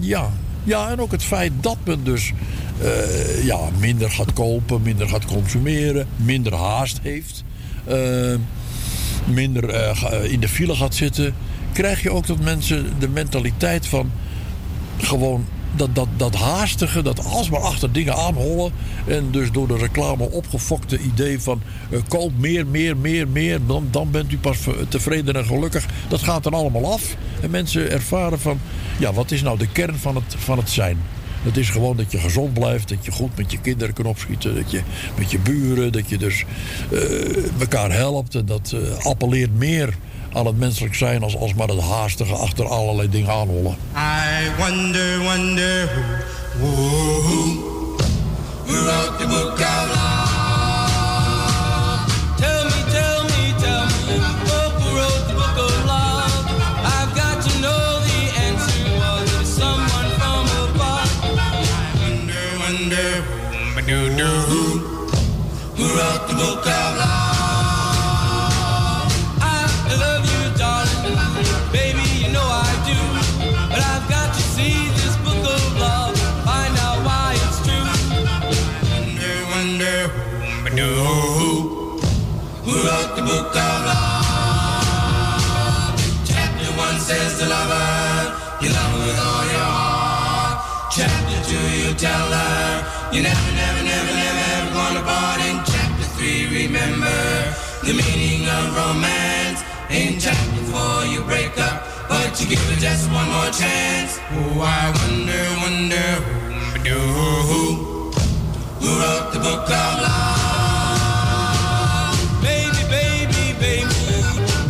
ja, 0.00 0.30
ja, 0.64 0.90
en 0.90 1.00
ook 1.00 1.12
het 1.12 1.24
feit 1.24 1.52
dat 1.60 1.76
men 1.84 2.04
dus 2.04 2.32
eh, 2.80 3.44
ja, 3.44 3.58
minder 3.78 4.10
gaat 4.10 4.32
kopen, 4.32 4.82
minder 4.82 5.08
gaat 5.08 5.24
consumeren, 5.24 6.06
minder 6.16 6.54
haast 6.54 7.00
heeft, 7.02 7.44
eh, 7.84 8.34
minder 9.24 9.68
eh, 9.68 10.32
in 10.32 10.40
de 10.40 10.48
file 10.48 10.74
gaat 10.74 10.94
zitten, 10.94 11.34
krijg 11.72 12.02
je 12.02 12.10
ook 12.10 12.26
dat 12.26 12.40
mensen 12.40 12.86
de 12.98 13.08
mentaliteit 13.08 13.86
van 13.86 14.10
gewoon 14.98 15.46
dat, 15.76 15.94
dat, 15.94 16.08
dat 16.16 16.34
haastige, 16.34 17.02
dat 17.02 17.24
alsmaar 17.24 17.60
achter 17.60 17.92
dingen 17.92 18.16
aanhollen. 18.16 18.72
En 19.06 19.30
dus 19.30 19.50
door 19.50 19.68
de 19.68 19.76
reclame 19.76 20.30
opgefokte 20.30 20.98
idee 20.98 21.40
van 21.40 21.62
eh, 21.90 21.98
koop 22.08 22.32
meer, 22.36 22.66
meer, 22.66 22.96
meer, 22.96 23.28
meer. 23.28 23.66
Dan, 23.66 23.88
dan 23.90 24.10
bent 24.10 24.32
u 24.32 24.38
pas 24.38 24.58
tevreden 24.88 25.34
en 25.34 25.44
gelukkig. 25.44 25.86
Dat 26.08 26.22
gaat 26.22 26.46
er 26.46 26.52
allemaal 26.52 26.92
af. 26.92 27.16
En 27.40 27.50
mensen 27.50 27.90
ervaren 27.90 28.40
van, 28.40 28.60
ja, 28.98 29.12
wat 29.12 29.30
is 29.30 29.42
nou 29.42 29.58
de 29.58 29.68
kern 29.72 29.96
van 29.96 30.14
het, 30.14 30.34
van 30.38 30.58
het 30.58 30.70
zijn? 30.70 30.98
Het 31.44 31.56
is 31.56 31.70
gewoon 31.70 31.96
dat 31.96 32.12
je 32.12 32.18
gezond 32.18 32.52
blijft, 32.54 32.88
dat 32.88 33.04
je 33.04 33.10
goed 33.10 33.36
met 33.36 33.52
je 33.52 33.60
kinderen 33.60 33.94
kan 33.94 34.04
opschieten, 34.04 34.54
dat 34.54 34.70
je 34.70 34.80
met 35.18 35.30
je 35.30 35.38
buren, 35.38 35.92
dat 35.92 36.08
je 36.08 36.18
dus 36.18 36.44
eh, 36.90 37.60
elkaar 37.60 37.92
helpt 37.92 38.34
en 38.34 38.46
dat 38.46 38.74
eh, 38.74 39.06
appelleert 39.06 39.58
meer 39.58 39.94
aan 40.32 40.46
het 40.46 40.58
menselijk 40.58 40.94
zijn 40.94 41.22
als, 41.22 41.36
als 41.36 41.54
maar 41.54 41.68
het 41.68 41.80
haastige 41.80 42.34
achter 42.34 42.68
allerlei 42.68 43.10
dingen 43.10 43.30
aanhollen. 43.30 43.76
I 43.96 44.50
wonder, 44.58 45.18
wonder 45.18 45.90
who? 46.60 47.74
Do 63.86 64.08
do 64.16 64.24
who, 64.24 64.62
who 65.76 65.84
wrote 65.96 66.24
the 66.28 66.34
book 66.34 66.64
of 66.64 66.96
love? 66.96 67.12
I 69.42 69.44
love 70.00 70.24
you, 70.24 70.40
darling, 70.56 71.18
baby, 71.70 72.06
you 72.24 72.32
know 72.32 72.48
I 72.48 72.72
do. 72.88 72.96
But 73.68 73.80
I've 73.84 74.08
got 74.08 74.32
to 74.32 74.40
see 74.40 74.88
this 74.96 75.16
book 75.18 75.36
of 75.36 75.76
love, 75.76 76.16
find 76.48 76.74
out 76.80 77.04
why 77.04 77.36
it's 77.36 77.60
true. 77.60 77.84
Wonder, 79.52 80.08
wonder 80.64 80.88
who, 81.04 81.12
who, 81.36 81.50
who 82.64 82.72
wrote 82.88 83.12
the 83.16 83.22
book 83.22 83.52
of 83.52 83.84
love? 83.84 84.94
Chapter 86.24 86.70
one 86.80 86.98
says 86.98 87.38
the 87.38 87.46
lover, 87.46 88.32
you 88.62 88.70
love 88.72 88.94
with 89.04 89.18
all 89.18 89.44
your 89.52 89.68
heart. 89.76 90.56
Chapter 90.90 91.38
two, 91.44 91.66
you 91.76 91.92
tell 91.94 92.32
her, 92.32 93.12
you 93.12 93.22
never, 93.22 93.53
the 97.84 97.92
meaning 97.92 98.48
of 98.48 98.74
romance. 98.74 99.62
In 99.90 100.18
chapter 100.18 100.62
four, 100.72 101.04
you 101.04 101.22
break 101.24 101.58
up, 101.58 101.84
but 102.08 102.40
you 102.40 102.46
give 102.48 102.64
it 102.72 102.78
just 102.80 103.10
one 103.12 103.28
more 103.28 103.50
chance. 103.52 104.18
Oh, 104.32 104.62
I 104.64 104.90
wonder, 104.98 105.44
wonder 105.60 106.08
who, 106.88 106.98
who, 107.50 107.62
who 108.80 108.88
wrote 109.00 109.32
the 109.34 109.40
book 109.40 109.68
of 109.68 110.00
love? 110.00 110.24
Baby, 112.40 112.82
baby, 112.88 113.52
baby, 113.60 113.86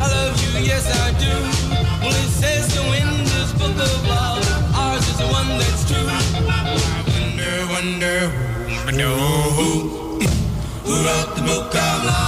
I 0.03 0.07
love 0.11 0.35
you, 0.43 0.59
yes 0.67 0.91
I 0.91 1.15
do. 1.15 1.35
Well, 2.03 2.11
it 2.11 2.31
says 2.35 2.67
so 2.75 2.83
in 2.83 3.09
this 3.31 3.53
book 3.53 3.79
of 3.79 4.07
love, 4.09 4.43
ours 4.75 5.07
is 5.09 5.19
the 5.19 5.29
one 5.29 5.49
that's 5.61 5.85
true. 5.87 6.09
I 6.09 6.11
wonder, 7.71 8.29
wonder 8.85 9.07
who, 9.07 9.39
who, 9.55 9.69
who 10.83 10.95
wrote 11.07 11.31
the 11.37 11.43
book 11.43 11.75
of 11.75 12.05
love? 12.07 12.24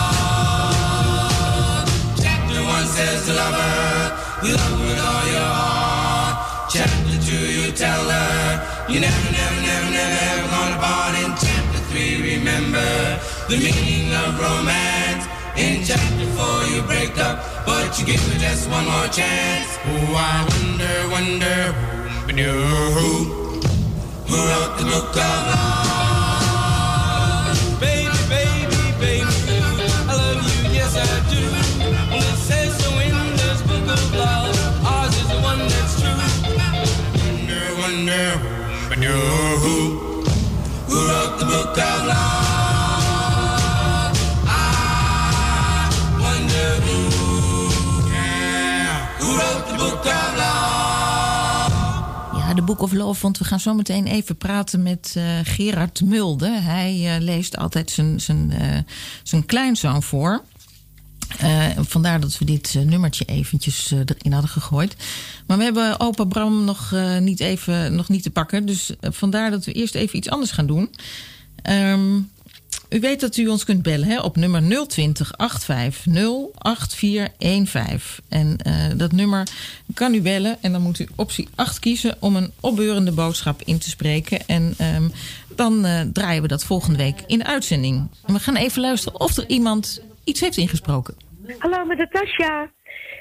The 13.49 13.57
meaning 13.59 14.13
of 14.13 14.41
romance. 14.41 15.25
In 15.57 15.85
chapter 15.85 16.27
four, 16.35 16.65
you 16.65 16.83
break 16.83 17.17
up, 17.19 17.39
but 17.65 17.99
you 17.99 18.05
give 18.05 18.21
her 18.21 18.39
just 18.39 18.69
one 18.69 18.85
more 18.85 19.07
chance. 19.09 19.79
Oh, 19.87 20.15
I 20.19 20.43
wonder, 20.51 21.09
wonder 21.15 21.73
who, 22.35 22.43
who, 22.97 23.61
who 24.27 24.37
wrote 24.37 24.77
the 24.79 24.85
book 24.85 25.17
of 25.17 25.47
love? 25.55 25.97
Baby, 27.81 28.19
baby, 28.29 28.77
baby, 28.99 29.27
I 30.11 30.13
love 30.13 30.43
you, 30.43 30.75
yes 30.75 30.93
I 30.99 31.07
do. 31.31 31.41
Well, 32.11 32.19
it 32.19 32.39
says 32.43 32.77
so 32.83 32.91
in 32.99 33.15
this 33.37 33.63
book 33.63 33.87
of 33.89 34.15
love, 34.15 34.57
ours 34.85 35.15
is 35.17 35.29
the 35.29 35.39
one 35.41 35.61
that's 35.61 36.01
true. 36.01 36.19
Wonder, 37.79 38.27
wonder 38.91 39.13
who, 39.15 39.63
who, 39.63 39.77
who 40.89 40.97
wrote 41.09 41.35
the 41.39 41.45
book 41.45 41.79
of 41.79 42.07
love? 42.07 42.36
De 52.57 52.63
Book 52.63 52.81
of 52.81 52.93
Love, 52.93 53.23
want 53.23 53.39
we 53.39 53.45
gaan 53.45 53.61
zo 53.61 53.75
meteen 53.75 54.07
even 54.07 54.37
praten 54.37 54.83
met 54.83 55.15
eh, 55.17 55.25
Gerard 55.43 56.01
Mulde. 56.05 56.61
Hij 56.61 57.15
eh, 57.15 57.23
leest 57.23 57.57
altijd 57.57 57.91
zijn, 57.91 58.21
zijn, 58.21 58.53
eh, 58.53 58.79
zijn 59.23 59.47
kleinzoon 59.47 60.03
voor. 60.03 60.43
Vandaar 61.77 62.21
dat 62.21 62.39
we 62.39 62.45
dit 62.45 62.75
nummertje 62.85 63.25
eventjes 63.25 63.91
erin 63.91 64.33
hadden 64.33 64.51
gegooid. 64.51 64.97
Maar 65.47 65.59
we 65.59 65.65
hebben 65.65 66.01
opa 66.01 66.25
Bram 66.25 66.65
nog, 66.65 66.95
niet, 67.21 67.41
even, 67.41 67.95
nog 67.95 68.09
niet 68.09 68.23
te 68.23 68.31
pakken. 68.31 68.67
Dus 68.67 68.91
vandaar 69.01 69.51
dat 69.51 69.65
we 69.65 69.73
eerst 69.73 69.95
even 69.95 70.17
iets 70.17 70.29
anders 70.29 70.51
gaan 70.51 70.67
doen. 70.67 70.91
Ehm, 71.63 72.19
u 72.89 73.01
weet 73.01 73.21
dat 73.21 73.37
u 73.37 73.47
ons 73.47 73.65
kunt 73.65 73.83
bellen 73.83 74.09
hè, 74.09 74.21
op 74.21 74.37
nummer 74.37 74.87
020 74.87 75.37
850 75.37 76.53
8415. 76.59 78.25
En 78.29 78.57
eh, 78.57 78.99
dat 78.99 79.13
nummer 79.13 79.49
kan 79.95 80.15
u 80.15 80.21
bellen 80.21 80.59
en 80.63 80.73
dan 80.73 80.83
moet 80.83 80.99
u 80.99 81.09
optie 81.17 81.49
8 81.55 81.79
kiezen 81.79 82.17
om 82.21 82.37
een 82.37 82.53
opbeurende 82.61 83.13
boodschap 83.13 83.63
in 83.65 83.79
te 83.79 83.89
spreken. 83.89 84.47
En 84.47 84.75
ehm, 84.79 85.09
dan 85.57 85.85
eh, 85.85 86.01
draaien 86.13 86.43
we 86.43 86.49
dat 86.49 86.65
volgende 86.65 86.99
week 86.99 87.23
in 87.27 87.39
de 87.39 87.47
uitzending. 87.47 88.09
En 88.27 88.35
we 88.35 88.41
gaan 88.41 88.57
even 88.57 88.81
luisteren 88.81 89.21
of 89.21 89.37
er 89.37 89.49
iemand 89.49 90.03
iets 90.25 90.41
heeft 90.41 90.57
ingesproken. 90.57 91.15
Hallo, 91.59 91.85
met 91.85 91.99
Natasja. 91.99 92.71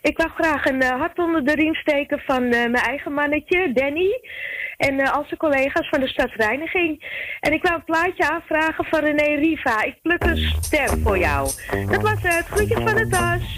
Ik 0.06 0.18
wou 0.18 0.30
graag 0.30 0.66
een 0.66 0.82
eh, 0.82 0.90
hart 0.90 1.18
onder 1.18 1.46
de 1.46 1.54
riem 1.54 1.76
steken 1.76 2.20
van 2.20 2.44
eh, 2.44 2.50
mijn 2.50 2.74
eigen 2.74 3.14
mannetje, 3.14 3.74
Danny. 3.74 4.22
En 4.78 5.00
eh, 5.00 5.14
al 5.14 5.24
zijn 5.28 5.40
collega's 5.40 5.90
van 5.90 6.00
de 6.00 6.08
stadsreiniging. 6.08 7.06
En 7.40 7.54
ik 7.54 7.64
wou 7.64 7.76
een 7.76 7.84
plaatje 7.84 8.30
aanvragen 8.30 8.86
van 8.86 9.00
René 9.00 9.36
Riva. 9.40 9.84
Ik 9.84 10.02
pluk 10.02 10.24
een 10.24 10.38
ster 10.62 11.00
voor 11.04 11.18
jou. 11.18 11.50
Dat 11.90 12.02
was 12.02 12.22
het. 12.22 12.46
Groetjes 12.46 12.84
van 12.84 12.96
de 12.96 13.08
tas. 13.08 13.56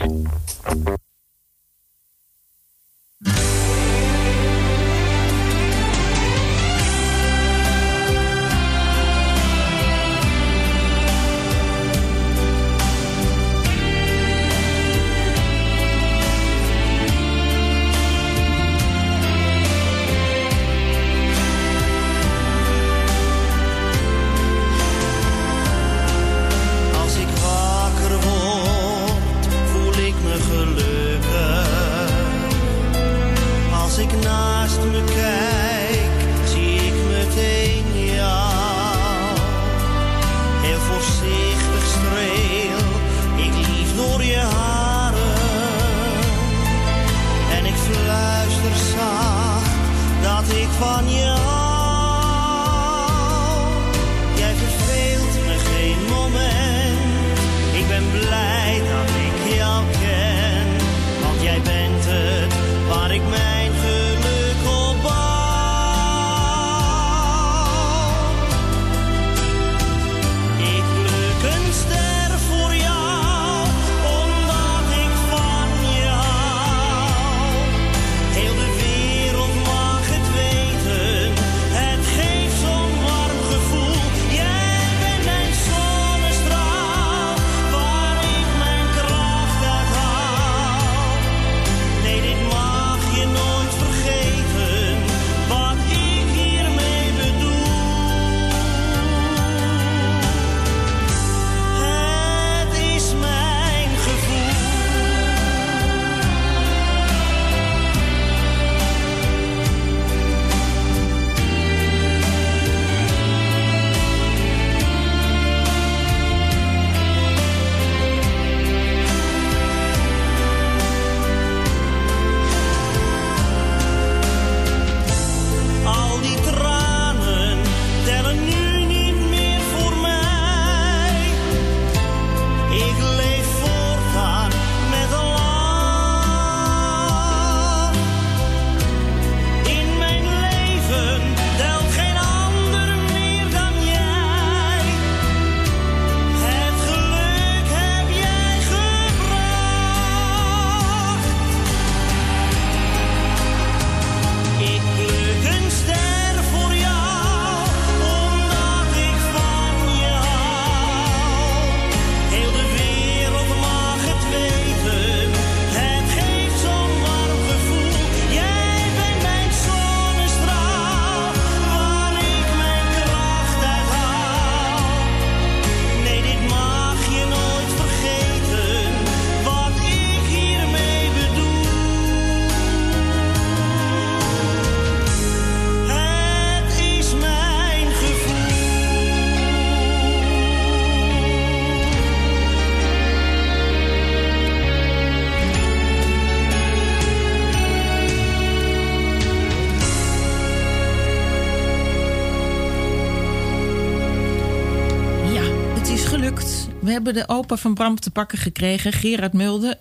Hebben 207.08 207.28
de 207.28 207.34
opa 207.34 207.56
van 207.56 207.74
Bram 207.74 207.96
te 207.96 208.12
pakken 208.12 208.38
gekregen, 208.38 208.94
Gerard 208.94 209.34
Mulder. 209.34 209.76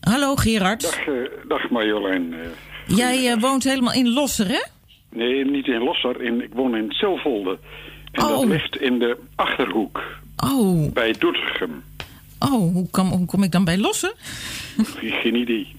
Hallo 0.00 0.36
Gerard. 0.36 0.82
Dag, 0.82 0.98
eh, 1.06 1.12
dag 1.48 1.70
Marjolein. 1.70 2.34
Eh, 2.34 2.96
Jij 2.96 3.30
eh, 3.32 3.40
woont 3.40 3.64
helemaal 3.64 3.92
in 3.92 4.12
Losser, 4.12 4.48
hè? 4.48 4.62
nee, 5.10 5.44
niet 5.44 5.66
in 5.66 5.82
Losser. 5.82 6.22
In, 6.22 6.42
ik 6.42 6.50
woon 6.52 6.76
in 6.76 6.92
Zilvolde. 6.92 7.58
En 8.12 8.22
dat 8.22 8.30
Oh. 8.30 8.48
ligt 8.48 8.76
in 8.76 8.98
de 8.98 9.16
Achterhoek. 9.34 10.02
Oh. 10.36 10.92
Bij 10.92 11.14
Doetinchem. 11.18 11.82
Oh, 12.38 12.72
hoe 12.72 12.90
kom, 12.90 13.08
hoe 13.08 13.26
kom 13.26 13.42
ik 13.42 13.52
dan 13.52 13.64
bij 13.64 13.78
Losser? 13.78 14.12
Geen 15.22 15.34
idee. 15.34 15.74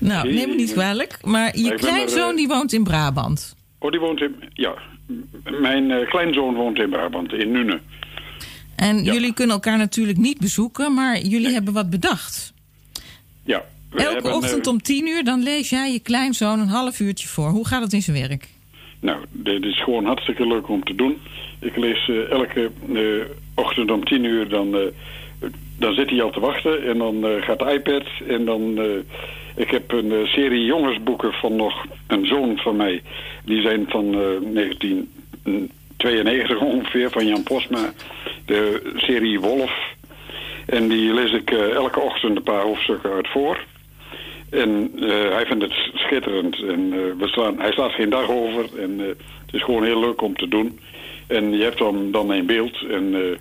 Nou, 0.00 0.32
neem 0.32 0.48
me 0.48 0.54
niet 0.54 0.72
kwalijk. 0.72 1.18
Maar 1.22 1.58
je 1.58 1.74
kleinzoon 1.74 2.30
er, 2.30 2.36
die 2.36 2.48
woont 2.48 2.72
in 2.72 2.84
Brabant. 2.84 3.56
Oh, 3.78 3.90
die 3.90 4.00
woont 4.00 4.20
in... 4.20 4.34
Ja, 4.52 4.74
mijn 5.60 6.06
kleinzoon 6.08 6.54
woont 6.54 6.78
in 6.78 6.90
Brabant, 6.90 7.32
in 7.32 7.50
Nune. 7.50 7.80
En 8.76 9.02
jullie 9.02 9.32
kunnen 9.32 9.54
elkaar 9.54 9.78
natuurlijk 9.78 10.18
niet 10.18 10.38
bezoeken, 10.38 10.94
maar 10.94 11.18
jullie 11.18 11.52
hebben 11.52 11.72
wat 11.72 11.90
bedacht. 11.90 12.52
Ja. 13.44 13.64
Elke 13.94 14.34
ochtend 14.34 14.66
eh, 14.66 14.72
om 14.72 14.82
tien 14.82 15.06
uur, 15.06 15.24
dan 15.24 15.42
lees 15.42 15.70
jij 15.70 15.92
je 15.92 16.00
kleinzoon 16.00 16.60
een 16.60 16.68
half 16.68 17.00
uurtje 17.00 17.28
voor. 17.28 17.48
Hoe 17.48 17.66
gaat 17.66 17.82
het 17.82 17.92
in 17.92 18.02
zijn 18.02 18.28
werk? 18.28 18.48
Nou, 19.00 19.24
dit 19.30 19.64
is 19.64 19.82
gewoon 19.82 20.04
hartstikke 20.04 20.46
leuk 20.46 20.68
om 20.68 20.84
te 20.84 20.94
doen. 20.94 21.18
Ik 21.58 21.76
lees 21.76 22.08
eh, 22.08 22.30
elke 22.30 22.70
eh, 22.94 23.02
ochtend 23.54 23.90
om 23.90 24.04
tien 24.04 24.24
uur, 24.24 24.48
dan, 24.48 24.76
dan 25.78 25.94
zit 25.94 26.10
hij 26.10 26.22
al 26.22 26.30
te 26.30 26.40
wachten. 26.40 26.88
En 26.88 26.98
dan 26.98 27.24
gaat 27.40 27.58
de 27.58 27.72
iPad 27.72 28.06
en 28.28 28.44
dan... 28.44 28.78
Ik 29.56 29.70
heb 29.70 29.92
een 29.92 30.26
serie 30.26 30.64
jongensboeken 30.64 31.32
van 31.32 31.56
nog 31.56 31.86
een 32.06 32.26
zoon 32.26 32.56
van 32.56 32.76
mij. 32.76 33.02
Die 33.44 33.60
zijn 33.60 33.84
van 33.88 34.16
19 34.52 35.10
92 35.96 36.60
ongeveer 36.60 37.10
van 37.10 37.26
Jan 37.26 37.42
Posma, 37.42 37.92
de 38.44 38.92
serie 38.96 39.40
Wolf. 39.40 39.94
En 40.66 40.88
die 40.88 41.14
lees 41.14 41.32
ik 41.32 41.50
eh, 41.50 41.70
elke 41.70 42.00
ochtend 42.00 42.36
een 42.36 42.42
paar 42.42 42.62
hoofdstukken 42.62 43.12
uit 43.12 43.28
voor. 43.28 43.64
En 44.50 44.90
eh, 45.00 45.08
hij 45.08 45.46
vindt 45.46 45.64
het 45.64 45.74
schitterend. 45.94 46.62
En 46.62 46.92
eh, 46.92 46.98
we 47.18 47.28
slaan, 47.28 47.58
hij 47.58 47.72
slaat 47.72 47.92
geen 47.92 48.10
dag 48.10 48.30
over. 48.30 48.68
En 48.78 48.98
het 48.98 49.52
is 49.54 49.62
gewoon 49.62 49.84
heel 49.84 50.00
leuk 50.00 50.22
om 50.22 50.36
te 50.36 50.48
doen. 50.48 50.80
En 51.26 51.52
je 51.56 51.62
hebt 51.62 51.78
hem 51.78 52.12
dan 52.12 52.34
in 52.34 52.46
beeld. 52.46 52.86
En 52.90 53.38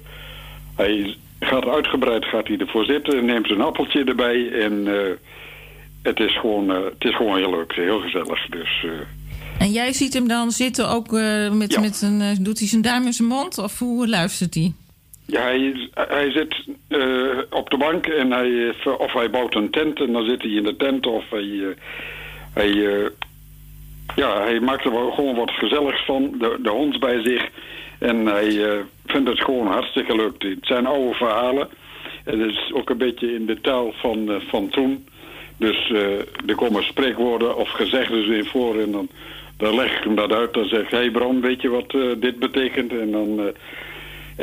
hij 0.75 1.15
gaat 1.39 1.67
uitgebreid 1.67 2.25
gaat 2.25 2.47
hij 2.47 2.57
ervoor 2.57 2.85
zitten. 2.85 3.25
Neemt 3.25 3.49
een 3.49 3.61
appeltje 3.61 4.03
erbij. 4.03 4.51
En 4.51 4.87
het, 6.01 6.19
is 6.19 6.39
gewoon, 6.39 6.69
het 6.69 7.03
is 7.03 7.15
gewoon 7.15 7.37
heel 7.37 7.49
leuk. 7.49 7.73
Heel 7.73 7.99
gezellig. 7.99 8.45
Dus... 8.49 8.85
En 9.59 9.71
jij 9.71 9.93
ziet 9.93 10.13
hem 10.13 10.27
dan 10.27 10.51
zitten 10.51 10.89
ook 10.89 11.13
eh, 11.13 11.51
met, 11.51 11.71
Ja. 11.73 11.79
met 11.79 12.01
een... 12.01 12.21
eh, 12.21 12.35
doet 12.39 12.59
hij 12.59 12.67
zijn 12.67 12.81
duim 12.81 13.05
in 13.05 13.13
zijn 13.13 13.27
mond 13.27 13.57
of 13.57 13.79
hoe 13.79 14.07
luistert 14.07 14.53
hij? 14.53 14.73
ja, 15.27 15.41
hij, 15.41 15.89
hij 15.93 16.31
zit 16.31 16.55
eh, 16.87 17.37
op 17.49 17.69
de 17.69 17.77
bank. 17.77 18.05
En 18.05 18.31
hij, 18.31 18.73
of 18.97 19.13
hij 19.13 19.29
bouwt 19.29 19.55
een 19.55 19.69
tent. 19.71 19.99
En 19.99 20.11
dan 20.11 20.25
zit 20.25 20.41
hij 20.41 20.51
in 20.51 20.63
de 20.63 20.75
tent. 20.75 21.07
Of 21.07 21.23
hij... 21.29 21.75
hij 22.53 22.73
ja, 24.15 24.41
hij 24.41 24.59
maakt 24.59 24.85
er 24.85 24.91
gewoon 24.91 25.35
wat 25.35 25.51
gezelligs 25.51 26.05
van. 26.05 26.35
De, 26.39 26.59
de 26.61 26.69
hond 26.69 26.99
bij 26.99 27.21
zich. 27.23 27.49
En 27.99 28.25
hij 28.25 28.83
vindt 29.05 29.29
het 29.29 29.39
gewoon 29.41 29.67
hartstikke 29.67 30.15
leuk. 30.15 30.43
Het 30.43 30.57
zijn 30.61 30.85
oude 30.85 31.13
verhalen. 31.13 31.67
Het 32.23 32.39
is 32.39 32.71
ook 32.73 32.89
een 32.89 32.97
beetje 32.97 33.33
in 33.33 33.45
de 33.45 33.61
taal 33.61 33.93
van, 33.95 34.41
van 34.47 34.69
toen. 34.69 35.07
Dus 35.57 35.89
er 36.47 36.55
komen 36.55 36.83
spreekwoorden 36.83 37.57
of 37.57 37.69
gezegden 37.69 38.31
in 38.31 38.45
voor. 38.45 38.79
En 38.79 38.91
dan, 38.91 39.09
dan 39.57 39.75
leg 39.75 39.97
ik 39.97 40.03
hem 40.03 40.15
dat 40.15 40.31
uit. 40.31 40.53
Dan 40.53 40.65
zeg 40.65 40.81
ik, 40.81 40.89
hey 40.89 41.11
Bram, 41.11 41.41
weet 41.41 41.61
je 41.61 41.69
wat 41.69 41.93
eh, 41.93 42.01
dit 42.17 42.39
betekent? 42.39 42.91
En 42.91 43.11
dan... 43.11 43.39
eh, 43.39 43.45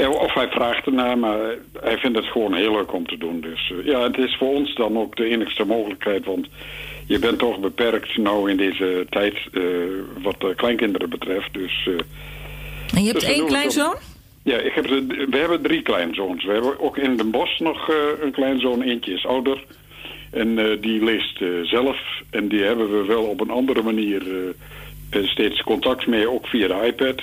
eh, 0.03 0.11
of 0.11 0.35
hij 0.35 0.49
vraagt 0.49 0.87
ernaar, 0.87 1.19
maar 1.19 1.39
hij 1.81 1.99
vindt 1.99 2.17
het 2.17 2.27
gewoon 2.27 2.55
heel 2.55 2.73
leuk 2.73 2.93
om 2.93 3.07
te 3.07 3.19
doen. 3.19 3.41
Dus 3.41 3.73
ja, 3.85 4.03
het 4.03 4.19
is 4.19 4.37
voor 4.37 4.49
ons 4.49 4.75
dan 4.75 4.99
ook 4.99 5.17
de 5.17 5.25
enigste 5.25 5.65
mogelijkheid. 5.65 6.25
Want 6.25 6.49
je 7.07 7.19
bent 7.19 7.39
toch 7.39 7.59
beperkt 7.61 8.17
nou 8.17 8.51
in 8.51 8.57
deze 8.57 9.07
tijd 9.11 9.35
wat 10.23 10.41
de 10.41 10.55
kleinkinderen 10.55 11.11
betreft. 11.11 11.55
Dus, 11.55 11.89
En 12.95 13.03
je 13.03 13.09
hebt 13.09 13.21
dus 13.21 13.31
één 13.31 13.47
kleinzoon? 13.47 13.95
Ja, 14.43 14.59
ik 14.59 14.73
heb 14.73 14.87
we 15.31 15.37
hebben 15.37 15.63
drie 15.63 15.83
kleinzoons. 15.83 16.45
We 16.45 16.53
hebben 16.53 16.81
ook 16.81 16.97
in 16.99 17.17
Den 17.17 17.31
Bosch 17.31 17.59
nog 17.59 17.91
een 18.23 18.33
kleinzoon. 18.33 18.83
Eentje 18.83 19.13
is 19.13 19.27
ouder. 19.27 19.65
En 20.31 20.55
die 20.81 21.05
leest 21.05 21.41
zelf. 21.63 21.99
En 22.31 22.49
die 22.49 22.63
hebben 22.63 22.99
we 22.99 23.05
wel 23.07 23.23
op 23.23 23.41
een 23.41 23.51
andere 23.51 23.83
manier 23.83 24.23
steeds 25.23 25.63
contact 25.63 26.07
mee. 26.07 26.31
Ook 26.31 26.47
via 26.47 26.67
de 26.69 26.87
iPad. 26.87 27.23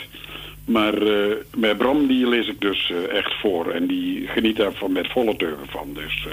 Maar 0.66 1.02
eh, 1.02 1.36
met 1.56 1.78
Bram 1.78 2.08
die 2.08 2.28
lees 2.28 2.48
ik 2.48 2.62
dus 2.62 2.92
eh, 2.92 3.18
echt 3.18 3.34
voor. 3.42 3.72
En 3.72 3.88
die 3.88 4.28
geniet 4.28 4.56
daar 4.56 4.74
van 4.74 4.92
met 4.92 5.08
volle 5.12 5.36
teugen 5.36 5.68
van. 5.70 5.88
Dus 5.94 6.28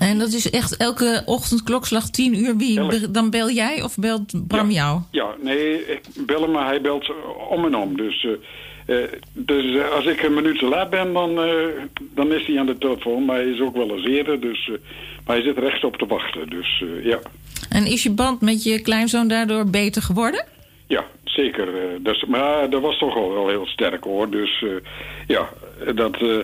eh, 0.00 0.08
En 0.10 0.18
dat 0.18 0.32
is 0.32 0.50
echt 0.50 0.76
elke 0.76 1.22
ochtend 1.26 1.62
klokslag 1.62 2.10
tien 2.10 2.38
uur. 2.38 2.56
Wie, 2.56 3.10
dan 3.10 3.30
bel 3.30 3.50
jij 3.50 3.82
of 3.82 3.96
belt 3.96 4.46
Bram 4.48 4.70
jou? 4.70 5.00
ja, 5.10 5.26
nee, 5.42 5.86
ik 5.86 6.00
bel 6.26 6.42
hem, 6.42 6.50
maar 6.50 6.66
hij 6.66 6.80
belt 6.80 7.12
om 7.50 7.64
en 7.64 7.76
om. 7.76 7.96
Dus, 7.96 8.26
eh, 8.86 9.02
eh, 9.02 9.08
dus 9.32 9.74
eh, 9.76 9.90
als 9.90 10.06
ik 10.06 10.22
een 10.22 10.34
minuut 10.34 10.58
te 10.58 10.66
laat 10.66 10.90
ben, 10.90 11.12
dan, 11.12 11.38
eh, 11.42 11.54
dan 12.14 12.32
is 12.32 12.46
hij 12.46 12.58
aan 12.58 12.66
de 12.66 12.78
telefoon. 12.78 13.24
Maar 13.24 13.36
hij 13.36 13.46
is 13.50 13.60
ook 13.60 13.76
wel 13.76 13.96
eens 13.96 14.06
eerder. 14.06 14.40
Dus, 14.40 14.68
eh, 14.68 14.74
maar 15.26 15.36
hij 15.36 15.44
zit 15.44 15.58
rechts 15.58 15.84
op 15.84 15.96
te 15.96 16.06
wachten. 16.06 16.48
Dus 16.50 16.82
eh, 16.98 17.04
ja. 17.04 17.18
En 17.68 17.86
is 17.86 18.02
je 18.02 18.10
band 18.10 18.40
met 18.40 18.62
je 18.62 18.80
kleinzoon 18.82 19.28
daardoor 19.28 19.66
beter 19.70 20.02
geworden? 20.02 20.44
Ja, 20.92 21.04
zeker. 21.24 21.68
eh, 21.68 21.82
dus, 22.00 22.24
maar 22.24 22.70
dat 22.70 22.82
was 22.82 22.98
toch 22.98 23.14
wel, 23.14 23.32
wel 23.32 23.48
heel 23.48 23.66
sterk 23.66 24.04
hoor. 24.04 24.30
Dus 24.30 24.62
eh, 24.62 24.68
ja, 25.26 25.48
dat, 25.94 26.16
eh, 26.16 26.38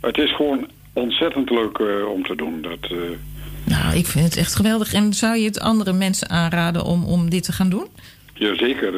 het 0.00 0.18
is 0.18 0.34
gewoon 0.34 0.66
ontzettend 0.92 1.50
leuk 1.50 1.80
om 2.14 2.22
te 2.22 2.36
doen. 2.36 2.62
Dat, 2.62 2.90
Nou, 3.64 3.96
ik 3.96 4.06
vind 4.06 4.24
het 4.24 4.36
echt 4.36 4.54
geweldig. 4.54 4.92
En 4.94 5.12
zou 5.12 5.36
je 5.36 5.44
het 5.44 5.60
andere 5.60 5.92
mensen 5.92 6.30
aanraden 6.30 6.84
om, 6.84 7.04
om 7.04 7.30
dit 7.30 7.44
te 7.44 7.52
gaan 7.52 7.70
doen? 7.70 7.86
Jazeker. 8.34 8.94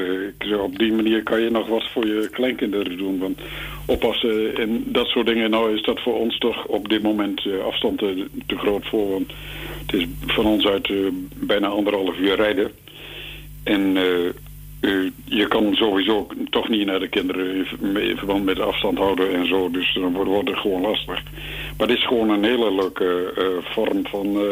Op 0.60 0.78
die 0.78 0.92
manier 0.92 1.22
kan 1.22 1.40
je 1.40 1.50
nog 1.50 1.68
wat 1.68 1.90
voor 1.92 2.06
je 2.06 2.28
kleinkinderen 2.30 2.96
doen. 2.96 3.18
Want 3.18 3.38
oppassen 3.86 4.56
en 4.56 4.84
dat 4.86 5.06
soort 5.06 5.26
dingen, 5.26 5.50
nou 5.50 5.74
is 5.74 5.82
dat 5.82 6.00
voor 6.00 6.18
ons 6.18 6.38
toch 6.38 6.64
op 6.66 6.88
dit 6.88 7.02
moment 7.02 7.42
afstand 7.66 7.98
te, 7.98 8.26
te 8.46 8.56
groot 8.56 8.86
voor. 8.86 9.10
Want 9.10 9.32
het 9.86 9.94
is 10.00 10.06
van 10.26 10.46
ons 10.46 10.66
uit 10.66 10.88
bijna 11.34 11.66
anderhalf 11.66 12.18
uur 12.18 12.36
rijden. 12.36 12.70
En 13.64 13.96
je 15.24 15.46
kan 15.48 15.74
sowieso 15.74 16.26
toch 16.50 16.68
niet 16.68 16.86
naar 16.86 16.98
de 17.00 17.08
kinderen 17.08 17.54
in 17.54 17.64
ver- 17.64 18.02
in 18.02 18.16
verband 18.16 18.44
met 18.44 18.60
afstand 18.60 18.98
houden 18.98 19.34
en 19.34 19.46
zo. 19.46 19.70
Dus 19.70 19.94
dan 19.94 20.12
wordt, 20.12 20.48
het 20.48 20.58
gewoon 20.58 20.80
lastig. 20.80 21.22
Maar 21.78 21.88
het 21.88 21.96
is 21.98 22.06
gewoon 22.06 22.30
een 22.30 22.44
hele 22.44 22.74
leuke 22.74 23.32
eh, 23.36 23.72
vorm 23.72 24.06
van, 24.06 24.26
eh, 24.36 24.42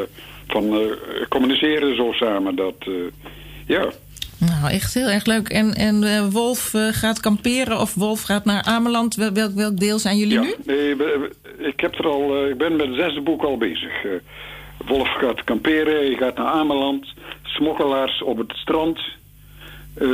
van 0.49 0.65
eh, 0.79 0.87
communiceren 1.29 1.97
zo 1.97 2.13
samen. 2.13 2.55
Dat, 2.57 2.75
ja. 3.67 3.85
Nou, 4.39 4.71
echt 4.73 4.95
heel 4.95 5.09
erg 5.09 5.25
leuk. 5.27 5.49
En, 5.49 5.75
en 5.75 6.31
Wolf 6.31 6.73
gaat 6.91 7.21
kamperen 7.21 7.81
of 7.81 7.95
Wolf 7.95 8.23
gaat 8.23 8.45
naar 8.45 8.63
Ameland. 8.63 9.15
Wel- 9.15 9.33
Welk, 9.33 9.55
welk 9.55 9.79
deel 9.79 9.99
zijn 9.99 10.17
jullie 10.17 10.39
nu? 10.41 10.55
Nee, 10.65 10.95
ik, 11.59 11.81
heb 11.81 11.99
er 11.99 12.07
al, 12.07 12.47
ik 12.49 12.59
ben 12.59 12.77
met 12.77 12.87
het 12.87 12.97
zesde 12.97 13.21
boek 13.21 13.43
al 13.43 13.57
bezig. 13.57 13.93
Wolf 14.87 15.09
gaat 15.09 15.45
kamperen, 15.45 15.95
hij 15.95 16.17
gaat 16.19 16.37
naar 16.37 16.47
Ameland. 16.47 17.07
Smokkelaars 17.43 18.23
op 18.23 18.39
het 18.39 18.53
strand. 18.57 18.99
Eh, 19.95 20.09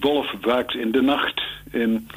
Wolf 0.00 0.32
waakt 0.40 0.74
in 0.74 0.90
de 0.90 1.02
nacht. 1.02 1.42
En 1.72 2.08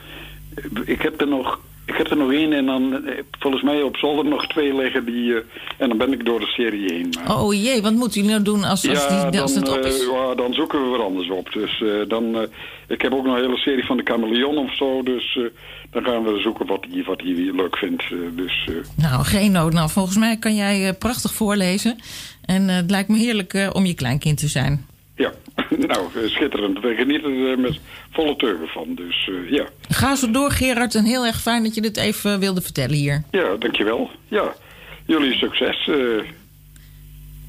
eh, 0.56 0.64
ik 0.86 1.02
heb 1.02 1.22
er 1.22 1.28
nog... 1.28 1.60
Ik 1.86 1.96
heb 1.98 2.10
er 2.10 2.18
nog 2.18 2.32
één 2.32 2.54
en 2.54 2.66
dan 2.66 3.06
eh, 3.06 3.14
volgens 3.40 3.64
mij 3.64 3.82
op 3.82 3.98
zolder 3.98 4.26
nog 4.26 4.48
twee 4.48 4.76
liggen 4.76 5.06
die... 5.06 5.34
eh, 5.34 5.40
en 5.78 5.88
dan 5.90 5.98
ben 5.98 6.14
ik 6.14 6.26
door 6.26 6.40
de 6.40 6.46
serie 6.46 6.94
heen. 6.94 7.14
Maar- 7.26 7.40
Oh 7.42 7.54
jee, 7.54 7.82
wat 7.82 7.94
moet 7.94 8.14
jullie 8.14 8.30
nou 8.30 8.42
doen 8.44 8.64
als, 8.64 8.90
als, 8.90 9.08
die, 9.30 9.42
als 9.42 9.54
dan, 9.54 9.64
het 9.64 9.72
op 9.72 9.78
eh, 9.84 9.90
is? 9.92 10.06
ja, 10.12 10.36
dan 10.36 10.54
zoeken 10.54 10.84
we 10.84 10.90
weer 10.90 11.02
anders 11.04 11.30
op. 11.30 11.52
Dus 11.54 11.82
eh, 11.82 11.88
dan, 12.08 12.36
eh, 12.36 12.42
ik 12.88 13.02
heb 13.02 13.14
ook 13.14 13.26
nog 13.26 13.36
een 13.36 13.42
hele 13.42 13.58
serie 13.58 13.86
van 13.86 13.98
de 13.98 14.04
Chameleon 14.04 14.58
of 14.58 14.76
zo. 14.76 15.04
Dus 15.04 15.36
eh, 15.38 15.44
dan 15.92 16.04
gaan 16.04 16.24
we 16.24 16.40
zoeken 16.40 16.66
wat 16.66 16.86
hij 16.92 17.04
wat 17.04 17.22
hij 17.22 17.32
leuk 17.34 17.78
vindt. 17.78 18.04
eh, 18.04 18.18
dus, 18.36 18.68
eh, 18.70 18.76
Nou, 19.04 19.24
geen 19.26 19.52
nood. 19.52 19.74
Nou, 19.74 19.90
volgens 19.90 20.18
mij 20.18 20.38
kan 20.38 20.56
jij 20.56 20.88
eh, 20.88 20.94
prachtig 21.00 21.34
voorlezen. 21.34 21.98
En 22.46 22.70
eh, 22.70 22.76
het 22.76 22.90
lijkt 22.92 23.10
me 23.10 23.18
heerlijk 23.18 23.54
eh, 23.54 23.70
om 23.74 23.86
je 23.86 23.94
kleinkind 23.94 24.38
te 24.38 24.48
zijn. 24.48 24.86
ja, 25.16 25.32
nou, 25.88 26.08
eh, 26.16 26.30
schitterend. 26.30 26.80
We 26.80 26.96
genieten 26.96 27.32
er 27.46 27.60
met 27.60 27.80
volle 28.12 28.36
teugen 28.36 28.68
van. 28.68 28.96
Dus 28.96 29.30
eh, 29.30 29.52
ja. 29.52 29.66
Ga 29.90 30.16
zo 30.16 30.32
door, 30.32 30.52
Gerard. 30.52 30.96
En 30.96 31.04
heel 31.06 31.26
erg 31.26 31.42
fijn 31.42 31.64
dat 31.64 31.76
je 31.76 31.82
dit 31.82 31.98
even 31.98 32.40
wilde 32.40 32.62
vertellen 32.62 32.96
hier. 32.96 33.24
ja, 33.32 33.56
dankjewel. 33.60 34.10
Ja, 34.28 34.54
jullie 35.06 35.34
succes. 35.34 35.88
eh, 35.88 35.96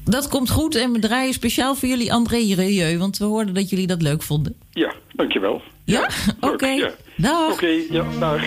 Dat 0.05 0.27
komt 0.27 0.49
goed 0.49 0.75
en 0.75 0.91
we 0.91 0.99
draaien 0.99 1.33
speciaal 1.33 1.75
voor 1.75 1.89
jullie 1.89 2.13
André 2.13 2.37
Rieu. 2.37 2.97
Want 2.97 3.17
we 3.17 3.25
hoorden 3.25 3.53
dat 3.53 3.69
jullie 3.69 3.87
dat 3.87 4.01
leuk 4.01 4.21
vonden. 4.23 4.55
ja, 4.73 4.93
dankjewel. 5.15 5.61
Ja? 5.83 6.09
leuk, 6.39 6.49
Oké. 6.53 6.67
ja. 6.67 6.91
Dag. 7.17 7.51
Oké, 7.51 7.67
ja, 7.89 8.03
dag. 8.19 8.43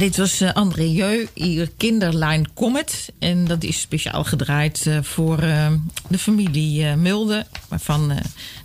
Dit 0.00 0.16
was 0.16 0.42
uh, 0.42 0.52
André 0.52 0.92
Jeu, 0.92 1.26
hier 1.34 1.70
Kinderline 1.76 2.44
Comet. 2.54 3.12
En 3.18 3.44
dat 3.44 3.62
is 3.62 3.80
speciaal 3.80 4.24
gedraaid 4.24 4.84
uh, 4.86 4.98
voor 5.02 5.42
uh, 5.42 5.66
de 6.08 6.18
familie 6.18 6.96
Mulde. 6.96 7.46
Waarvan 7.68 8.12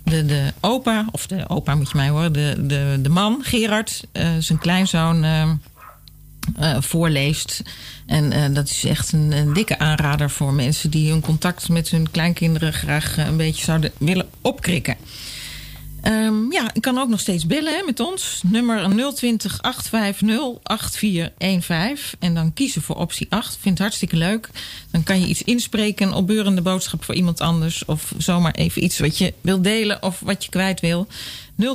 de, 0.04 0.24
de 0.24 0.52
opa, 0.60 1.08
of 1.10 1.26
de 1.26 1.48
opa 1.48 1.74
moet 1.74 1.90
je 1.90 1.96
mij 1.96 2.08
horen, 2.08 2.32
de, 2.32 2.54
de, 2.66 2.98
de 3.02 3.08
man, 3.08 3.40
Gerard, 3.42 4.04
zijn 4.38 4.58
kleinzoon 4.58 5.24
voorleest. 6.78 7.62
En 8.06 8.54
dat 8.54 8.68
is 8.68 8.84
echt 8.84 9.12
een, 9.12 9.32
een, 9.32 9.52
dikke 9.52 9.78
aanrader 9.78 10.30
voor 10.30 10.52
mensen 10.52 10.90
die 10.90 11.10
hun 11.10 11.20
contact 11.20 11.68
met 11.68 11.88
hun 11.88 12.10
kleinkinderen 12.10 12.72
graag 12.72 13.16
een 13.16 13.36
beetje 13.36 13.64
zouden 13.64 13.92
willen 13.98 14.28
opkrikken. 14.40 14.96
Um, 16.06 16.52
ja, 16.52 16.70
ik 16.74 16.82
kan 16.82 16.98
ook 16.98 17.08
nog 17.08 17.20
steeds 17.20 17.46
bellen 17.46 17.76
hè, 17.76 17.82
met 17.84 18.00
ons. 18.00 18.40
Nummer 18.44 19.12
020 19.14 19.62
850 19.62 20.58
8415. 20.62 22.18
En 22.18 22.34
dan 22.34 22.52
kiezen 22.54 22.82
voor 22.82 22.96
optie 22.96 23.26
8. 23.30 23.56
Vind 23.60 23.64
het 23.64 23.78
hartstikke 23.78 24.16
leuk. 24.16 24.48
Dan 24.90 25.02
kan 25.02 25.20
je 25.20 25.26
iets 25.26 25.42
inspreken, 25.42 26.12
opbeurende 26.12 26.62
boodschap 26.62 27.04
voor 27.04 27.14
iemand 27.14 27.40
anders. 27.40 27.84
Of 27.84 28.12
zomaar 28.18 28.54
even 28.54 28.84
iets 28.84 28.98
wat 28.98 29.18
je 29.18 29.34
wil 29.40 29.62
delen 29.62 30.02
of 30.02 30.20
wat 30.20 30.44
je 30.44 30.50
kwijt 30.50 30.80
wil. 30.80 31.06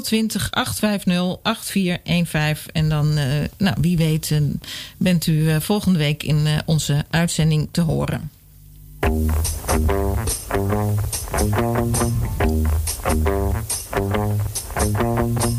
020 0.04 0.52
850 0.52 1.40
8415. 1.42 2.74
En 2.74 2.90
dan, 2.90 3.18
uh, 3.18 3.26
nou, 3.58 3.76
wie 3.82 3.98
weet, 3.98 4.30
uh, 4.30 4.40
bent 4.98 5.28
u 5.28 5.34
uh, 5.34 5.60
volgende 5.60 6.00
week 6.00 6.24
in 6.24 6.48
onze 6.66 7.06
uitzending 7.10 7.68
te 7.72 7.82
horen. 7.82 8.32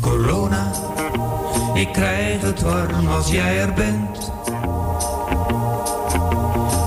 Corona, 0.01 0.71
ik 1.73 1.91
krijg 1.91 2.41
het 2.41 2.61
warm 2.61 3.07
als 3.07 3.31
jij 3.31 3.59
er 3.59 3.73
bent. 3.73 4.31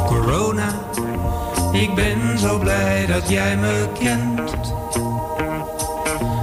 Corona, 0.07 0.69
ik 1.73 1.95
ben 1.95 2.39
zo 2.39 2.59
blij 2.59 3.07
dat 3.07 3.29
jij 3.29 3.57
me 3.57 3.89
kent. 3.99 4.75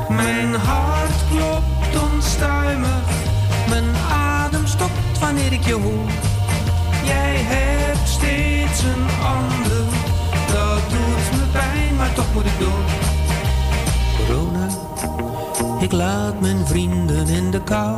Mijn 0.10 0.54
hart 0.54 1.28
klopt 1.32 2.12
onstuimig, 2.14 3.04
mijn 3.70 3.96
adem 4.12 4.68
stopt 4.68 5.20
wanneer 5.20 5.54
ik 5.54 5.64
je 5.64 5.74
hoor. 5.74 6.10
Jij 7.04 7.36
toch 12.14 12.34
moet 12.34 12.46
ik 12.46 12.60
door. 12.60 12.84
Corona 14.18 14.68
ik 15.84 15.92
laat 15.92 16.40
mijn 16.40 16.68
vrienden 16.68 17.28
in 17.28 17.52
de 17.52 17.62
kou. 17.62 17.98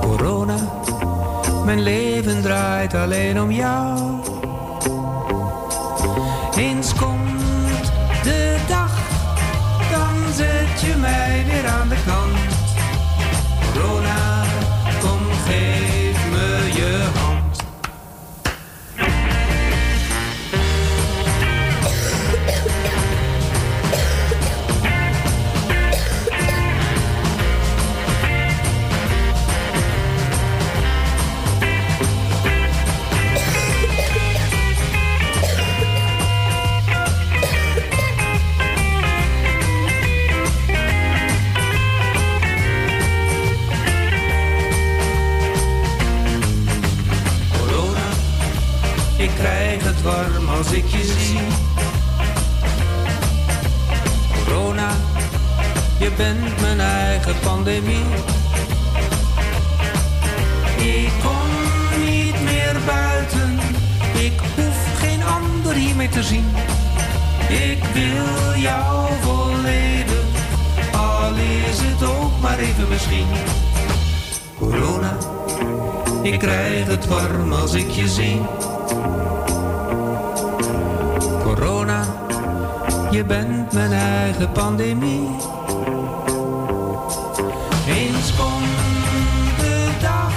Corona, 0.00 0.56
mijn 1.64 1.82
leven 1.82 2.42
draait 2.42 2.94
alleen 2.94 3.40
om 3.40 3.50
jou. 3.50 4.20
Eens 6.56 6.94
komt 6.94 7.92
de 8.22 8.56
dag, 8.68 8.92
dan 9.92 10.34
zet 10.34 10.80
je 10.80 10.94
mij 10.96 11.44
weer 11.46 11.66
aan 11.66 11.88
de 11.88 11.96
kant. 12.06 12.33
Warm 50.04 50.48
als 50.48 50.72
ik 50.72 50.86
je 50.86 51.04
zie. 51.04 51.38
Corona, 54.44 54.90
je 55.98 56.10
bent 56.16 56.60
mijn 56.60 56.80
eigen 56.80 57.34
pandemie. 57.42 58.04
Ik 60.76 61.12
kom 61.22 61.48
niet 62.04 62.42
meer 62.42 62.76
buiten, 62.86 63.58
ik 64.14 64.40
hoef 64.56 64.98
geen 64.98 65.24
ander 65.24 65.74
hier 65.74 65.96
meer 65.96 66.10
te 66.10 66.22
zien. 66.22 66.46
Ik 67.48 67.84
wil 67.92 68.60
jou 68.60 69.12
volledig, 69.20 70.24
al 70.92 71.34
is 71.34 71.78
het 71.80 72.08
ook 72.08 72.40
maar 72.40 72.58
even 72.58 72.88
misschien. 72.88 73.26
Corona, 74.58 75.16
ik 76.22 76.38
krijg 76.38 76.86
het 76.86 77.06
warm 77.06 77.52
als 77.52 77.72
ik 77.72 77.90
je 77.90 78.08
zie. 78.08 78.40
Je 83.14 83.24
bent 83.24 83.72
mijn 83.72 83.92
eigen 83.92 84.52
pandemie. 84.52 85.28
Eens 87.88 88.34
komt 88.36 89.58
de 89.58 89.88
dag 90.00 90.32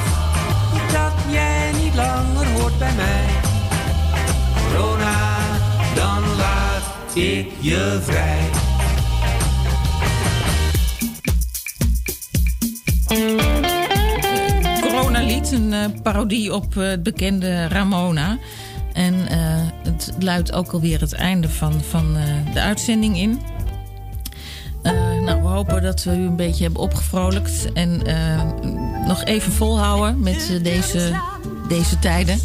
dat 0.91 1.13
jij 1.31 1.71
niet 1.81 1.95
langer 1.95 2.47
hoort 2.47 2.77
bij 2.79 2.93
mij. 2.95 3.25
Corona, 4.67 5.37
dan 5.95 6.35
laat 6.35 7.15
ik 7.15 7.47
je 7.59 7.99
vrij. 8.01 8.49
Corona 14.81 15.19
lied, 15.19 15.51
een 15.51 15.71
uh, 15.71 15.85
parodie 16.03 16.53
op 16.53 16.75
uh, 16.75 16.87
het 16.87 17.03
bekende 17.03 17.67
Ramona. 17.67 18.37
Luidt 20.19 20.53
ook 20.53 20.71
alweer 20.71 20.99
het 20.99 21.13
einde 21.13 21.49
van, 21.49 21.81
van 21.89 22.17
uh, 22.17 22.53
de 22.53 22.61
uitzending 22.61 23.17
in. 23.17 23.39
Uh, 24.83 24.91
nou, 25.25 25.41
we 25.41 25.47
hopen 25.47 25.81
dat 25.81 26.03
we 26.03 26.11
u 26.11 26.25
een 26.25 26.35
beetje 26.35 26.63
hebben 26.63 26.81
opgevrolijkt. 26.81 27.73
En 27.73 28.01
nog 29.07 29.23
even 29.23 29.51
volhouden 29.51 30.19
met 30.19 30.59
deze, 30.63 31.21
deze 31.67 31.99
tijden. 31.99 32.39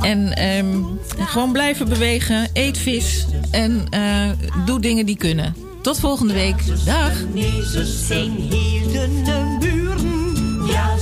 en 0.00 0.44
um, 0.44 0.98
gewoon 1.18 1.52
blijven 1.52 1.88
bewegen. 1.88 2.48
Eet 2.52 2.78
vis. 2.78 3.26
En 3.50 3.84
doe 4.64 4.80
dingen 4.80 5.06
die 5.06 5.16
kunnen. 5.16 5.54
Tot 5.82 6.00
volgende 6.00 6.34
week. 6.34 6.84
Dag. 6.84 7.12
Ja, 10.66 10.96